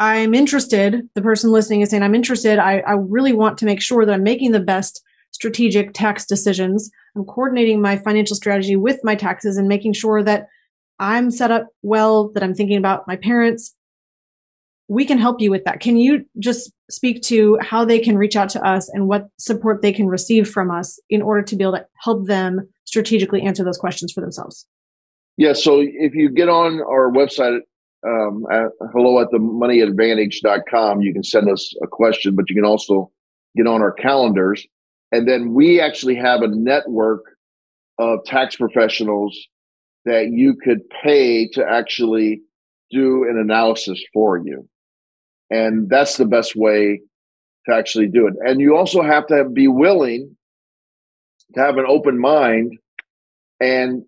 I'm 0.03 0.35
interested, 0.35 1.09
the 1.15 1.23
person 1.23 1.53
listening 1.53 1.83
is 1.83 1.91
saying, 1.91 2.03
I'm 2.03 2.17
interested. 2.17 2.59
I, 2.59 2.81
I 2.81 2.95
really 2.95 3.33
want 3.33 3.57
to 3.59 3.65
make 3.65 3.81
sure 3.81 4.05
that 4.05 4.13
I'm 4.13 4.25
making 4.25 4.51
the 4.51 4.59
best 4.59 5.01
strategic 5.31 5.93
tax 5.95 6.27
decisions. 6.27 6.91
I'm 7.15 7.25
coordinating 7.25 7.81
my 7.81 7.97
financial 7.99 8.35
strategy 8.35 8.75
with 8.75 8.99
my 9.05 9.15
taxes 9.15 9.57
and 9.57 9.69
making 9.69 9.93
sure 9.93 10.21
that 10.25 10.49
I'm 10.99 11.31
set 11.31 11.53
up 11.53 11.69
well, 11.83 12.33
that 12.33 12.43
I'm 12.43 12.53
thinking 12.53 12.79
about 12.79 13.07
my 13.07 13.15
parents. 13.15 13.77
We 14.89 15.05
can 15.05 15.19
help 15.19 15.41
you 15.41 15.53
with 15.53 15.63
that. 15.67 15.79
Can 15.79 15.97
you 15.97 16.25
just 16.41 16.73
speak 16.91 17.23
to 17.23 17.61
how 17.61 17.85
they 17.85 18.01
can 18.01 18.19
reach 18.19 18.35
out 18.35 18.49
to 18.51 18.67
us 18.67 18.89
and 18.89 19.07
what 19.07 19.29
support 19.39 19.83
they 19.83 19.93
can 19.93 20.09
receive 20.09 20.51
from 20.51 20.73
us 20.73 20.99
in 21.11 21.23
order 21.23 21.43
to 21.43 21.55
be 21.55 21.63
able 21.63 21.75
to 21.75 21.87
help 22.01 22.27
them 22.27 22.69
strategically 22.87 23.43
answer 23.43 23.63
those 23.63 23.79
questions 23.79 24.11
for 24.11 24.21
themselves? 24.21 24.67
Yeah. 25.37 25.53
So 25.53 25.79
if 25.81 26.13
you 26.13 26.29
get 26.29 26.49
on 26.49 26.81
our 26.81 27.09
website, 27.09 27.61
um, 28.07 28.45
at 28.51 28.71
hello 28.93 29.21
at 29.21 29.31
the 29.31 29.39
moneyadvantage.com, 29.39 31.03
you 31.03 31.13
can 31.13 31.23
send 31.23 31.49
us 31.49 31.75
a 31.83 31.87
question, 31.87 32.35
but 32.35 32.49
you 32.49 32.57
can 32.57 32.65
also 32.65 33.11
get 33.57 33.67
on 33.67 33.83
our 33.83 33.93
calendars. 33.93 34.67
And 35.13 35.29
then 35.29 35.53
we 35.53 35.81
actually 35.81 36.17
have 36.17 36.43
a 36.43 36.49
network 36.49 37.23
of 37.99 38.25
tax 38.25 38.57
professionals 38.57 39.39
that 40.05 40.31
you 40.31 40.55
could 40.55 40.81
pay 41.03 41.49
to 41.49 41.65
actually 41.65 42.43
do 42.91 43.25
an 43.25 43.39
analysis 43.39 44.03
for 44.13 44.39
you. 44.39 44.69
And 45.51 45.89
that's 45.89 46.17
the 46.17 46.25
best 46.25 46.57
way 46.57 47.01
to 47.69 47.75
actually 47.75 48.09
do 48.09 48.27
it. 48.27 48.35
And 48.45 48.61
you 48.61 48.77
also 48.77 49.03
have 49.03 49.27
to 49.29 49.49
be 49.49 49.69
willing 49.69 50.37
to 51.55 51.61
have 51.61 51.77
an 51.77 51.85
open 51.87 52.19
mind 52.19 52.79
and 53.61 54.03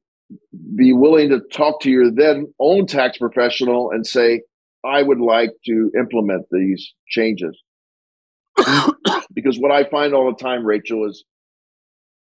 be 0.76 0.92
willing 0.92 1.28
to 1.30 1.40
talk 1.52 1.80
to 1.82 1.90
your 1.90 2.10
then 2.10 2.52
own 2.58 2.86
tax 2.86 3.18
professional 3.18 3.90
and 3.90 4.06
say, 4.06 4.42
I 4.84 5.02
would 5.02 5.20
like 5.20 5.50
to 5.66 5.90
implement 5.98 6.46
these 6.50 6.92
changes. 7.08 7.58
because 9.34 9.58
what 9.58 9.70
I 9.70 9.84
find 9.84 10.14
all 10.14 10.30
the 10.30 10.42
time, 10.42 10.64
Rachel, 10.64 11.08
is 11.08 11.24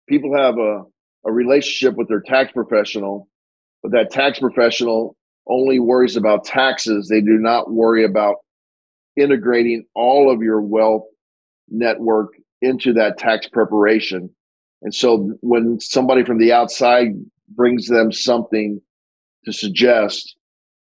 people 0.08 0.36
have 0.36 0.58
a, 0.58 0.84
a 1.26 1.32
relationship 1.32 1.96
with 1.96 2.08
their 2.08 2.22
tax 2.22 2.52
professional, 2.52 3.28
but 3.84 3.92
that 3.92 4.12
tax 4.12 4.40
professional 4.40 5.16
only 5.48 5.80
worries 5.80 6.16
about 6.16 6.46
taxes. 6.46 7.08
They 7.08 7.22
do 7.22 7.38
not 7.38 7.72
worry 7.72 8.04
about 8.04 8.38
integrating 9.16 9.86
all 9.96 10.32
of 10.32 10.42
your 10.42 10.62
wealth 10.62 11.06
network 11.70 12.34
into 12.62 12.94
that 12.94 13.18
tax 13.18 13.48
preparation 13.48 14.30
and 14.82 14.94
so 14.94 15.34
when 15.42 15.80
somebody 15.80 16.24
from 16.24 16.38
the 16.38 16.52
outside 16.52 17.10
brings 17.56 17.88
them 17.88 18.12
something 18.12 18.82
to 19.46 19.54
suggest, 19.54 20.36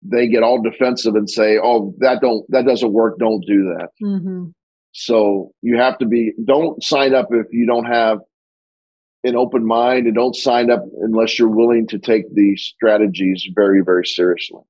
they 0.02 0.28
get 0.28 0.42
all 0.42 0.60
defensive 0.62 1.14
and 1.14 1.28
say, 1.28 1.58
"Oh, 1.62 1.94
that 1.98 2.20
don't 2.20 2.44
that 2.50 2.64
doesn't 2.66 2.92
work. 2.92 3.18
Don't 3.18 3.44
do 3.46 3.74
that." 3.76 3.88
Mm-hmm. 4.02 4.46
So 4.92 5.52
you 5.62 5.76
have 5.76 5.98
to 5.98 6.06
be. 6.06 6.32
Don't 6.44 6.82
sign 6.82 7.14
up 7.14 7.28
if 7.30 7.46
you 7.50 7.66
don't 7.66 7.84
have 7.84 8.18
an 9.24 9.36
open 9.36 9.66
mind, 9.66 10.06
and 10.06 10.14
don't 10.14 10.34
sign 10.34 10.70
up 10.70 10.82
unless 11.02 11.38
you're 11.38 11.48
willing 11.48 11.86
to 11.88 11.98
take 11.98 12.24
these 12.34 12.62
strategies 12.62 13.46
very, 13.54 13.82
very 13.84 14.06
seriously. 14.06 14.62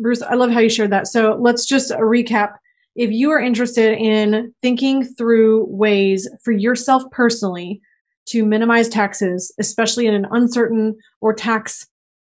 Bruce, 0.00 0.22
I 0.22 0.34
love 0.34 0.50
how 0.50 0.60
you 0.60 0.68
shared 0.68 0.92
that. 0.92 1.08
So 1.08 1.36
let's 1.40 1.66
just 1.66 1.90
recap. 1.92 2.52
If 2.94 3.10
you 3.10 3.30
are 3.30 3.40
interested 3.40 3.98
in 3.98 4.54
thinking 4.62 5.04
through 5.04 5.66
ways 5.68 6.28
for 6.44 6.52
yourself 6.52 7.02
personally 7.10 7.80
to 8.26 8.44
minimize 8.44 8.88
taxes, 8.88 9.52
especially 9.58 10.06
in 10.06 10.14
an 10.14 10.26
uncertain 10.30 10.96
or 11.20 11.34
tax 11.34 11.86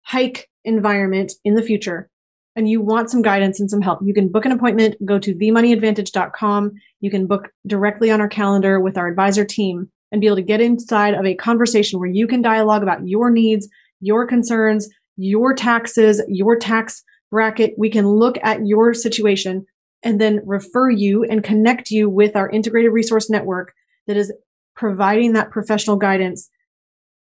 hike 0.02 0.48
environment 0.64 1.32
in 1.44 1.54
the 1.54 1.62
future, 1.62 2.08
and 2.54 2.68
you 2.68 2.80
want 2.80 3.10
some 3.10 3.22
guidance 3.22 3.60
and 3.60 3.70
some 3.70 3.80
help, 3.80 4.00
you 4.02 4.12
can 4.12 4.28
book 4.28 4.44
an 4.44 4.52
appointment, 4.52 4.96
go 5.04 5.18
to 5.18 5.34
themoneyadvantage.com. 5.34 6.72
You 7.00 7.10
can 7.10 7.26
book 7.26 7.48
directly 7.66 8.10
on 8.10 8.20
our 8.20 8.28
calendar 8.28 8.80
with 8.80 8.98
our 8.98 9.08
advisor 9.08 9.44
team 9.44 9.90
and 10.10 10.20
be 10.20 10.26
able 10.26 10.36
to 10.36 10.42
get 10.42 10.60
inside 10.60 11.14
of 11.14 11.24
a 11.24 11.34
conversation 11.34 11.98
where 11.98 12.10
you 12.10 12.26
can 12.26 12.42
dialogue 12.42 12.82
about 12.82 13.06
your 13.06 13.30
needs, 13.30 13.68
your 14.00 14.26
concerns, 14.26 14.88
your 15.16 15.54
taxes, 15.54 16.22
your 16.28 16.58
tax 16.58 17.02
bracket. 17.30 17.72
We 17.78 17.88
can 17.88 18.06
look 18.06 18.36
at 18.42 18.66
your 18.66 18.92
situation 18.92 19.64
and 20.02 20.20
then 20.20 20.42
refer 20.44 20.90
you 20.90 21.24
and 21.24 21.42
connect 21.42 21.90
you 21.90 22.10
with 22.10 22.36
our 22.36 22.50
integrated 22.50 22.92
resource 22.92 23.30
network 23.30 23.72
that 24.06 24.16
is 24.16 24.32
providing 24.74 25.32
that 25.32 25.50
professional 25.50 25.96
guidance 25.96 26.48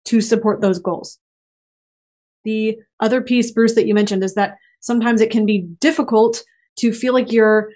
to 0.06 0.22
support 0.22 0.62
those 0.62 0.80
goals. 0.80 1.20
The 2.44 2.78
other 3.00 3.22
piece, 3.22 3.52
Bruce, 3.52 3.76
that 3.76 3.88
you 3.88 3.94
mentioned 3.94 4.24
is 4.24 4.36
that 4.36 4.56
sometimes 4.80 5.22
it 5.22 5.32
can 5.32 5.46
be 5.46 5.68
difficult 5.82 6.44
to 6.78 6.94
feel 6.94 7.14
like 7.14 7.32
you're 7.32 7.70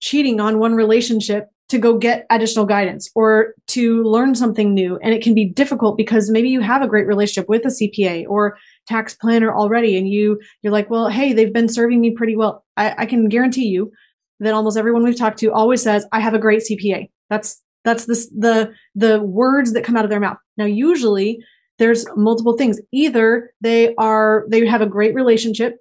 cheating 0.00 0.40
on 0.40 0.58
one 0.58 0.74
relationship 0.74 1.48
to 1.68 1.78
go 1.78 1.98
get 1.98 2.26
additional 2.30 2.64
guidance 2.64 3.10
or 3.16 3.54
to 3.66 4.04
learn 4.04 4.34
something 4.36 4.72
new. 4.72 4.96
And 5.02 5.12
it 5.12 5.22
can 5.22 5.34
be 5.34 5.44
difficult 5.44 5.96
because 5.96 6.30
maybe 6.30 6.48
you 6.48 6.60
have 6.60 6.82
a 6.82 6.86
great 6.86 7.06
relationship 7.08 7.48
with 7.48 7.64
a 7.64 7.68
CPA 7.68 8.26
or 8.28 8.56
tax 8.86 9.14
planner 9.14 9.52
already. 9.52 9.96
And 9.98 10.08
you, 10.08 10.38
you're 10.62 10.72
like, 10.72 10.88
well, 10.90 11.08
hey, 11.08 11.32
they've 11.32 11.52
been 11.52 11.68
serving 11.68 12.00
me 12.00 12.12
pretty 12.12 12.36
well. 12.36 12.64
I, 12.76 12.94
I 12.98 13.06
can 13.06 13.28
guarantee 13.28 13.66
you 13.66 13.90
that 14.38 14.54
almost 14.54 14.78
everyone 14.78 15.02
we've 15.02 15.18
talked 15.18 15.38
to 15.40 15.52
always 15.52 15.82
says, 15.82 16.06
I 16.12 16.20
have 16.20 16.34
a 16.34 16.38
great 16.38 16.62
CPA. 16.62 17.10
That's, 17.30 17.60
that's 17.86 18.04
this, 18.04 18.28
the, 18.36 18.70
the 18.94 19.22
words 19.22 19.72
that 19.72 19.84
come 19.84 19.96
out 19.96 20.04
of 20.04 20.10
their 20.10 20.20
mouth. 20.20 20.36
Now, 20.58 20.66
usually 20.66 21.42
there's 21.78 22.06
multiple 22.16 22.56
things. 22.58 22.78
Either 22.92 23.50
they 23.62 23.94
are, 23.96 24.44
they 24.48 24.66
have 24.66 24.82
a 24.82 24.86
great 24.86 25.14
relationship 25.14 25.78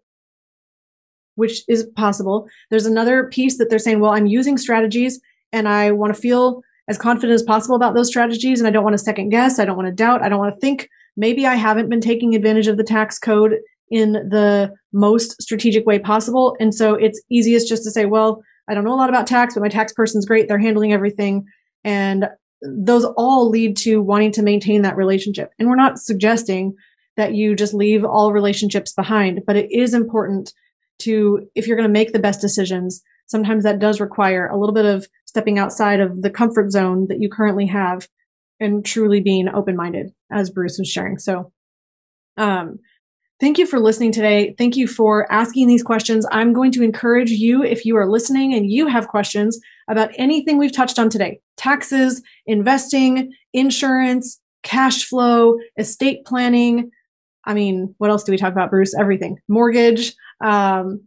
which 1.35 1.63
is 1.67 1.85
possible. 1.95 2.47
There's 2.69 2.85
another 2.85 3.25
piece 3.25 3.57
that 3.57 3.69
they're 3.69 3.79
saying, 3.79 3.99
well, 3.99 4.11
I'm 4.11 4.25
using 4.25 4.57
strategies 4.57 5.19
and 5.51 5.67
I 5.67 5.91
want 5.91 6.13
to 6.15 6.19
feel 6.19 6.61
as 6.87 6.97
confident 6.97 7.33
as 7.33 7.43
possible 7.43 7.75
about 7.75 7.93
those 7.93 8.07
strategies. 8.07 8.59
And 8.59 8.67
I 8.67 8.71
don't 8.71 8.83
want 8.83 8.93
to 8.93 9.03
second 9.03 9.29
guess. 9.29 9.59
I 9.59 9.65
don't 9.65 9.77
want 9.77 9.87
to 9.87 9.93
doubt. 9.93 10.23
I 10.23 10.29
don't 10.29 10.39
want 10.39 10.55
to 10.55 10.61
think 10.61 10.89
maybe 11.17 11.45
I 11.45 11.55
haven't 11.55 11.89
been 11.89 12.01
taking 12.01 12.35
advantage 12.35 12.67
of 12.67 12.77
the 12.77 12.83
tax 12.83 13.19
code 13.19 13.57
in 13.89 14.13
the 14.13 14.73
most 14.93 15.41
strategic 15.41 15.85
way 15.85 15.99
possible. 15.99 16.55
And 16.59 16.73
so 16.73 16.95
it's 16.95 17.21
easiest 17.29 17.67
just 17.67 17.83
to 17.83 17.91
say, 17.91 18.05
well, 18.05 18.43
I 18.67 18.73
don't 18.73 18.83
know 18.83 18.93
a 18.93 18.95
lot 18.95 19.09
about 19.09 19.27
tax, 19.27 19.53
but 19.53 19.61
my 19.61 19.69
tax 19.69 19.93
person's 19.93 20.25
great. 20.25 20.47
They're 20.47 20.57
handling 20.57 20.93
everything. 20.93 21.45
And 21.85 22.25
those 22.61 23.05
all 23.05 23.49
lead 23.49 23.77
to 23.77 24.01
wanting 24.01 24.31
to 24.33 24.43
maintain 24.43 24.81
that 24.81 24.97
relationship. 24.97 25.51
And 25.57 25.69
we're 25.69 25.75
not 25.75 25.99
suggesting 25.99 26.73
that 27.15 27.33
you 27.33 27.55
just 27.55 27.73
leave 27.73 28.03
all 28.03 28.33
relationships 28.33 28.91
behind, 28.91 29.41
but 29.47 29.55
it 29.55 29.71
is 29.71 29.93
important 29.93 30.51
to, 30.99 31.47
if 31.55 31.67
you're 31.67 31.77
going 31.77 31.87
to 31.87 31.93
make 31.93 32.11
the 32.11 32.19
best 32.19 32.41
decisions, 32.41 33.01
sometimes 33.27 33.63
that 33.63 33.79
does 33.79 34.01
require 34.01 34.47
a 34.47 34.57
little 34.57 34.73
bit 34.73 34.85
of 34.85 35.07
stepping 35.25 35.59
outside 35.59 35.99
of 35.99 36.21
the 36.21 36.29
comfort 36.29 36.71
zone 36.71 37.05
that 37.07 37.21
you 37.21 37.29
currently 37.29 37.67
have 37.67 38.07
and 38.59 38.85
truly 38.85 39.21
being 39.21 39.47
open 39.49 39.75
minded, 39.75 40.11
as 40.31 40.49
Bruce 40.49 40.77
was 40.79 40.89
sharing. 40.89 41.17
So, 41.17 41.51
um, 42.37 42.79
thank 43.39 43.57
you 43.57 43.65
for 43.65 43.79
listening 43.79 44.11
today. 44.11 44.55
Thank 44.57 44.75
you 44.75 44.87
for 44.87 45.31
asking 45.31 45.67
these 45.67 45.83
questions. 45.83 46.25
I'm 46.31 46.53
going 46.53 46.71
to 46.73 46.83
encourage 46.83 47.31
you, 47.31 47.63
if 47.63 47.85
you 47.85 47.97
are 47.97 48.09
listening 48.09 48.53
and 48.53 48.69
you 48.69 48.87
have 48.87 49.07
questions 49.07 49.59
about 49.89 50.11
anything 50.17 50.57
we've 50.57 50.71
touched 50.71 50.99
on 50.99 51.09
today 51.09 51.39
taxes, 51.57 52.21
investing, 52.45 53.31
insurance, 53.53 54.39
cash 54.63 55.05
flow, 55.05 55.55
estate 55.77 56.25
planning. 56.25 56.89
I 57.45 57.53
mean, 57.53 57.93
what 57.99 58.09
else 58.09 58.23
do 58.23 58.31
we 58.31 58.37
talk 58.37 58.51
about, 58.51 58.71
Bruce? 58.71 58.95
Everything. 58.97 59.37
Mortgage, 59.47 60.13
um, 60.43 61.01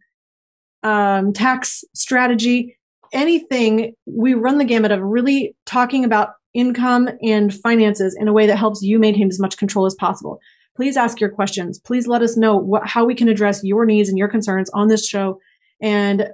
um, 0.82 1.32
tax 1.32 1.82
strategy 1.94 2.78
anything, 3.12 3.94
we 4.06 4.34
run 4.34 4.58
the 4.58 4.64
gamut 4.64 4.92
of 4.92 5.00
really 5.00 5.56
talking 5.66 6.04
about 6.04 6.30
income 6.54 7.08
and 7.22 7.54
finances 7.54 8.16
in 8.18 8.28
a 8.28 8.32
way 8.32 8.46
that 8.46 8.56
helps 8.56 8.82
you 8.82 8.98
maintain 8.98 9.28
as 9.28 9.40
much 9.40 9.56
control 9.56 9.86
as 9.86 9.94
possible. 9.94 10.38
Please 10.78 10.96
ask 10.96 11.20
your 11.20 11.28
questions. 11.28 11.80
Please 11.80 12.06
let 12.06 12.22
us 12.22 12.36
know 12.36 12.56
what, 12.56 12.86
how 12.86 13.04
we 13.04 13.12
can 13.12 13.28
address 13.28 13.64
your 13.64 13.84
needs 13.84 14.08
and 14.08 14.16
your 14.16 14.28
concerns 14.28 14.70
on 14.70 14.86
this 14.86 15.04
show. 15.04 15.40
And 15.82 16.28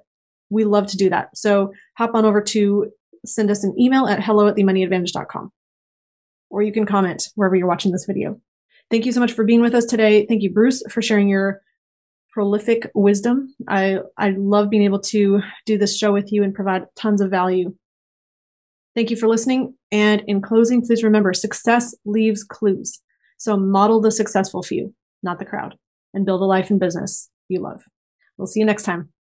we 0.50 0.64
love 0.64 0.86
to 0.88 0.98
do 0.98 1.08
that. 1.08 1.34
So 1.34 1.72
hop 1.96 2.10
on 2.14 2.26
over 2.26 2.42
to 2.42 2.90
send 3.24 3.50
us 3.50 3.64
an 3.64 3.74
email 3.80 4.06
at 4.06 4.22
hello 4.22 4.46
at 4.46 4.54
themoneyadvantage.com. 4.54 5.50
Or 6.50 6.60
you 6.60 6.72
can 6.74 6.84
comment 6.84 7.30
wherever 7.36 7.56
you're 7.56 7.66
watching 7.66 7.90
this 7.90 8.04
video. 8.04 8.38
Thank 8.90 9.06
you 9.06 9.12
so 9.12 9.20
much 9.20 9.32
for 9.32 9.44
being 9.44 9.62
with 9.62 9.74
us 9.74 9.86
today. 9.86 10.26
Thank 10.26 10.42
you, 10.42 10.52
Bruce, 10.52 10.82
for 10.90 11.00
sharing 11.00 11.30
your 11.30 11.62
prolific 12.30 12.90
wisdom. 12.94 13.54
I, 13.66 14.00
I 14.18 14.34
love 14.36 14.68
being 14.68 14.82
able 14.82 15.00
to 15.00 15.40
do 15.64 15.78
this 15.78 15.96
show 15.96 16.12
with 16.12 16.30
you 16.30 16.42
and 16.42 16.54
provide 16.54 16.82
tons 16.96 17.22
of 17.22 17.30
value. 17.30 17.74
Thank 18.94 19.08
you 19.08 19.16
for 19.16 19.26
listening. 19.26 19.74
And 19.90 20.22
in 20.26 20.42
closing, 20.42 20.84
please 20.84 21.02
remember 21.02 21.32
success 21.32 21.94
leaves 22.04 22.44
clues. 22.44 23.00
So 23.36 23.56
model 23.56 24.00
the 24.00 24.10
successful 24.10 24.62
few, 24.62 24.94
not 25.22 25.38
the 25.38 25.44
crowd, 25.44 25.76
and 26.12 26.26
build 26.26 26.40
a 26.40 26.44
life 26.44 26.70
and 26.70 26.80
business 26.80 27.30
you 27.48 27.60
love. 27.60 27.82
We'll 28.36 28.46
see 28.46 28.60
you 28.60 28.66
next 28.66 28.84
time. 28.84 29.13